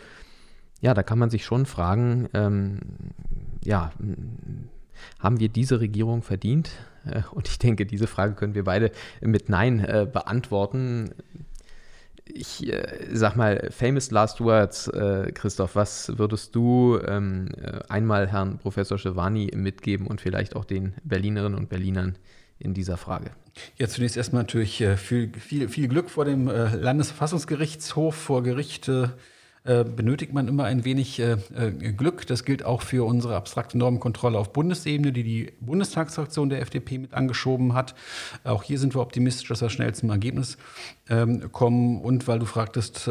Ja, 0.81 0.95
da 0.95 1.03
kann 1.03 1.19
man 1.19 1.31
sich 1.31 1.45
schon 1.45 1.67
fragen, 1.67 2.29
ähm, 2.33 2.79
ja, 3.63 3.93
haben 5.19 5.41
wir 5.41 5.49
diese 5.49 5.81
Regierung 5.81 6.23
verdient? 6.23 6.71
Äh, 7.05 7.23
und 7.33 7.49
ich 7.49 7.59
denke, 7.59 7.87
diese 7.87 8.07
Frage 8.07 8.35
können 8.35 8.55
wir 8.55 8.65
beide 8.65 8.93
mit 9.21 9.49
Nein 9.49 9.81
äh, 9.81 10.07
beantworten 10.11 11.11
ich 12.35 12.73
äh, 12.73 13.09
sag 13.13 13.37
mal, 13.37 13.69
famous 13.71 14.11
last 14.11 14.41
words, 14.41 14.89
äh, 14.89 15.33
Christoph, 15.33 15.77
was 15.77 16.17
würdest 16.19 16.55
du 16.55 16.99
ähm, 17.07 17.49
äh, 17.61 17.81
einmal 17.89 18.29
Herrn 18.29 18.59
Professor 18.59 18.99
Schewani 18.99 19.51
mitgeben 19.55 20.07
und 20.07 20.21
vielleicht 20.21 20.57
auch 20.57 20.65
den 20.65 20.95
Berlinerinnen 21.05 21.59
und 21.59 21.69
Berlinern 21.69 22.17
in 22.61 22.75
dieser 22.75 22.97
Frage? 22.97 23.31
Ja, 23.79 23.89
zunächst 23.89 24.17
erstmal 24.17 24.43
natürlich 24.43 24.81
äh, 24.81 24.97
viel, 24.97 25.33
viel, 25.33 25.69
viel 25.69 25.89
Glück 25.89 26.11
vor 26.11 26.25
dem 26.25 26.49
äh, 26.49 26.75
Landesverfassungsgerichtshof, 26.77 28.15
vor 28.15 28.43
Gerichte 28.43 29.17
äh, 29.65 29.85
benötigt 29.85 30.33
man 30.33 30.49
immer 30.49 30.65
ein 30.65 30.85
wenig 30.87 31.21
Glück. 31.97 32.27
Das 32.27 32.45
gilt 32.45 32.65
auch 32.65 32.81
für 32.81 33.07
unsere 33.07 33.37
abstrakte 33.37 33.77
Normenkontrolle 33.77 34.39
auf 34.39 34.53
Bundesebene, 34.53 35.13
die 35.13 35.23
die 35.23 35.53
Bundestagsfraktion 35.61 36.49
der 36.49 36.63
FDP 36.63 36.97
mit 36.97 37.13
angeschoben 37.13 37.75
hat. 37.75 37.95
Auch 38.45 38.63
hier 38.63 38.79
sind 38.79 38.95
wir 38.95 39.03
optimistisch, 39.03 39.49
dass 39.49 39.61
wir 39.61 39.69
schnell 39.69 39.95
zum 39.95 40.09
Ergebnis 40.09 40.57
ähm, 41.11 41.53
kommen. 41.53 42.01
Und 42.01 42.27
weil 42.27 42.39
du 42.39 42.47
fragtest, 42.47 43.11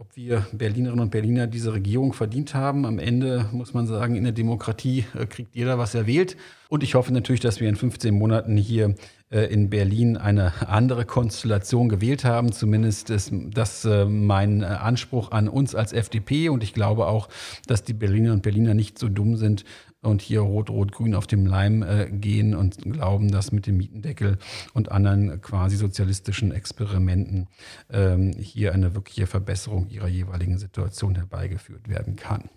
ob 0.00 0.16
wir 0.16 0.46
Berlinerinnen 0.52 1.02
und 1.02 1.10
Berliner 1.10 1.46
diese 1.46 1.74
Regierung 1.74 2.14
verdient 2.14 2.54
haben. 2.54 2.86
Am 2.86 2.98
Ende 2.98 3.44
muss 3.52 3.74
man 3.74 3.86
sagen, 3.86 4.16
in 4.16 4.24
der 4.24 4.32
Demokratie 4.32 5.04
kriegt 5.28 5.54
jeder, 5.54 5.76
was 5.76 5.94
er 5.94 6.06
wählt. 6.06 6.38
Und 6.70 6.82
ich 6.82 6.94
hoffe 6.94 7.12
natürlich, 7.12 7.42
dass 7.42 7.60
wir 7.60 7.68
in 7.68 7.76
15 7.76 8.14
Monaten 8.14 8.56
hier 8.56 8.94
äh, 9.30 9.42
in 9.52 9.68
Berlin 9.68 10.16
eine 10.16 10.54
andere 10.66 11.04
Konstellation 11.04 11.90
gewählt 11.90 12.24
haben. 12.24 12.50
Zumindest 12.50 13.10
ist 13.10 13.30
das 13.52 13.84
äh, 13.84 14.06
mein 14.06 14.62
äh, 14.62 14.66
Anspruch 14.66 15.32
an 15.32 15.48
uns 15.50 15.74
als 15.74 15.92
FDP. 15.92 16.48
Und 16.48 16.62
ich 16.62 16.72
glaube 16.72 17.06
auch, 17.06 17.28
dass 17.66 17.84
die 17.84 17.92
Berliner 17.92 18.32
und 18.32 18.42
Berliner 18.42 18.72
nicht 18.72 18.98
so 18.98 19.10
dumm 19.10 19.36
sind 19.36 19.66
und 20.02 20.22
hier 20.22 20.40
Rot-Rot-Grün 20.40 21.14
auf 21.14 21.26
dem 21.26 21.46
Leim 21.46 21.84
gehen 22.10 22.54
und 22.54 22.78
glauben, 22.90 23.30
dass 23.30 23.52
mit 23.52 23.66
dem 23.66 23.76
Mietendeckel 23.76 24.38
und 24.72 24.90
anderen 24.90 25.42
quasi 25.42 25.76
sozialistischen 25.76 26.52
Experimenten 26.52 27.48
ähm, 27.90 28.32
hier 28.38 28.72
eine 28.72 28.94
wirkliche 28.94 29.26
Verbesserung 29.26 29.88
ihrer 29.88 30.08
jeweiligen 30.08 30.58
Situation 30.58 31.16
herbeigeführt 31.16 31.88
werden 31.88 32.16
kann. 32.16 32.48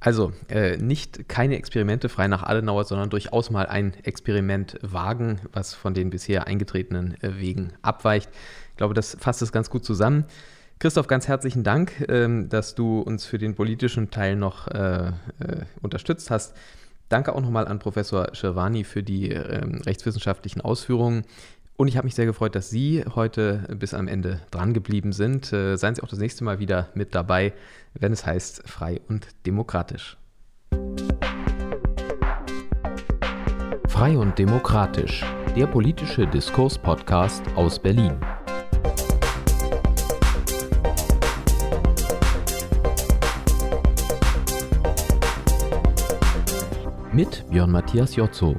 Also 0.00 0.32
äh, 0.48 0.78
nicht 0.78 1.28
keine 1.28 1.56
Experimente 1.56 2.08
frei 2.08 2.26
nach 2.26 2.42
Adenauer, 2.42 2.84
sondern 2.84 3.10
durchaus 3.10 3.50
mal 3.50 3.66
ein 3.66 3.92
Experiment 4.02 4.78
wagen, 4.80 5.40
was 5.52 5.74
von 5.74 5.92
den 5.92 6.08
bisher 6.08 6.46
eingetretenen 6.46 7.22
äh, 7.22 7.38
Wegen 7.38 7.74
abweicht. 7.82 8.30
Ich 8.70 8.76
glaube, 8.76 8.94
das 8.94 9.18
fasst 9.20 9.42
es 9.42 9.52
ganz 9.52 9.68
gut 9.68 9.84
zusammen. 9.84 10.24
Christoph, 10.78 11.06
ganz 11.06 11.28
herzlichen 11.28 11.64
Dank, 11.64 11.92
ähm, 12.08 12.48
dass 12.48 12.74
du 12.74 13.00
uns 13.00 13.26
für 13.26 13.36
den 13.36 13.54
politischen 13.54 14.10
Teil 14.10 14.36
noch 14.36 14.68
äh, 14.68 15.08
äh 15.08 15.12
unterstützt 15.82 16.30
hast. 16.30 16.56
Danke 17.10 17.34
auch 17.34 17.40
nochmal 17.40 17.66
an 17.66 17.80
Professor 17.80 18.28
Schirwani 18.34 18.84
für 18.84 19.02
die 19.02 19.30
ähm, 19.30 19.82
rechtswissenschaftlichen 19.84 20.60
Ausführungen. 20.60 21.24
Und 21.76 21.88
ich 21.88 21.96
habe 21.96 22.06
mich 22.06 22.14
sehr 22.14 22.24
gefreut, 22.24 22.54
dass 22.54 22.70
Sie 22.70 23.04
heute 23.16 23.66
bis 23.76 23.94
am 23.94 24.06
Ende 24.06 24.40
dran 24.52 24.74
geblieben 24.74 25.12
sind. 25.12 25.52
Äh, 25.52 25.76
seien 25.76 25.96
Sie 25.96 26.02
auch 26.02 26.08
das 26.08 26.20
nächste 26.20 26.44
Mal 26.44 26.60
wieder 26.60 26.88
mit 26.94 27.16
dabei, 27.16 27.52
wenn 27.94 28.12
es 28.12 28.24
heißt 28.24 28.62
frei 28.68 29.00
und 29.08 29.26
demokratisch. 29.44 30.18
Frei 33.88 34.16
und 34.16 34.38
demokratisch, 34.38 35.24
der 35.56 35.66
politische 35.66 36.28
Diskurs-Podcast 36.28 37.42
aus 37.56 37.80
Berlin. 37.80 38.20
Mit 47.12 47.44
Björn 47.50 47.72
Matthias 47.72 48.14
Jotzo. 48.14 48.54